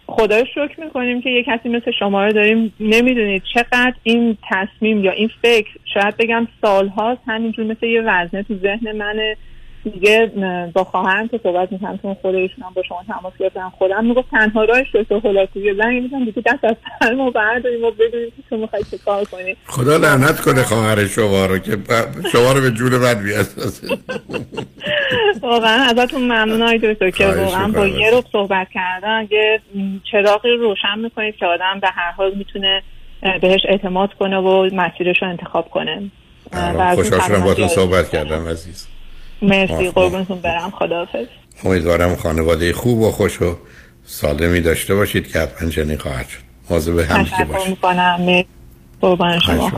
[0.07, 2.73] خدا رو شکر می‌کنیم که یه کسی مثل شما رو داریم.
[2.79, 8.55] نمی‌دونید چقدر این تصمیم یا این فکر شاید بگم سالهاست همینجور مثل یه وزنه تو
[8.55, 9.37] ذهن منه.
[9.93, 10.31] دیگه
[10.73, 14.29] با خواهرم که صحبت می‌کنم چون خود ایشون هم با شما تماس گرفتن خودم می‌گفت
[14.31, 18.43] تنها راهش دکتر هولاکویه زنگ می‌زنم دیگه دست از سر ما برداریم و بدونیم که
[18.49, 19.55] تو می‌خوای چه کار کنی.
[19.65, 21.77] خدا لعنت کنه خواهر شما رو که
[22.31, 23.97] شما رو به جون بد بیاسازه
[25.41, 27.87] واقعا ازتون ممنون های دکتر که واقعا با.
[27.87, 29.59] یه رو صحبت کردن یه
[30.11, 32.83] چراغی رو روشن می‌کنید که آدم به هر حال می‌تونه
[33.41, 36.11] بهش اعتماد کنه و مسیرش رو انتخاب کنه.
[36.95, 38.87] خوشحال شدم سلامتی صحبت کردم عزیز.
[39.45, 39.89] مرسی.
[39.89, 40.71] قربونتون برم.
[40.71, 41.25] خداحافظ.
[41.63, 43.57] امیدوارم خانواده خوب و خوش و
[44.05, 46.39] سالمی داشته باشید که حتما چنین خواهد شد.
[46.69, 48.21] مواظب همدیگه تشکر باشید می‌کنم.
[48.21, 48.47] مرسی.
[49.01, 49.71] قربان شما.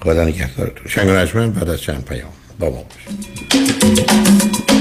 [0.00, 0.88] خدا نگهدارتون.
[0.88, 2.32] شنگ بعد از چند پیام.
[2.58, 4.71] با ما باشید.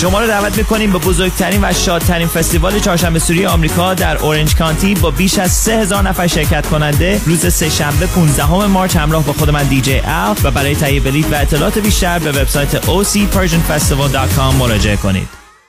[0.00, 4.94] شما رو دعوت می‌کنیم به بزرگترین و شادترین فستیوال چهارشنبه سوری آمریکا در اورنج کانتی
[4.94, 9.64] با بیش از 3000 نفر شرکت کننده روز سهشنبه 15 مارچ همراه با خود من
[9.64, 15.43] دیجی ال و برای تهیه بلیط و اطلاعات بیشتر به وبسایت ocpersianfestival.com مراجعه کنید.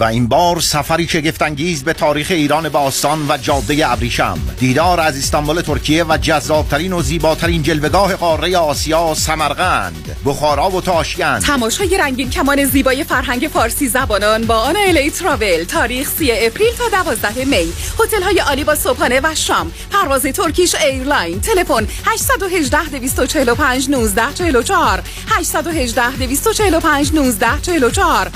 [0.00, 4.38] و این بار سفری شگفت‌انگیز به تاریخ ایران باستان و جاده ابریشم.
[4.58, 10.16] دیدار از استانبول ترکیه و جذابترین و زیباترین جلوگاه قاره آسیا سمرقند.
[10.24, 11.42] بخارا و تاشکند.
[11.42, 17.02] تماشای رنگین کمان زیبای فرهنگ فارسی زبانان با آن الی تراول تاریخ 3 April تا
[17.02, 17.72] 12 می.
[18.00, 19.72] هتل های عالی با صبحانه و شام.
[19.90, 21.40] پرواز Turkish Airline.
[21.40, 28.30] تلفن 818 245 19 44 818 245 19 44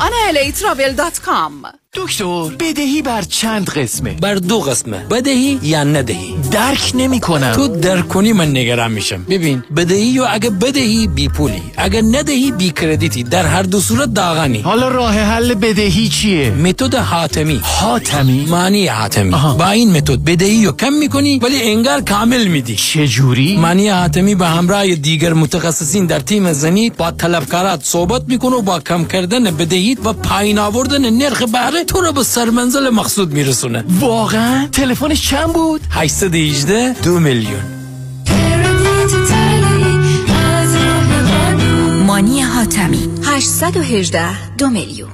[1.55, 1.84] Mom.
[1.95, 4.99] دکتر بدهی بر چند قسمه؟ بر دو قسمه.
[5.11, 9.25] بدهی یا ندهی؟ درک نمی کنم تو درک کنی من نگران میشم.
[9.25, 11.63] ببین بدهی و اگه بدهی بی پولی.
[11.77, 13.23] اگه ندهی بی کردیتی.
[13.23, 14.61] در هر دو صورت داغانی.
[14.61, 17.61] حالا راه حل بدهی چیه؟ متد حاتمی.
[17.63, 19.31] حاتمی؟ معنی حاتمی.
[19.31, 22.77] با این متد بدهی رو کم می‌کنی ولی انگار کامل میدی.
[22.77, 28.57] چه جوری معنی حاتمی به همراه دیگر متخصصین در تیم زنید با طلبکارات صحبت می‌کنه
[28.57, 33.33] و با کم کردن بدهی و پایین آوردن نرخ بهره تو رو به سرمنزل مقصود
[33.33, 33.85] میرسونه.
[34.01, 37.63] واقعا؟ تلفنش چند بود؟ 818 دو میلیون.
[42.07, 43.09] مانی حاتمی.
[43.25, 45.11] 818 دو میلیون.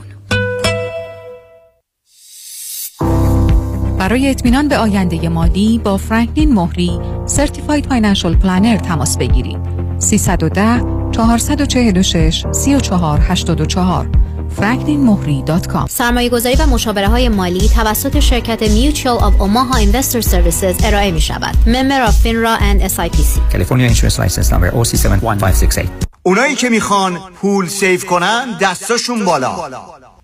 [3.99, 9.59] برای اطمینان به آینده مالی با فرانکلین مهری Certified Financial Planner تماس بگیرید.
[9.99, 10.83] 310
[11.13, 14.09] 446 3484
[14.59, 21.11] franklinmohri.com سرمایه گذاری و مشاوره های مالی توسط شرکت Mutual of Omaha Investor Services ارائه
[21.11, 21.55] می شود.
[21.67, 23.53] Member of FINRA and SIPC.
[23.53, 25.89] California Insurance License Number OC71568
[26.23, 29.57] اونایی که می‌خوان پول save کنن دستاشون بالا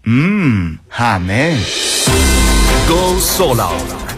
[0.06, 0.78] مم.
[0.90, 1.58] همه
[2.88, 4.05] go solar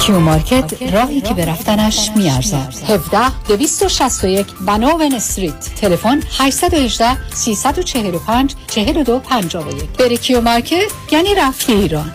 [0.00, 2.74] کیو مارکت راهی که به رفتنش می‌ارزد.
[2.88, 3.18] 17
[3.48, 5.74] 261 Vanowen Street.
[5.80, 12.12] تلفن 818 345 42 51 بری کیو مارکت یعنی رفتی ایران.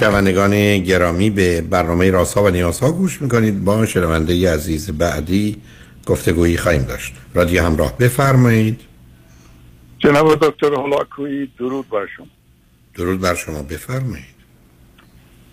[0.00, 3.64] شنوندگان گرامی به برنامه راسا و نیاسا گوش می‌کنید.
[3.64, 5.56] با شنونده عزیز بعدی
[6.06, 7.14] گفتگویی خواهیم داشت.
[7.34, 8.80] رادیو همراه بفرمایید.
[9.98, 12.26] جناب دکتر هلاکویی درود بر شما.
[12.94, 13.62] درود بر شما.
[13.62, 14.34] بفرمایید.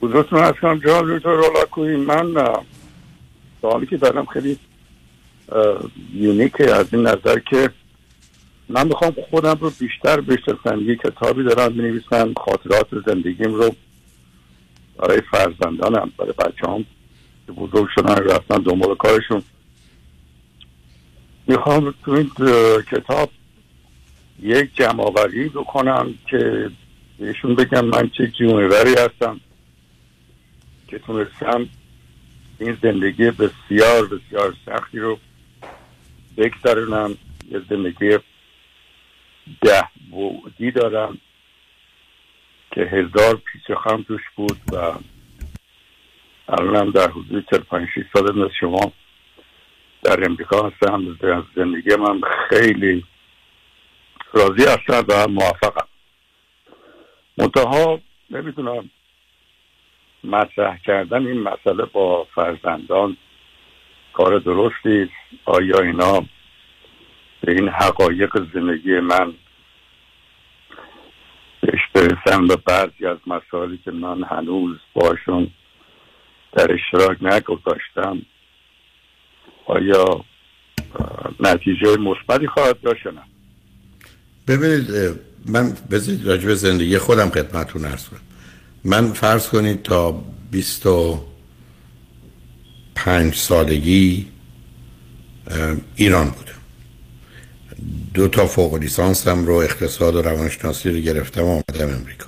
[0.02, 2.54] حضورتون از کنم جناب دکتر هلاکویی من
[3.62, 4.58] سوالی که دارم خیلی
[6.14, 7.70] یونیکه از این نظر که
[8.70, 13.76] من می‌خوام خودم رو بیشتر بشناسم یه کتابی دارم بنویسم خاطرات زندگیم رو
[14.98, 16.86] برای فرزندانم برای بچه هم
[17.48, 19.44] که بزرگ شدن رفتن دنبال کارشون.
[21.52, 22.32] می‌خوام تو این
[22.92, 23.30] کتاب
[24.40, 26.72] یک جمعآوری بکنم که
[27.20, 29.40] بهشون بگم من چه جونوری هستم
[30.88, 31.70] که تونستم
[32.60, 35.20] این زندگی بسیار بسیار سختی رو
[36.38, 37.18] بگذرونم.
[37.52, 38.18] یه زندگی
[39.62, 41.18] ده بودی دارم
[42.72, 44.94] که هزار پیچ خم توش بود و
[46.50, 48.92] الان در حدود 45 سال مثل شما
[50.04, 51.18] در امریکا هستم.
[51.22, 53.06] از زندگی من خیلی
[54.34, 55.88] راضی هستم و موفقم.
[57.38, 58.00] منتها
[58.30, 58.90] نمی‌تونم
[60.24, 63.18] مطرح کردن این مسئله با فرزندان
[64.14, 65.10] کار درستی
[65.46, 66.20] آیا اینا
[67.42, 69.34] به این حقایق زندگی من
[71.62, 75.52] بهش برسن و بعضی از مسائلی که من هنوز باشون
[76.52, 78.22] در اشتراک نگذاشتم
[79.66, 80.26] آیا
[81.40, 83.22] نتیجه مثبتی خواهد داشت نه؟
[84.48, 85.16] ببینید
[85.46, 88.20] من بذارید راجع زندگی خودم خدمتتون عرض کنم.
[88.84, 94.28] من فرض کنید تا 25 سالگی
[95.96, 96.52] ایران بودم.
[98.14, 102.26] دو تا فوق لیسانسم رو اقتصاد و روانشناسی رو گرفتم و آمدم امریکا.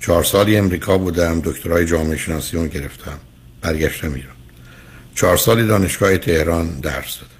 [0.00, 3.18] چهار سالی امریکا بودم دکترای جامعه شناسی رو گرفتم.
[3.60, 4.35] برگشتم ایران.
[5.16, 7.30] چهار سالی دانشگاه تهران درس دادم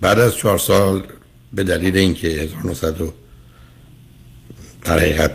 [0.00, 1.06] بعد از چهار سال
[1.52, 2.96] به دلیل اینکه 1900
[4.84, 5.30] در حقیقت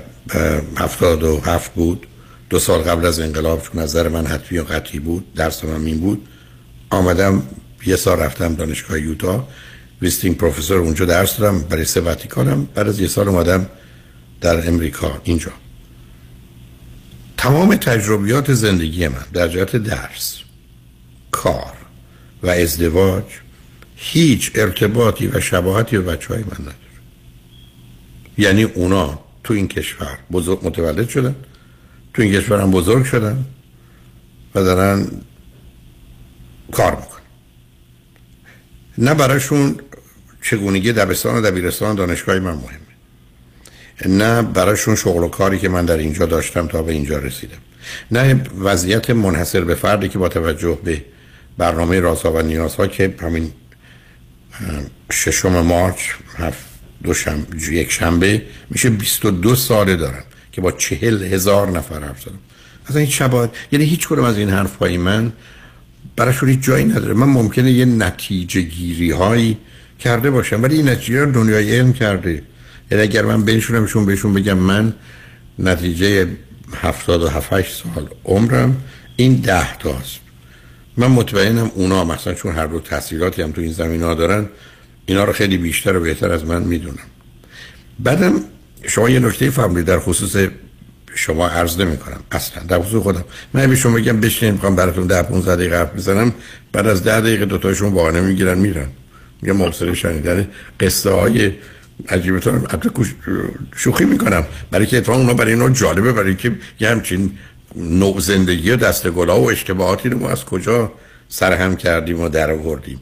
[0.77, 2.07] هفتاد و هفت بود
[2.49, 5.99] دو سال قبل از انقلاب چون نظر من حتمی و قطعی بود درس من این
[5.99, 6.27] بود
[6.89, 7.43] آمدم
[7.85, 9.47] یه سال رفتم دانشگاه یوتا
[10.01, 13.69] ویستینگ پروفسور اونجا درس دادم برای سبتی کنم بعد از یه سال اومدم
[14.41, 15.51] در امریکا اینجا.
[17.37, 20.44] تمام تجربیات زندگی من در جهت درس.
[21.35, 21.73] کار
[22.43, 23.23] و ازدواج
[23.95, 26.75] هیچ ارتباطی و شباهتی به بچه های من نداره.
[28.37, 31.35] یعنی اونا تو این کشور بزرگ متولد شدن
[32.13, 33.45] تو این کشور هم بزرگ شدن
[34.55, 35.07] و دارن
[36.71, 37.21] کار می‌کنن.
[38.97, 39.79] نه براشون
[40.41, 42.95] چگونگی دبستان و دبیرستان دانشگاهی من مهمه.
[44.05, 47.57] نه براشون شغل و کاری که من در اینجا داشتم تا به اینجا رسیدم.
[48.11, 51.03] نه وضعیت منحصر به فردی که با توجه به
[51.57, 53.51] برنامه رازها و نیازها که همین
[55.11, 55.97] ششم مارچ
[56.37, 56.65] هفت
[57.03, 62.39] دو شنبه یک شنبه میشه 22 ساله دارم که با چهل هزار نفر حرف زدم.
[62.87, 65.33] اصلا هیچ شباهت یعنی هیچ کدوم از این حرفهای من
[66.15, 67.13] براشون هیچ جایی نداره.
[67.13, 69.57] من ممکنه یه نتیجه گیری هایی
[69.99, 72.43] کرده باشم ولی این نتیجه رو دنیای علم کرده.
[72.91, 74.93] یعنی اگر من بهشونمشون بهشون بگم من
[75.59, 76.27] نتیجه
[76.81, 78.83] هفتاد و هفت سال عمرم
[79.15, 80.24] این ده تاست.
[80.97, 84.49] من مطمئنم اونا مثلا چون هر دو تحصیلاتی هم تو این زمین ها دارن
[85.05, 87.07] اینا رو خیلی بیشتر و بهتر از من می‌دونم.
[87.99, 88.33] بعدم
[88.87, 90.49] شما یه نکته فهمید در خصوص
[91.15, 92.63] شما عرض نمی کنم اصلا.
[92.63, 93.23] در خصوص خودم.
[93.53, 96.33] من به شما بگم بشین می‌خوام براتون ده 15 دقیقه حرف بزنم
[96.71, 98.87] بعد از ده دقیقه دو تاشون بهانه می‌گیرن میرن.
[99.41, 100.47] میگم مبصر شنیدن
[100.79, 101.51] قصه های
[102.09, 102.89] عجیبتون البته
[103.75, 104.45] شوخی می‌کنم.
[104.71, 107.31] برای که اتفاق اونا برای اینا جالبه برای که یه همچین
[107.75, 110.91] نوع زندگی و دست گلا و اشتباهاتی رو ما از کجا
[111.29, 112.99] سرهم کردیم و در آوردیم.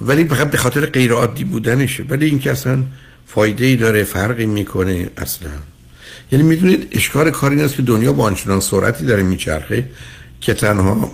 [0.00, 2.82] ولی فقط به خاطر غیر عادی بودنشه ولی این که اصلا
[3.26, 5.50] فایده ای داره فرقی می‌کنه اصلا.
[6.32, 9.88] یعنی می‌دونید اشکار کاری این که دنیا با آنچنان سرعتی داره میچرخه
[10.40, 11.12] که تنها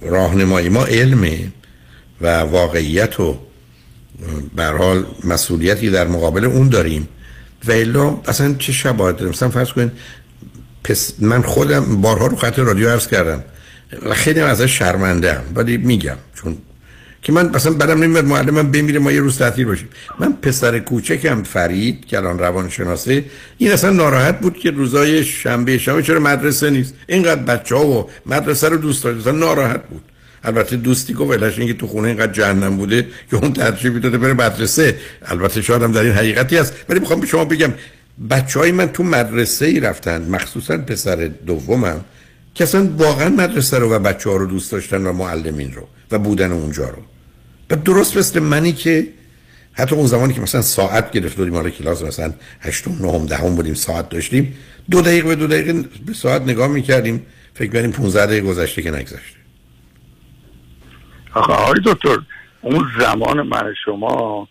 [0.00, 1.52] راهنمایی ما علمه
[2.20, 3.38] و واقعیت و
[4.56, 7.08] به حال مسئولیتی در مقابل اون داریم.
[7.66, 9.92] و الا اصلا چه شباهت داریم؟ مثلا فرض کنید
[10.84, 13.44] پس من خودم بارها رو خط رادیو عرض کردم
[14.06, 16.58] و خیلی ازش شرمنده هم ولی میگم چون
[17.22, 19.88] که من مثلا بعدم نمیاد معلمم بمیره ما یه روز تعطیل باشیم.
[20.18, 23.24] من پسر کوچکم فرید که الان روانشناسه.
[23.58, 28.10] این اصلا ناراحت بود که روزای شنبه شنبه چرا مدرسه نیست؟ اینقدر بچه ها و
[28.26, 29.28] مدرسه رو دوست داشت.
[29.28, 30.02] ناراحت بود.
[30.44, 34.32] البته دوستی گفت ولش اینکه تو خونه اینقدر جهنم بوده که اون ترجیح می‌داده بره
[34.32, 34.96] مدرسه.
[35.26, 36.74] البته شاید هم در این حقیقتی هست.
[36.88, 37.72] ولی می‌خوام به شما بگم
[38.30, 42.04] بچه های من تو مدرسه ای رفتن مخصوصا پسر دومم
[42.54, 46.18] که اصلا واقعا مدرسه رو و بچه ها رو دوست داشتن و معلمین رو و
[46.18, 47.02] بودن اونجا رو.
[47.70, 49.08] و درست مثل منی که
[49.72, 53.74] حتی اون زمانی که مثلا ساعت گرفت بودیم آره کلاس مثلا هشتم نهم دهم بودیم
[53.74, 54.56] ساعت داشتیم
[54.90, 58.90] دو دقیقه به دو دقیقه به ساعت نگاه می‌کردیم فکر کنیم 15 دقیقه گذشته که
[58.90, 59.40] نگذشته.
[61.34, 62.18] آخه آقای دکتر
[62.62, 64.48] اون زمان من شما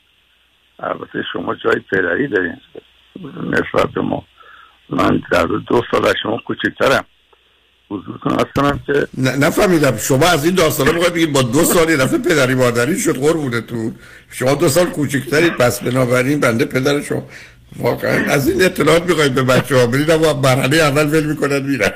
[0.79, 2.55] البته شما جای پدری دارین.
[3.43, 4.23] نسبت به ما.
[4.89, 7.05] من در دو سال از شما کوچکترم.
[7.89, 9.97] حضورتون هستم که نفهمیدم.
[9.97, 13.91] شما از این داستانا می‌خواید بگید با دو سالی رفته پدری مادری شد تو
[14.31, 17.23] شما دو سال کوچکترید پس بنابراین بنده پدر شما.
[17.79, 21.91] واقعا از این اطلاعات می‌خواید به بچه ها برید اما مرحله اول ول می‌کنن میرن.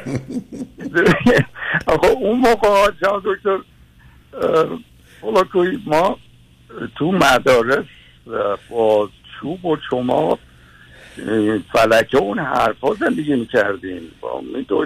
[1.86, 3.58] آقا اون موقع جان دکتر
[5.86, 6.18] ما
[6.98, 7.86] تو مدارس
[8.70, 9.10] با
[9.40, 10.40] چوب و چماق
[11.74, 14.02] فلکه اون حرفا زندگی می‌کردیم.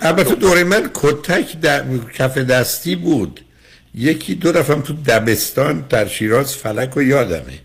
[0.01, 1.83] البته دوره من کتک در
[2.13, 3.41] کف دستی بود.
[3.95, 7.59] یکی دو دفعه تو دبستان در شیراز فلک و یادمه.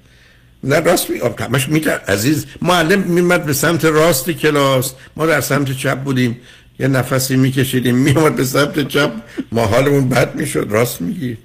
[0.64, 4.94] نه راست می همش میتر عزیز معلم میمد به سمت راست کلاس.
[5.16, 6.40] ما در سمت چپ بودیم.
[6.78, 9.12] یه نفسی میکشیدیم میومد به سمت چپ.
[9.52, 10.66] ما حالمون بد می‌شد.
[10.70, 11.38] راست میگی.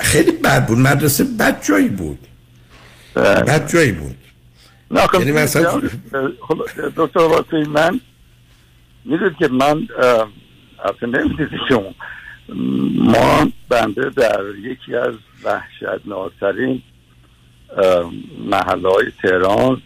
[0.00, 0.78] خیلی بد بود.
[0.78, 2.18] مدرسه بد جایی بود.
[3.16, 4.16] بد جایی بود.
[4.90, 5.80] یعنی مثلا
[6.96, 8.00] دکتر واسه من
[9.04, 9.88] می‌دونید که من
[10.84, 11.94] اصلا نمی‌دید شما
[12.94, 16.82] ما بنده در یکی از وحشتناکترین
[18.38, 19.82] محله های تهران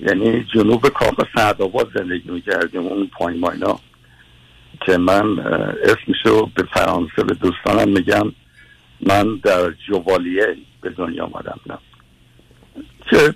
[0.00, 3.80] یعنی جنوب کاخ سعدآباد زندگی می‌کردیم اون پایین ماینا
[4.86, 5.38] که من
[5.84, 8.32] اسمشو به فرانسه به دوستانم میگم
[9.00, 11.60] من در جوالیه به دنیا آمدم.
[11.66, 11.78] نه
[13.10, 13.34] که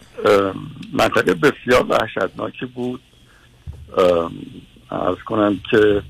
[0.93, 3.01] منطقه بسیار وحشتناکی بود.
[4.90, 6.03] از کنم که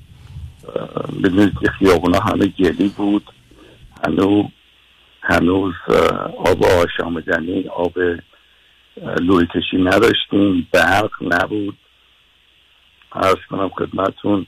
[1.25, 3.31] بدونید که خیابونا همه گلی بود.
[4.05, 4.45] هنوز
[5.23, 5.75] هنوز
[6.37, 7.99] آب آشامدنی آب
[9.21, 10.69] لوری کشی نداشتیم.
[10.73, 11.77] برق نبود.
[13.13, 14.47] ارز کنم خدمتون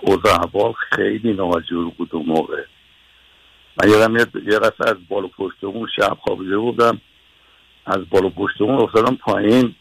[0.00, 0.38] اوضاع
[0.90, 2.64] خیلی ناجور بود اون موقع.
[3.82, 7.00] من یادم یه رفت از بالا پشتمون شب خوابیده بودم.
[7.86, 9.74] از بالا پشتمون افتادم پایین.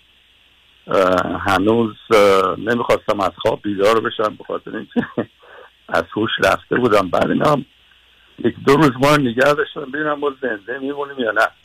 [1.47, 1.95] هنوز
[2.57, 5.29] نمی‌خواستم از خواب بیدار بشم بخاطر اینکه
[5.89, 7.09] از هوش رفته بودم.
[7.09, 7.65] بعد اینم
[8.39, 9.91] یک دو روز ما نگه داشتم.
[9.91, 11.64] ببینم ما زنده میمونیم یا نه.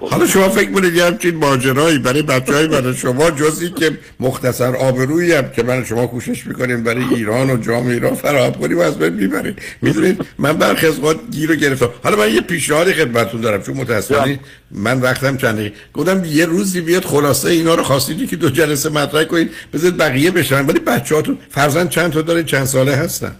[0.00, 4.76] حالا شما فکر کنید یه همچین ماجرایی برای بچه های برای شما جزی که مختصر
[4.76, 8.80] آبرویی هم که من شما کوشش می‌کنیم برای ایران و جامعه ایران فراهم کنیم و
[8.80, 11.00] از بین می‌برید می‌دونید؟ من برخی از
[11.30, 14.40] گیر رو گرفتم حالا من یه پیشنهادی خدمتتون دارم چون متاسفانه
[14.70, 15.72] من وقتم چنده.
[15.94, 20.30] گفتم یه روزی بیاد خلاصه اینا رو خواستید که دو جلسه مطرح کنید بذارید بقیه
[20.30, 20.66] بشن.
[20.66, 23.36] ولی بچه‌هاتون فرزند چند تا داره؟ چند ساله هستن؟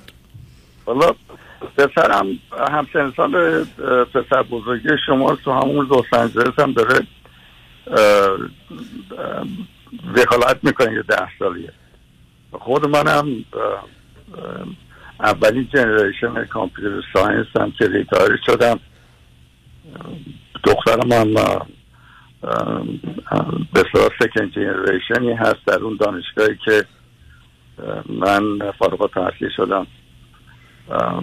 [0.87, 1.15] والا
[1.77, 2.27] پسرم
[2.71, 3.65] همسن سال
[4.05, 7.07] پسر بزرگی شما تو همون لس آنجلس هم داره
[10.15, 11.73] وکالت می‌کنه یه ده سالیه.
[12.53, 13.45] خود منم
[15.21, 18.81] اولین generation computer science هم که retire شدم.
[20.65, 21.35] دخترم هم
[23.73, 26.85] به اصطلاح second generation ی هست در اون دانشگاهی که
[28.09, 29.87] من فارغ تحصیل شدم.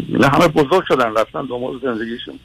[0.09, 2.39] نه همه بزرگ شدن رفتن دنبال زندگیشون.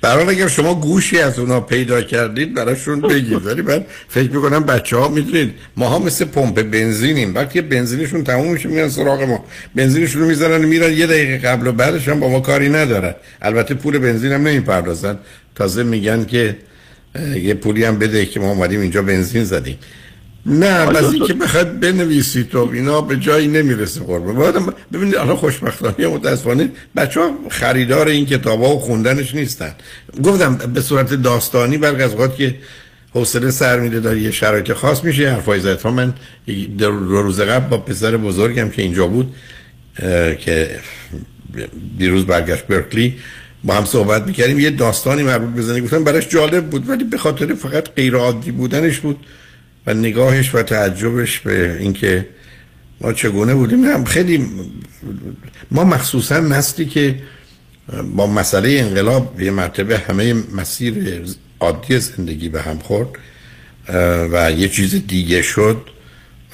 [0.00, 3.46] برای اگر شما گوشی از اونا پیدا کردید براشون بگید.
[3.46, 7.34] ولی من فکر می‌کنم بچه ها می‌دونید ما ها مثل پمپ بنزینیم.
[7.34, 9.44] وقتی بنزینشون تموم میشه میان سراغ ما.
[9.74, 13.14] بنزینشون رو می‌زنن میرن یه دقیقه قبل و بعدش هم با ما کاری ندارن.
[13.42, 15.18] البته پول بنزین هم نمی‌پردازن.
[15.54, 16.56] تازه میگن که
[17.34, 19.78] یه پولی هم بده که ما اومدیم اینجا بنزین زدیم.
[20.46, 26.06] نه از اینکه بخواد بنویسی تو اینا به جایی نمی‌رسه قربه بعدم ببینید الان خوشبختانه
[26.08, 29.74] متاسفانه بچه ها خریدار این کتاب ها و خوندنش نیستن.
[30.22, 32.54] گفتم به صورت داستانی برق از که
[33.14, 35.80] حوصله سر میده داره یه شرایط خاص میشه حرفای زد.
[35.80, 36.14] ها من
[36.78, 39.34] دو روز قبل با پسر بزرگم که اینجا بود
[40.38, 40.70] که
[41.98, 43.14] دیروز برگشت برکلی
[43.64, 44.60] با هم صحبت می‌کردیم.
[44.60, 48.98] یه داستانی مربوط بزنی گفتم براش جالب بود ولی به خاطر فقط غیر عادی بودنش
[48.98, 49.26] بود.
[49.86, 52.26] و نگاهش و تعجبش به اینکه
[53.00, 53.84] ما چگونه بودیم.
[53.84, 54.46] هم خیلی
[55.70, 57.14] ما مخصوصا نسلی که
[58.16, 61.22] با مسئله انقلاب یه مرتبه همه مسیر
[61.60, 63.08] عادی زندگی به هم خورد
[64.32, 65.76] و یه چیز دیگه شد.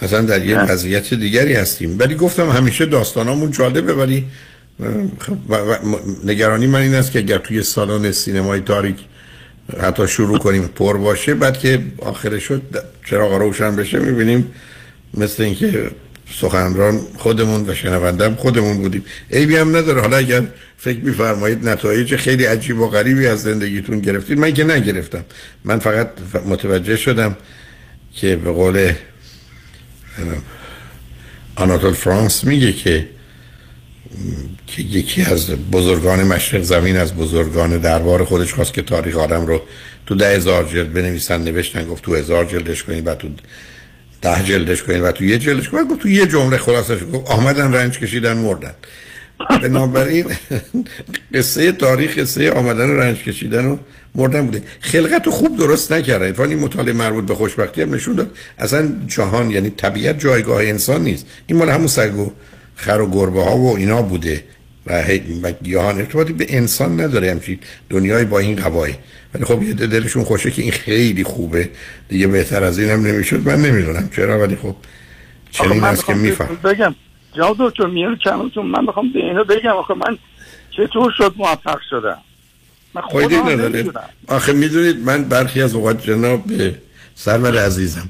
[0.02, 1.98] مثلا در یه وضعیت دیگری هستیم.
[1.98, 4.24] ولی گفتم همیشه داستانامون جالبه ولی
[5.18, 5.36] خب،
[6.24, 8.96] نگرانی من این است که اگر توی سالن سینمای تاریک
[9.80, 12.62] حتی شروع کنیم پر باشه بعد که آخر شد
[13.04, 14.52] چراغ روشن بشه می‌بینیم
[15.14, 15.90] مثل اینکه
[16.40, 19.04] سخنران خودمون و شنوندم خودمون بودیم.
[19.30, 20.00] عیبی هم نداره.
[20.00, 20.42] حالا اگر
[20.78, 24.38] فکر میفرمایید نتایج خیلی عجیب و غریبی از زندگیتون گرفتید.
[24.38, 25.24] من که نگرفتم.
[25.64, 26.08] من فقط
[26.46, 27.36] متوجه شدم
[28.14, 28.92] که به قول
[31.56, 33.08] آناتول فرانس میگه که
[34.66, 39.62] که یکی از بزرگان مشرق زمین از بزرگان دربار خودش خواست که تاریخ آدم رو
[40.06, 43.28] تو ده هزار جلد بنویسن نوشتن گفت تو هزار جلدش کنید و تو
[44.22, 45.88] ده جلدش کنید و تو یه جلدش کنید.
[45.88, 48.74] گفت تو یه جمله خلاصش گفت آمدن رنج کشیدن مردن.
[49.62, 50.26] بنابراین
[51.34, 53.76] قصه تاریخ قصه آمدن رنج کشیدن و
[54.14, 54.62] مردن بوده.
[54.80, 58.30] خلقت خوب درست نکرده اتفاقا این مطالعه مربوط به خوشبختی هم نشون داد.
[58.58, 61.26] اصلا جهان یعنی طبیعت جایگاه انسان نیست.
[61.46, 62.12] این مال همون سگ
[62.76, 64.44] خر و گربه ها و اینا بوده
[64.86, 67.58] و گیاهان ارتباطی به انسان نداره همچین
[67.90, 68.94] دنیای با این قوای
[69.34, 71.70] ولی خب یه دلشون خوشه که این خیلی خوبه.
[72.08, 73.48] دیگه بهتر از اینم نمی‌شد.
[73.48, 74.76] من نمی‌دونم چرا ولی خب
[75.50, 76.56] چنین است که میفهم.
[76.64, 76.94] بگم.
[77.36, 79.70] جناب دکتر میان کلامتون من بخوام به اینو بگم.
[79.70, 80.18] آخه من
[80.70, 82.18] چطور شد موفق شدم؟
[82.94, 83.84] من خودم نداره.
[84.26, 86.42] آخه می‌دونید من برخی از اوقات جناب
[87.14, 88.08] سرور عزیزم.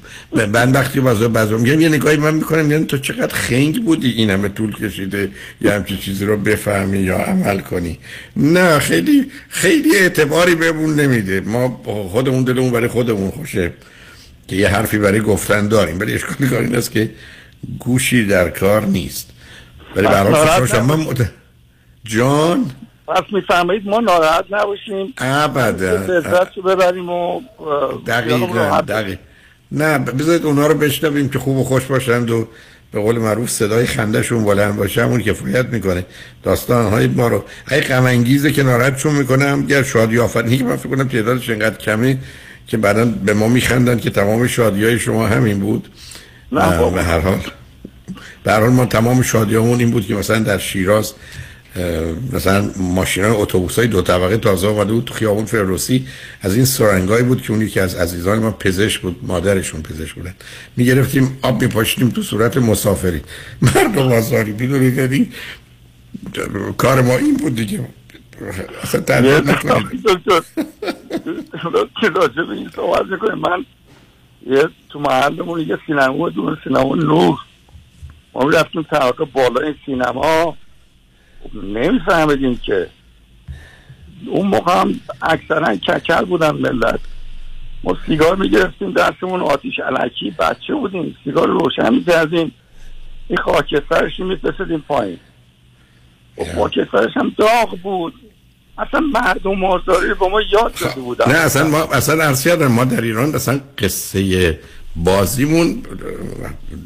[0.53, 4.29] من وقتی بازو بازو میگم یه نگاهی من می‌کنم یعنی تو چقدر خنگ بودی این
[4.29, 5.29] همه طول کشیده
[5.61, 7.99] یا همچی چیزی رو بفهمی یا عمل کنی.
[8.35, 11.41] نه خیلی خیلی اعتباری بهمون نمیده.
[11.41, 11.81] ما
[12.11, 13.73] خودمون دلمون برای خودمون خوشه
[14.47, 15.99] که یه حرفی برای گفتن داریم.
[15.99, 17.09] ولی اشکالی کار این است که
[17.79, 19.29] گوشی در کار نیست.
[19.95, 21.31] ولی برای من مت...
[22.05, 22.71] جان
[23.07, 25.13] پس میفرمایید ما ناراحت نباشیم.
[25.17, 25.91] ابدا.
[25.91, 27.41] لذت ببریم و
[28.07, 29.17] دقیقا دقیق.
[29.71, 32.47] نه بذارید اونا رو بشنویم که خوب و خوش باشند و
[32.91, 35.03] به قول معروف صدای خندهشون بلند باشه.
[35.03, 36.05] همون کفایت می‌کنه.
[36.43, 37.43] داستان های ما رو.
[37.71, 39.65] ای غم انگیزه که ناراحتشون می‌کنم.
[39.65, 42.17] گر شادی آفرینی که من فکر کنم تعدادش اینقدر کمه
[42.67, 45.87] که بعدا به ما میخندن که تمام شادی های شما همین بود.
[46.51, 47.39] نه به هر حال.
[48.43, 51.13] به هر حال ما تمام شادیامون این بود که مثلا در شیراز
[52.33, 56.07] مثلا ماشین اتوبوس های دو طبقه تازه آمده بود تو خیابون فردوسی
[56.41, 60.35] از این سرنگای بود که اونی که از عزیزان ما پزشک بود مادرشون پزشک بودن.
[60.77, 63.21] می‌گرفتیم آب میپاشتیم تو صورت مسافری.
[63.75, 65.31] مردم آزاری می‌دونید یعنی
[66.77, 67.87] کار ما این بود دیگه.
[68.83, 70.07] اصلا تنها نکنید.
[72.15, 73.65] راجع به این صحبت من
[74.47, 77.37] یه تو محلمون یه سینما دون سینما نور
[78.33, 80.57] ما رفتیم طبقه بالا این سینما.
[81.63, 82.89] نمیفهمیدیم که.
[84.27, 86.99] اون موقع هم اکثرا کچل بودن ملت.
[87.83, 92.51] ما سیگار می‌گرفتیم دستمون آتیش علکی بچه بودیم سیگار روشن می‌کردیم.
[93.27, 95.19] این خاکسترش میفرستدیم پایین.
[96.37, 98.13] و خاکسترش هم داغ بود.
[98.77, 101.31] اصلا مردم آزاری با ما یاد داده بودن.
[101.31, 104.59] نه اصلا ما اصلا عرض ما در ایران اصلا قصه
[104.95, 105.83] بازیمون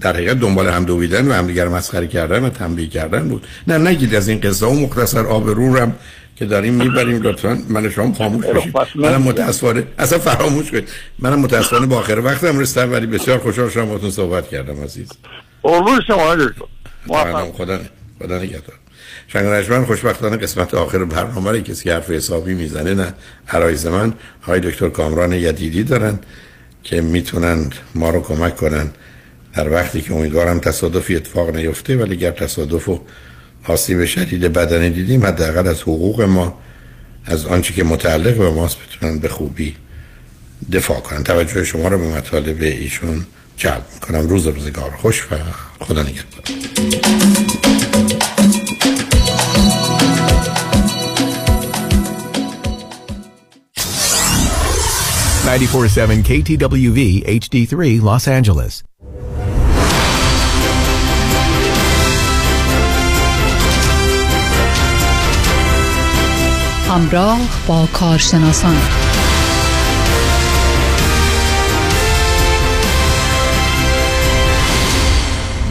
[0.02, 3.48] در حقیقت دنبال هم دویدن و همدیگر مسخره کردن و تنبیه کردن بود.
[3.68, 4.66] نه نگید از این قصه.
[4.66, 5.96] و مختصر آب هم
[6.36, 7.62] که داریم می‌بریم لطفا.
[7.70, 10.90] من شما خاموش باشید منم متاسفانه اصلا فراموش کنید.
[11.20, 15.10] منم متاسفانه با آخر وقتم رسیدم ولی بسیار خوشحال شدم باهاتون صحبت کردم عزیز.
[15.64, 16.36] قربون شما
[17.54, 17.80] خدا
[18.20, 18.76] خدا نگهدار.
[19.28, 23.14] شنگ خوشبختانه قسمت آخر برنامه کسی حرف حسابی می‌زنه نه
[23.50, 24.14] عرایز من
[24.44, 26.20] های دکتر کامران یدیدی دارن.
[26.88, 28.90] که می‌تونن ما رو کمک کنن
[29.56, 33.00] در وقتی که امیدوارم تصادفی اتفاق نیفته ولی گر تصادف و
[33.66, 36.60] آسیب شدید بدنی دیدیم حداقل از حقوق ما
[37.26, 39.76] از آنچه که متعلق به ماست بتونن به خوبی
[40.72, 41.24] دفاع کنن.
[41.24, 43.26] توجه شما رو به مطالب ایشون
[43.58, 44.28] جلب می‌کنم.
[44.28, 44.92] روز روزگار.
[44.92, 45.36] خوش و
[45.86, 46.44] خدا نگهدار.
[55.48, 58.84] 947 KTWV HD3 Los Angeles.
[66.90, 68.76] همراه با کارشناسان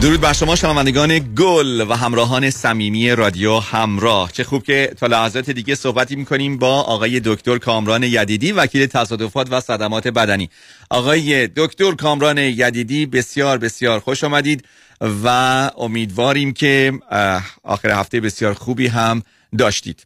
[0.01, 4.31] درود بر شما شنوندگان گل و همراهان صمیمی رادیو همراه.
[4.31, 9.47] چه خوب که تا لحظات دیگه صحبتی می‌کنیم با آقای دکتر کامران یدیدی وکیل تصادفات
[9.51, 10.49] و صدمات بدنی.
[10.89, 14.65] آقای دکتر کامران یدیدی بسیار بسیار خوش آمدید
[15.23, 15.27] و
[15.77, 16.93] امیدواریم که
[17.63, 19.23] آخر هفته بسیار خوبی هم
[19.57, 20.05] داشتید.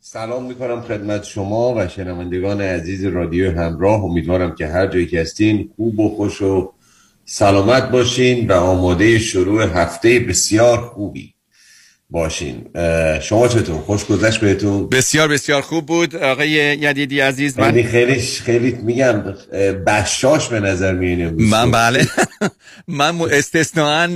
[0.00, 4.04] سلام می‌کنم خدمت شما و شنوندگان عزیز رادیو همراه.
[4.04, 6.72] امیدوارم که هر جایی که هستین خوب و خوش و
[7.24, 11.34] سلامت باشین و آماده شروع هفته بسیار خوبی
[12.10, 12.68] باشین.
[13.20, 16.16] شما چطور؟ خوش گذشت بهتون؟ بسیار بسیار خوب بود.
[16.16, 19.34] آقای یدیدی عزیز من خیلی خیلی خیلی میگم
[19.86, 22.06] بشاش به نظر میینه من بله.
[22.88, 24.08] من استثناا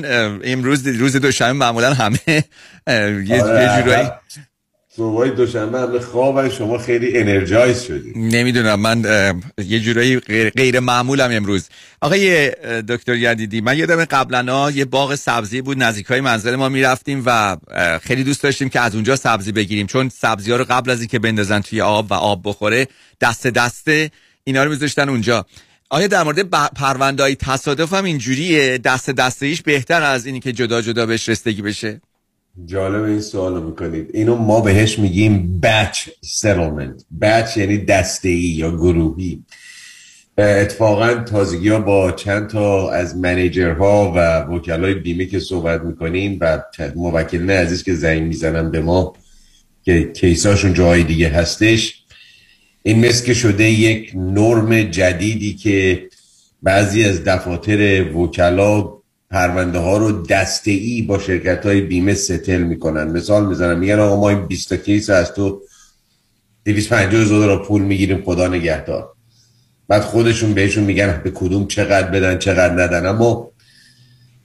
[0.45, 2.45] امروز روز دوشنبه معمولا همه یه
[2.89, 4.09] آره، جورایی
[4.97, 9.05] صبحای دوشنبه همه خواب شما خیلی انرژایز شدید نمی‌دونم من
[9.59, 11.69] یه جورایی غیر, غیر معمولم امروز.
[12.01, 12.51] آقای
[12.89, 17.57] دکتر یدیدی من یادم قبلا یه باغ سبزی بود نزدیک های منزل ما می‌رفتیم و
[18.03, 19.87] خیلی دوست داشتیم که از اونجا سبزی بگیریم.
[19.87, 22.89] چون سبزی ها رو قبل از اینکه بندازن توی آب و آب بخوره
[23.21, 24.11] دست دسته
[24.45, 25.47] اینا رو میذاشتن اونجا.
[25.91, 30.83] آیا در مورد پروندهای تصادف هم اینجوریه؟ دسته دسته ایش بهتر از اینی که جدا
[30.83, 32.01] جدا بهش رسیدگی بشه؟
[32.65, 34.11] جالب این سوال می‌کنید.
[34.15, 39.43] اینو ما بهش میگیم batch settlement batch یعنی دسته ای یا گروهی.
[40.39, 46.39] اتفاقا تازگی ها با چند تا از manager ها و وکلای بیمه که صحبت می‌کنیم
[46.41, 46.63] و
[46.97, 49.13] موکلین عزیز که زنگ می‌زنن به ما
[49.83, 52.03] که کیساشون جای دیگه هستش.
[52.83, 56.09] این مثل که شده یک نرم جدیدی که
[56.63, 58.96] بعضی از دفاتر وکلا
[59.31, 63.05] پرونده ها رو دسته ای با شرکت های بیمه ستل می‌کنن.
[63.05, 65.63] مثال می‌زنم میگن آقا ما این 20 کیس از تو
[66.65, 69.13] 250 هزار پول می‌گیریم خدا نگهدار.
[69.89, 73.07] بعد خودشون بهشون میگن به کدوم چقدر بدن چقدر ندن.
[73.07, 73.51] اما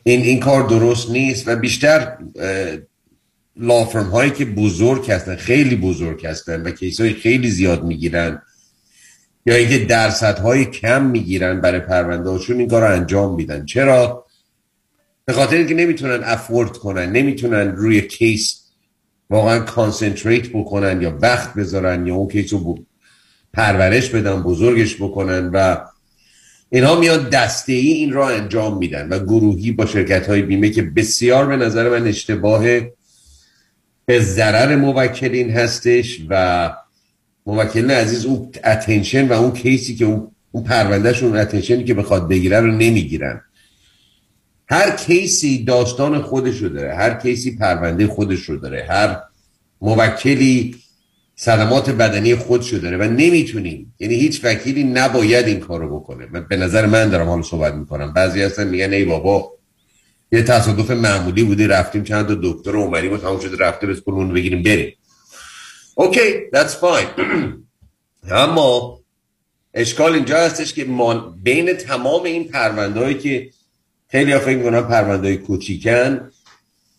[0.03, 2.17] این این کار درست نیست و بیشتر
[3.57, 8.41] law firm هایی که بزرگ هستن خیلی بزرگ هستن و case های خیلی زیاد می‌گیرن
[9.45, 13.65] یا اینکه درصد های کم می‌گیرن برای پرونده هاشون این کار رو انجام میدن.
[13.65, 14.25] چرا؟
[15.31, 18.61] به خاطر اینکه نمی‌تونن afford کنن نمی‌تونن روی case
[19.29, 22.79] واقعا concentrate بکنن یا وقت بذارن یا اون case رو
[23.53, 25.77] پرورش بدن بزرگش بکنن و
[26.69, 30.81] اینها میان دسته ای این را انجام میدن و گروهی با شرکت های بیمه که
[30.81, 32.63] بسیار به نظر من اشتباه
[34.05, 36.73] به ضرر موکلین هستش و
[37.45, 42.29] موکلین عزیز اون attention و اون case ی که اون, پروندهشون attention ی که بخواد
[42.29, 43.41] بگیره رو نمی‌گیرن.
[44.71, 49.17] هر case ی داستان خودش رو داره هر کیسی پرونده خودش رو داره هر
[49.81, 50.75] موکلی
[51.35, 56.25] صدمات بدنی خودشو داره و نمی‌تونیم یعنی هیچ وکیلی نباید این کارو بکنه.
[56.25, 58.13] به نظر من دارم حالا صحبت می‌کنم.
[58.13, 59.51] بعضی هستن میگن ای بابا
[60.31, 64.33] یه تصادف معمولی بوده رفتیم چند تا دکتر اومدیم و تمام شده رفته بس پولمون
[64.33, 64.93] بگیریم بریم.
[65.95, 66.21] okay
[66.55, 67.21] that's fine.
[68.31, 68.99] اما
[69.73, 70.87] اشکال اینجا هستش که
[71.43, 73.49] بین تمام این پروندهایی که
[74.11, 76.31] خیلی ها فکر می‌کنن پرونده کوچیکن.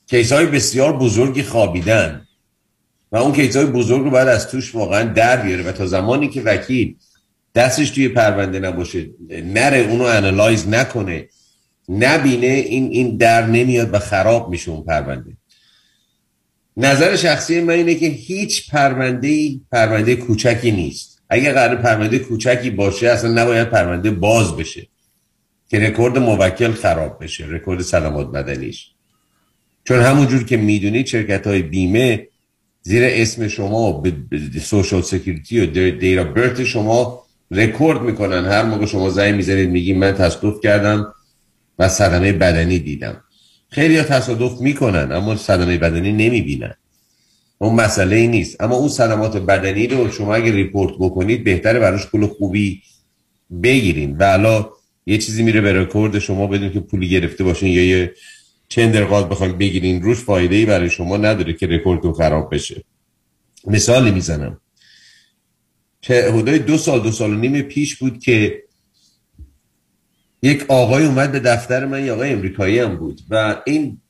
[0.06, 2.26] case های بسیار بزرگی خوابیدن.
[3.12, 5.62] و اون case های بزرگ رو باید از توش واقعا در بیاره.
[5.62, 6.97] و تا زمانی که وکیل
[7.55, 11.28] دستش توی پرونده نباشه نره اونو analyze نکنه
[11.89, 15.36] نبینه این این در نمیاد و خراب میشه اون پرونده.
[16.76, 21.22] نظر شخصی من اینه که هیچ پرونده پرونده کوچکی نیست.
[21.30, 24.89] اگه قرار پرونده کوچکی باشه اصلا نباید پرونده باز بشه.
[25.72, 28.88] که رکورد موکل خراب بشه رکورد سلامت بدنیش.
[29.84, 32.28] چون همونجور که می‌دونید شرکت های بیمه
[32.82, 34.12] زیر اسم شما به
[34.62, 38.44] social security و date of birth شما رکورد می‌کنن.
[38.44, 41.14] هر موقع شما زنگ می‌زنید میگیم من تصادف کردم
[41.78, 43.24] و صدمه بدنی دیدم.
[43.68, 46.74] خیلی ها تصادف می‌کنن اما صدمه بدنی نمی‌بینن.
[47.58, 48.60] اون مسئله ای نیست.
[48.60, 52.82] اما اون صدمات بدنی رو شما اگه report بکنید بهتره براش پول خوبی
[53.62, 54.16] بگیرین.
[54.18, 54.38] و
[55.06, 58.14] یه چیزی میره به رکورد شما بدون که پولی گرفته باشین یا یه
[58.68, 62.84] چندرغاز بخوایم بگیرین روش فایده ای برای شما نداره که رکوردتون خراب بشه.
[63.66, 64.60] مثالی می‌زنم.
[66.02, 68.62] که حدای دو سال دو سال و نیم پیش بود که
[70.42, 74.00] یک آقای اومد به دفتر من یه آقای امریکایی هم بود و این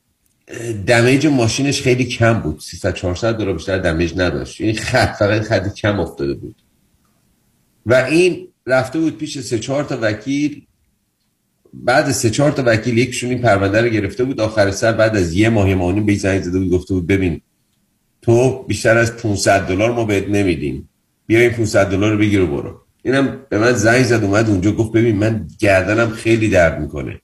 [0.87, 2.61] دمیج ماشینش خیلی کم بود.
[2.61, 4.61] 300 400 دلار بیشتر دمیج نداشت.
[4.61, 6.63] این خط فقط خط کم افتاده بود.
[7.87, 10.67] و این رفته بود پیش سه چهار تا وکیل.
[11.75, 14.41] بعد سه چهار تا وکیل یکشون این پرونده رو گرفته بود.
[14.41, 17.41] آخر سر بعد از یه ماه ماهی به زنگ زده بود گفته بود ببین
[18.23, 20.89] تو بیشتر از 500 دلار ما بهت نمیدیم.
[21.27, 22.81] بیا این 500 دلار رو بگیر و برو.
[23.03, 27.21] اینم به من زنگ زد اومد اونجا گفت ببین من گردنم خیلی درد می‌کنه.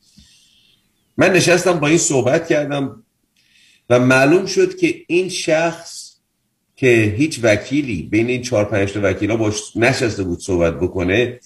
[1.16, 3.02] من نشستم با این صحبت کردم
[3.90, 6.08] و معلوم شد که این شخص
[6.76, 11.40] که هیچ وکیلی بین این چهار پنج تا وکیلا باش نشسته بود صحبت بکنه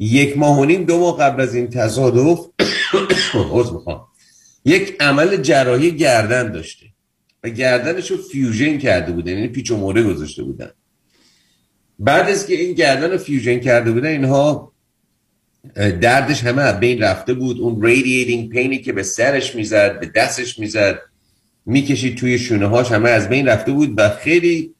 [0.00, 2.46] یک ماه و نیم دو ماه قبل از این تصادف
[4.64, 6.86] یک عمل جراحی گردن داشته.
[7.44, 10.70] و گردنش رو fusion کرده بودن یعنی پیچ و مهره گذاشته بودن.
[11.98, 14.72] بعد از که این گردن رو fusion کرده بودن اینها
[15.74, 17.60] دردش همه از بین رفته بود.
[17.60, 20.98] اون radiating pain ی که به سرش می‌زد به دستش می‌زد
[21.66, 23.94] می‌کشید توی شونه هاش همه از بین رفته بود.
[23.96, 24.74] و خیلی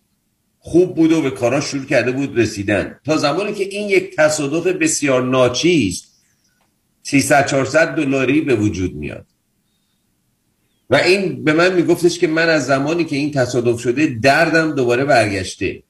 [0.63, 3.01] خوب بود و به کاراش شروع کرده بود رسیدن.
[3.05, 6.05] تا زمانی که این یک تصادف بسیار ناچیز
[7.03, 9.27] 300 400 دلاری به وجود میاد.
[10.91, 15.05] و این به من میگفتش که من از زمانی که این تصادف شده دردم دوباره
[15.05, 15.83] برگشته.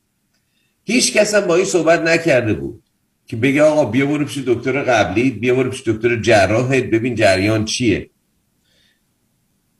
[0.84, 2.82] هیچ کس با این صحبت نکرده بود
[3.26, 7.64] که بگه آقا بیا برو پیش دکتر قبلی بیا برو پیش دکتر جراحت ببین جریان
[7.64, 8.10] چیه.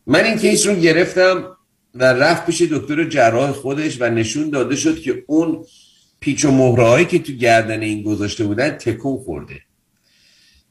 [0.06, 1.56] من این کیس رو گرفتم
[1.94, 5.64] و رفت پیش دکتر جراح خودش و نشون داده شد که اون
[6.20, 9.60] پیچ و مهرهایی که تو گردن این گذاشته بودن تکون خورده.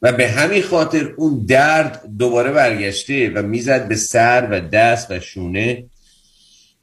[0.02, 5.20] و به همین خاطر اون درد دوباره برگشته و می‌زد به سر و دست و
[5.20, 5.84] شونه.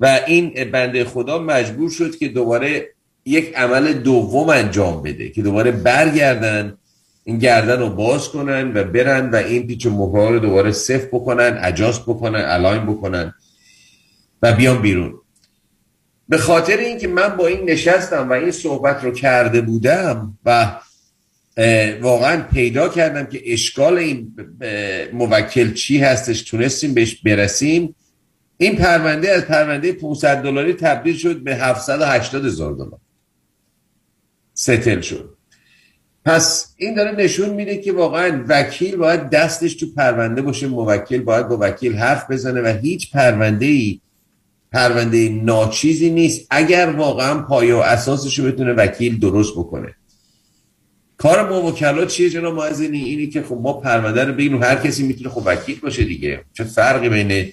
[0.00, 2.88] و این بنده خدا مجبور شد که دوباره
[3.24, 6.78] یک عمل دوم انجام بده که دوباره برگردن
[7.24, 9.90] این گردن رو باز کنن و برن و این پیچ و
[10.28, 13.34] رو دوباره صف بکنن اجاست بکنن الاین بکنن.
[14.46, 15.14] و بیان بیرون.
[16.28, 20.80] به خاطر اینکه من با این نشستم و این صحبت رو کرده بودم و
[22.00, 24.34] واقعا پیدا کردم که اشکال این
[25.12, 27.94] موکل چی هستش تونستیم بهش برسیم.
[28.58, 33.00] این پرونده از پرونده 500 دلاری تبدیل شد به 780 هزار دلار.
[34.54, 35.36] ستل شد.
[36.24, 41.48] پس این داره نشون میده که واقعا وکیل باید دستش تو پرونده باشه موکل باید
[41.48, 44.00] با وکیل حرف بزنه و هیچ پرونده ای
[44.76, 49.94] پرونده ناچیزی نیست اگر واقعا پایه و اساسش رو بتونه وکیل درست بکنه.
[51.16, 55.02] کار ما وکلا چیه جناب معزنی؟ اینی که خب ما پرونده رو بگیم هر کسی
[55.02, 56.44] می‌تونه خب وکیل باشه دیگه.
[56.52, 57.52] چه فرقی بین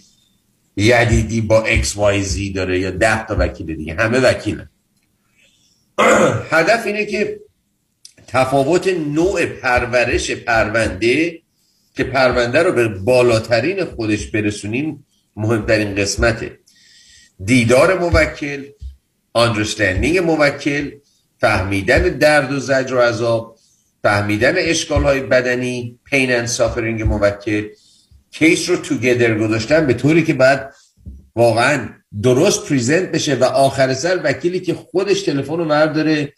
[0.77, 4.69] یدیدی با X Y Z داره یا ده تا وکیل دیگه؟ همه وکیلن.
[6.51, 7.39] هدف اینه که
[8.27, 11.39] تفاوت نوع پرورش پرونده
[11.95, 15.05] که پرونده رو به بالاترین خودش برسونیم
[15.35, 16.62] مهمترین قسمته.
[17.45, 18.65] دیدار موکل
[19.33, 20.91] understanding موکل
[21.37, 23.57] فهمیدن درد و زجر و عذاب
[24.03, 27.67] فهمیدن اشکال های بدنی pain and suffering موکل.
[28.31, 30.73] case رو together گذاشتن به طوری که بعد
[31.35, 31.89] واقعا
[32.21, 36.33] درست present بشه و آخر سر وکیلی که خودش تلفن رو برداره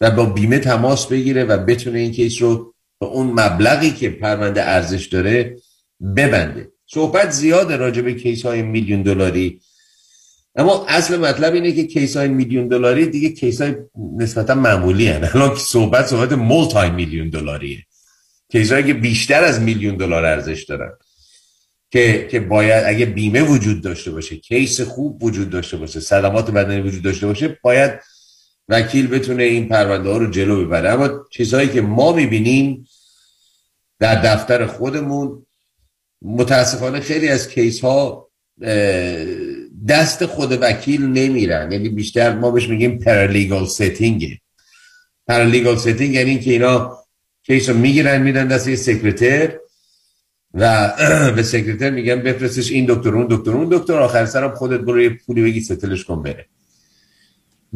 [0.00, 4.62] و با بیمه تماس بگیره و بتونه این case رو به اون مبلغی که پرونده
[4.62, 5.56] ارزش داره
[6.16, 6.68] ببنده.
[6.86, 9.60] صحبت زیاد راجع به case های میلیون دلاری.
[10.56, 13.74] اما اصل مطلب اینه که case های میلیون دلاری دیگه case های
[14.16, 15.24] نسبتا معمولی هن.
[15.34, 17.78] الان صحبت صحبت multi میلیون دلاریه.
[18.52, 20.92] case هایی که بیشتر از میلیون دلار ارزش دارن.
[21.90, 26.80] که که باید اگه بیمه وجود داشته باشه case خوب وجود داشته باشه صدمات بدنی
[26.80, 28.00] وجود داشته باشه باید
[28.68, 30.90] وکیل بتونه این پرونده ها رو جلو ببره.
[30.90, 32.86] اما چیزهایی که ما می‌بینیم
[33.98, 35.46] در دفتر خودمون
[36.22, 38.28] متاسفانه خیلی از case ها
[39.88, 41.72] دست خود وکیل نمیرن.
[41.72, 44.38] یعنی بیشتر ما بهش میگیم paralegal setting
[45.26, 46.98] paralegal setting یعنی که اینا
[47.42, 49.58] case رو می‌گیرن میدن دست secretary
[50.54, 50.92] و
[51.36, 53.94] به secretary میگن بفرستش این دکتر اون دکتر اون دکتر.
[53.94, 56.46] آخر سرم خودت برو یه پولی بگی settle ش کن بره.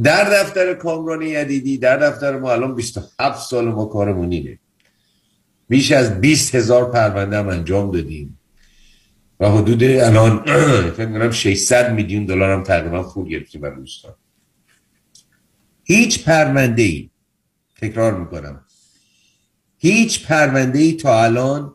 [0.03, 4.59] در دفتر کامران یدیدی در دفتر ما الان 27 سال ما کارمون اینه
[5.69, 8.38] بیش از 20 هزار پرونده هم انجام دادیم.
[9.41, 10.45] و حدود الان
[10.97, 14.15] فکر کنم 600 میلیون دلار هم تقریبا پول گرفتیم برای دوستان
[15.85, 17.11] هیچ پرونده ای
[17.81, 18.65] تکرار می‌کنم
[19.79, 21.75] هیچ پرونده ای تا الان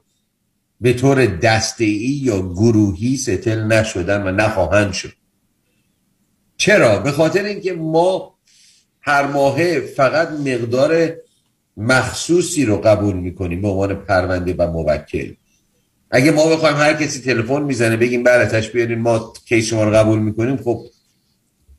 [0.82, 5.14] به طور دسته ای یا گروهی ستل نشدن و نخواهند شد.
[6.58, 8.36] چرا؟ به خاطر اینکه ما
[9.02, 11.14] هر ماهه فقط مقدار
[11.78, 15.34] مخصوصی رو قبول می‌کنیم به عنوان پرونده و موکل.
[16.16, 20.20] اگه ما بخوایم هر کسی تلفن می‌زنه بگیم براتش بیارین ما کیس شما رو قبول
[20.20, 20.82] می‌کنیم خب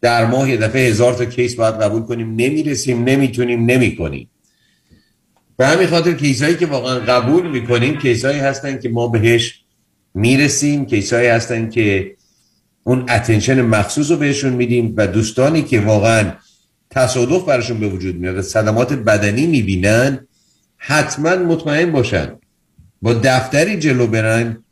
[0.00, 2.30] در ماه یه دفعه هزار تا کیس باید قبول کنیم.
[2.30, 4.30] نمی‌رسیم نمی‌تونیم نمی‌کنیم.
[5.56, 9.64] به همین خاطر کیسایی که واقعا قبول می‌کنیم کیسایی هستن که ما بهش
[10.14, 12.16] می‌رسیم کیسایی هستن که
[12.84, 16.32] اون اتنشن مخصوص رو بهشون میدیم و دوستانی که واقعا
[16.90, 20.26] تصادف براشون به وجود میاد صدمات بدنی می‌بینن
[20.76, 22.32] حتما مطمئن باشن
[23.04, 24.64] با دفتری جلو برن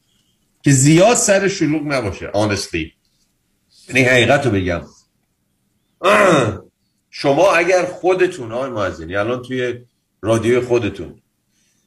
[0.63, 2.93] که زیاد سر شلوغ نباشه honestly.
[3.89, 4.83] یعنی حقیقت رو بگم.
[7.11, 9.75] شما اگر خودتون آقای معزینی الان توی
[10.23, 11.23] رادیوی خودتون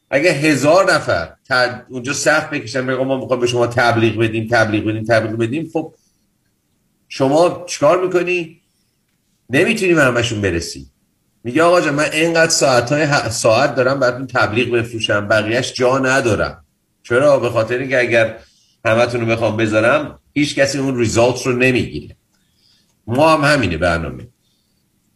[0.10, 1.36] اگه هزار نفر
[1.90, 5.94] اونجا سخت بکشن بگم ما می‌خوام به شما تبلیغ بدیم تبلیغ بدیم تبلیغ بدیم خب
[7.08, 8.62] شما چیکار می‌کنی؟
[9.50, 10.88] نمی‌تونی به همشون برسی.
[11.46, 16.66] میگه آقا جان من اینقدر ساعت های ساعت دارم براتون تبلیغ بفروشم بقیهش جا ندارم.
[17.04, 18.38] چرا؟ به خاطر اینکه اگر
[18.86, 22.16] همتون رو بخوام بذارم هیچ کسی اون result رو نمی‌گیره.
[23.08, 24.28] ما هم همینه برنامه.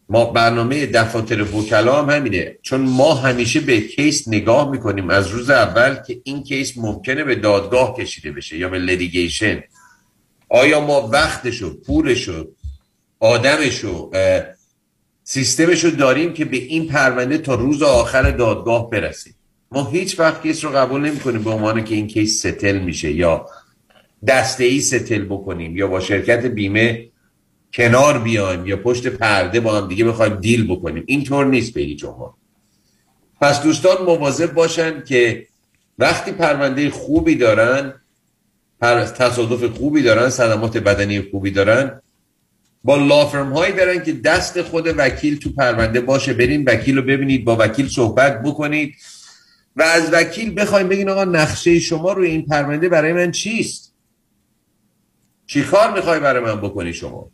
[0.08, 2.56] ما برنامه دفاتر وکلا هم همینه.
[2.62, 5.10] چون ما همیشه به case نگاه می‌کنیم.
[5.10, 9.62] از روز اول که این case ممکنه به دادگاه کشیده بشه یا به litigation
[10.48, 12.48] آیا ما وقتشو پولشو
[13.20, 14.10] آدمشو
[15.32, 19.34] سیستمشو داریم که به این پرونده تا روز آخر دادگاه برسیم.
[19.72, 23.12] ما هیچ وقت case رو قبول نمی کنیم به عنوان که این case settle میشه
[23.12, 23.46] یا
[24.26, 27.08] دسته ای settle بکنیم یا با شرکت بیمه
[27.74, 31.04] کنار بیایم یا پشت پرده با هم دیگه بخوایم deal بکنیم.
[31.06, 32.04] اینطور نیست به هیچ
[33.40, 35.46] پس دوستان مواظب باشن که
[35.98, 37.94] وقتی پرونده خوبی دارن
[39.12, 42.00] تصادف خوبی دارن صدمات بدنی خوبی دارن
[42.84, 46.32] با لافرم هایی برن که دست خود وکیل تو پرونده باشه.
[46.32, 48.94] برین وکیل رو ببینید با وکیل صحبت بکنید.
[49.76, 53.94] و از وکیل بخوایم بگین آقا نقشه شما روی این پرونده برای من چیست؟
[55.46, 57.30] چی کار می‌خوای برای من بکنی شما؟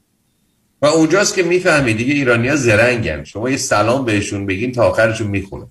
[0.83, 3.25] و اونجاست که می‌فهمی دیگه ایرانیا زرنگن.
[3.25, 5.67] شما یه سلام بهشون بگین تا آخرشون می‌خونن.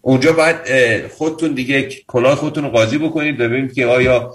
[0.00, 0.56] اونجا باید
[1.06, 4.34] خودتون دیگه کلاه خودتون رو قاضی بکنید ببینید که آیا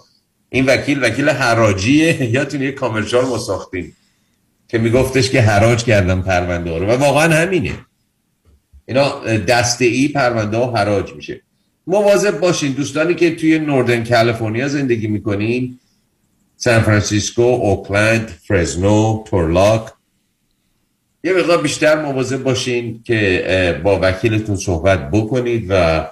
[0.50, 3.38] این وکیل وکیل حراجیه یا تون یه کامرشال ما
[4.74, 6.86] که میگفتش که حراج کردم پرونده رو.
[6.86, 7.72] و واقعا همینه.
[8.86, 11.42] اینا دسته ای پرونده ها حراج میشه.
[11.88, 12.72] مواظب باشین.
[12.72, 15.80] دوستانی که توی نوردن کالیفرنیا زندگی می‌کنین
[16.58, 19.82] سان فرانسیسکو، اوکلند، فرزنو، تورلاک
[21.24, 26.06] یه مقدار بیشتر مواظب باشین که با وکیلتون صحبت بکنید و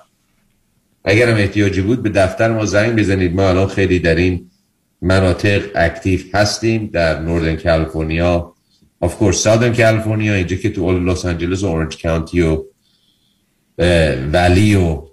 [1.03, 3.35] اگر هم احتیاجی بود به دفتر ما زنگ بزنید.
[3.35, 4.51] ما الان خیلی در این
[5.01, 8.50] مناطق active هستیم در Northern کالیفرنیا.
[9.05, 12.63] Of course Southern کالیفرنیا اینجا که تو لس آنجلس و Orange County و
[14.33, 15.03] Valley و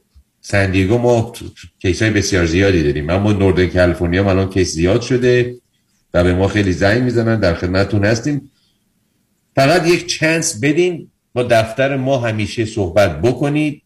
[0.40, 1.32] سان دیگو ما
[1.78, 3.10] case های بسیار زیادی داریم.
[3.10, 5.56] اما Northern کالیفرنیا الان case زیاد شده
[6.14, 7.40] و به ما خیلی زنگ می‌زنن.
[7.40, 8.50] در خدمتتون هستیم.
[9.54, 13.82] فقط یک chance بدین با دفتر ما همیشه صحبت بکنید.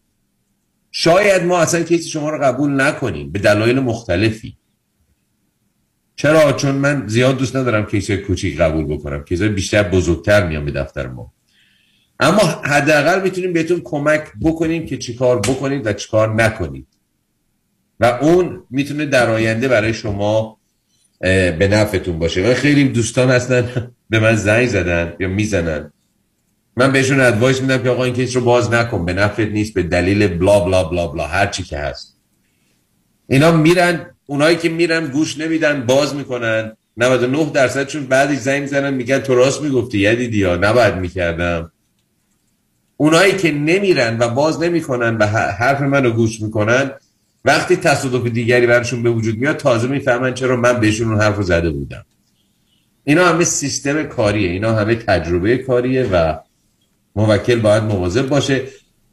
[0.91, 3.31] شاید ما اصلا case شما رو قبول نکنیم.
[3.31, 4.57] به دلایل مختلفی.
[6.15, 9.23] چرا؟ چون من زیاد دوست ندارم case کوچیک قبول بکنم.
[9.23, 11.33] case بیشتر بزرگتر میام به دفتر ما.
[12.19, 16.87] اما حداقل می‌تونیم بهتون کمک بکنیم که چیکار بکنید و چیکار نکنید.
[17.99, 20.57] و اون می‌تونه در آینده برای شما
[21.19, 22.51] به نفعتون باشه.
[22.51, 25.93] و خیلی دوستان هستن به من زنگ زدن یا می‌زنن.
[26.77, 29.05] من بهشون advice میدم که آقا این case رو باز نکن.
[29.05, 32.17] به نفعت نیست به دلیل blah blah blah blah هر چی که هست.
[33.27, 36.71] اینا میرن اونایی که میرن گوش نمیدن باز می‌کنن.
[36.97, 41.71] 99 درصدشون بعدی زنگ زنن میگن تو راست می‌گفتی یدیدی یا نباید می‌کردم.
[42.97, 46.91] اونایی که نمیرن و باز نمی‌کنن و حرف منو گوش می‌کنن
[47.45, 51.43] وقتی تصادف دیگری برشون به وجود میاد تازه می‌فهمن چرا من بهشون اون حرف رو
[51.43, 52.05] زده بودم.
[53.03, 56.37] اینا همه سیستم کاریه اینا همه تجربه کاریه و
[57.15, 58.61] موکل باید مواظب باشه.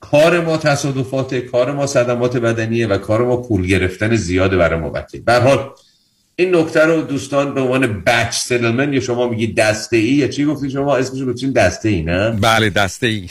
[0.01, 5.21] کار ما تصادفات کار ما صدمات بدنیه و کار ما پول گرفتن زیاده برای موکل
[5.25, 5.71] به حال
[6.37, 10.45] این نکته رو دوستان به عنوان بچ سلمن یا شما میگی دسته ای یا چی
[10.45, 13.29] گفتی شما؟ اسمش رو دسته ای نه؟ بله دسته ای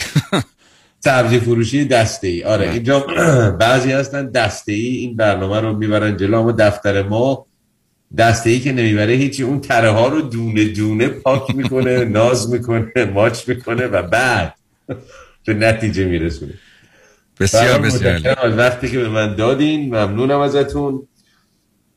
[0.99, 3.05] سبزی فروشی دسته ای آره اینجا
[3.59, 7.45] بعضی هستن دسته ای این برنامه رو می‌برن جلو اما دفتر ما
[8.17, 9.43] دسته ای که نمی‌بره هیچی.
[9.43, 14.53] اون تره ها رو دونه دونه پاک می‌کنه ناز می‌کنه ماچ می‌کنه و بعد.
[15.45, 16.53] به نتیجه میرسونه
[17.39, 18.57] بسیار بسیار.
[18.57, 19.95] وقتی که به من دادین.
[19.95, 21.07] ممنونم ازتون.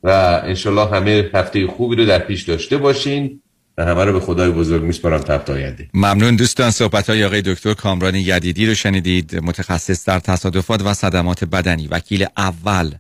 [0.03, 0.09] و
[0.45, 3.43] انشالله همه هفته خوبی رو در پیش داشته باشین
[3.79, 5.89] و همه رو به خدای بزرگ میسپارم تحت آینده.
[5.95, 6.71] ممنون دوستان.
[6.71, 9.37] صحبت های آقای دکتر کامران یدیدی رو شنیدید.
[9.37, 11.87] متخصص در تصادفات و صدمات بدنی.
[11.87, 12.91] وکیل اول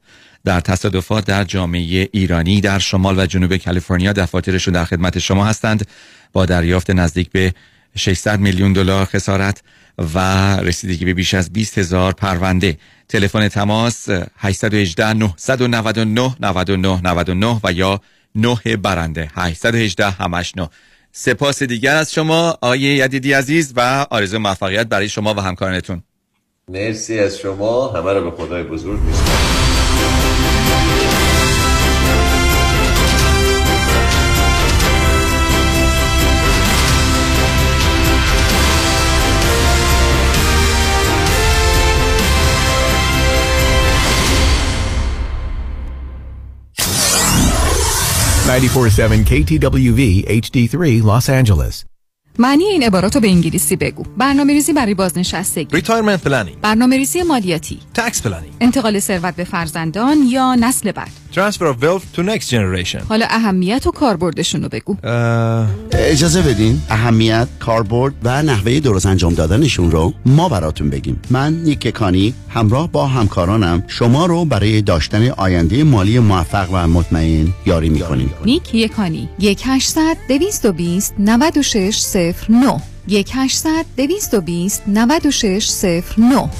[0.44, 5.86] در تصادفات در جامعه ایرانی در شمال و جنوب کالیفرنیا دفاترشون در خدمت شما هستند.
[6.32, 7.54] با دریافت نزدیک به
[7.96, 9.62] 600 میلیون دلار خسارت
[9.98, 10.18] و
[10.56, 12.78] رسیدگی به بیش از 20 هزار پرونده.
[13.08, 18.00] تلفن تماس 818 999 99 99 و یا
[18.34, 19.30] 9 برنده.
[19.34, 20.68] 818 همش 9
[21.12, 26.02] سپاس دیگر از شما آیه یدیدی عزیز و آرزو موفقیت برای شما و همکارانتون.
[26.68, 27.88] مرسی از شما.
[27.88, 29.71] همه رو به خدای بزرگ میسپارم.
[48.46, 51.84] 947 KTWV HD3 Los Angeles.
[52.38, 54.04] معنی این عبارات رو به انگلیسی بگو.
[54.16, 55.80] برنامه ریزی برای بازنشستگی.
[55.80, 56.56] Retirement planning.
[56.62, 57.78] برنامه ریزی مالیاتی.
[57.98, 58.54] Tax planning.
[58.60, 61.21] انتقال ثروت به فرزندان یا نسل بعد.
[61.34, 63.02] Transfer of wealth to next generation.
[63.08, 64.96] حالا اهمیت و کاربردشون رو بگو.
[65.92, 66.82] اجازه بدین.
[66.88, 71.20] اهمیت کاربرد و نحوه درست انجام دادنشون رو ما براتون بگیم.
[71.30, 77.48] من نیک کانی همراه با همکارانم شما رو برای داشتن آینده مالی موفق و مطمئن
[77.66, 78.30] یاری می‌کنیم.
[78.44, 82.16] نیک یکانی 1 800 220 96
[82.48, 85.84] 09 1 800 220 96
[86.18, 86.50] 09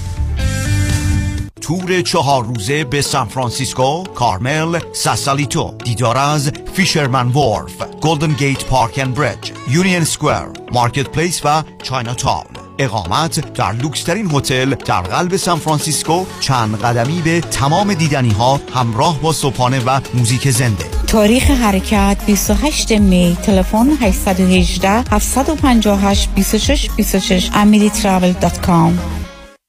[1.63, 8.99] تور چهار روزه به سان فرانسیسکو، کارمل، ساسالیتو دیدار از Fisherman's Wharf، Golden Gate Park
[8.99, 12.47] and Bridge، Union Square، Marketplace و Chinatown
[12.79, 19.21] اقامت در لوکسترین هتل در قلب سان فرانسیسکو چند قدمی به تمام دیدنی ها همراه
[19.21, 20.85] با صبحانه و موزیک زنده.
[21.07, 29.22] تاریخ حرکت 28 می تلفن 818 758 26 26 amiritravel.com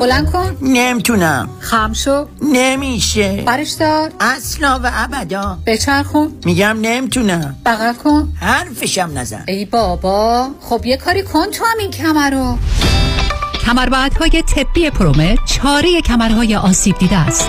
[0.00, 0.56] بلند کن.
[0.62, 1.48] نمی‌تونم.
[1.60, 2.26] خم شو.
[2.42, 3.42] نمیشه.
[3.46, 4.10] برش دار.
[4.20, 5.58] اصلا و ابدا.
[5.66, 6.32] بچرخون.
[6.44, 7.56] میگم نمی‌تونم.
[7.66, 8.32] بغل کن.
[8.40, 9.44] حرفشم نزن.
[9.48, 10.48] ای بابا.
[10.60, 12.58] خب یه کاری کن تو هم این کمر رو.
[13.66, 17.48] کمربندهای طبی پرومت چاره کمرهای آسیب دیده است.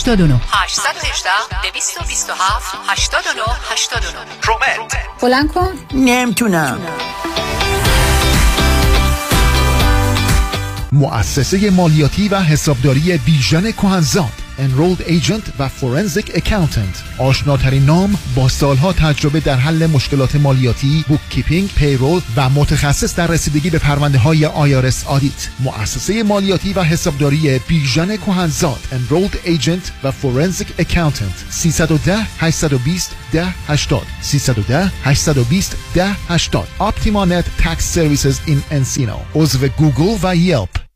[0.00, 1.30] 89 818
[1.62, 5.68] 227 89 89 پرومت بلند کن.
[5.94, 6.78] نمی‌تونم.
[10.92, 17.18] مؤسسه مالیاتی و حسابداری بیژن کهنزاد Enrolled Agent و Forensic Accountant.
[17.18, 23.70] آشناترین نام با سالها تجربه در حل مشکلات مالیاتی bookkeeping، payroll و متخصص در رسیدگی
[23.70, 30.82] به پرونده های IRS audit مؤسسه مالیاتی و حسابداری بیژن کهنزاد Enrolled Agent و Forensic
[30.82, 31.50] Accountant.
[31.50, 39.16] 310 820 1080 310 820 1080 OptimaNet Tax Services in Encino.
[39.34, 40.89] عضو گوگل و Yelp.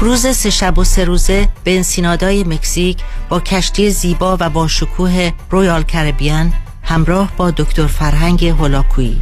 [0.00, 2.98] روز سه شب و سه روزه به انسینادای مکزیک
[3.28, 6.52] با کشتی زیبا و با شکوه رویال کربیان
[6.82, 9.20] همراه با دکتر فرهنگ هولاکویی.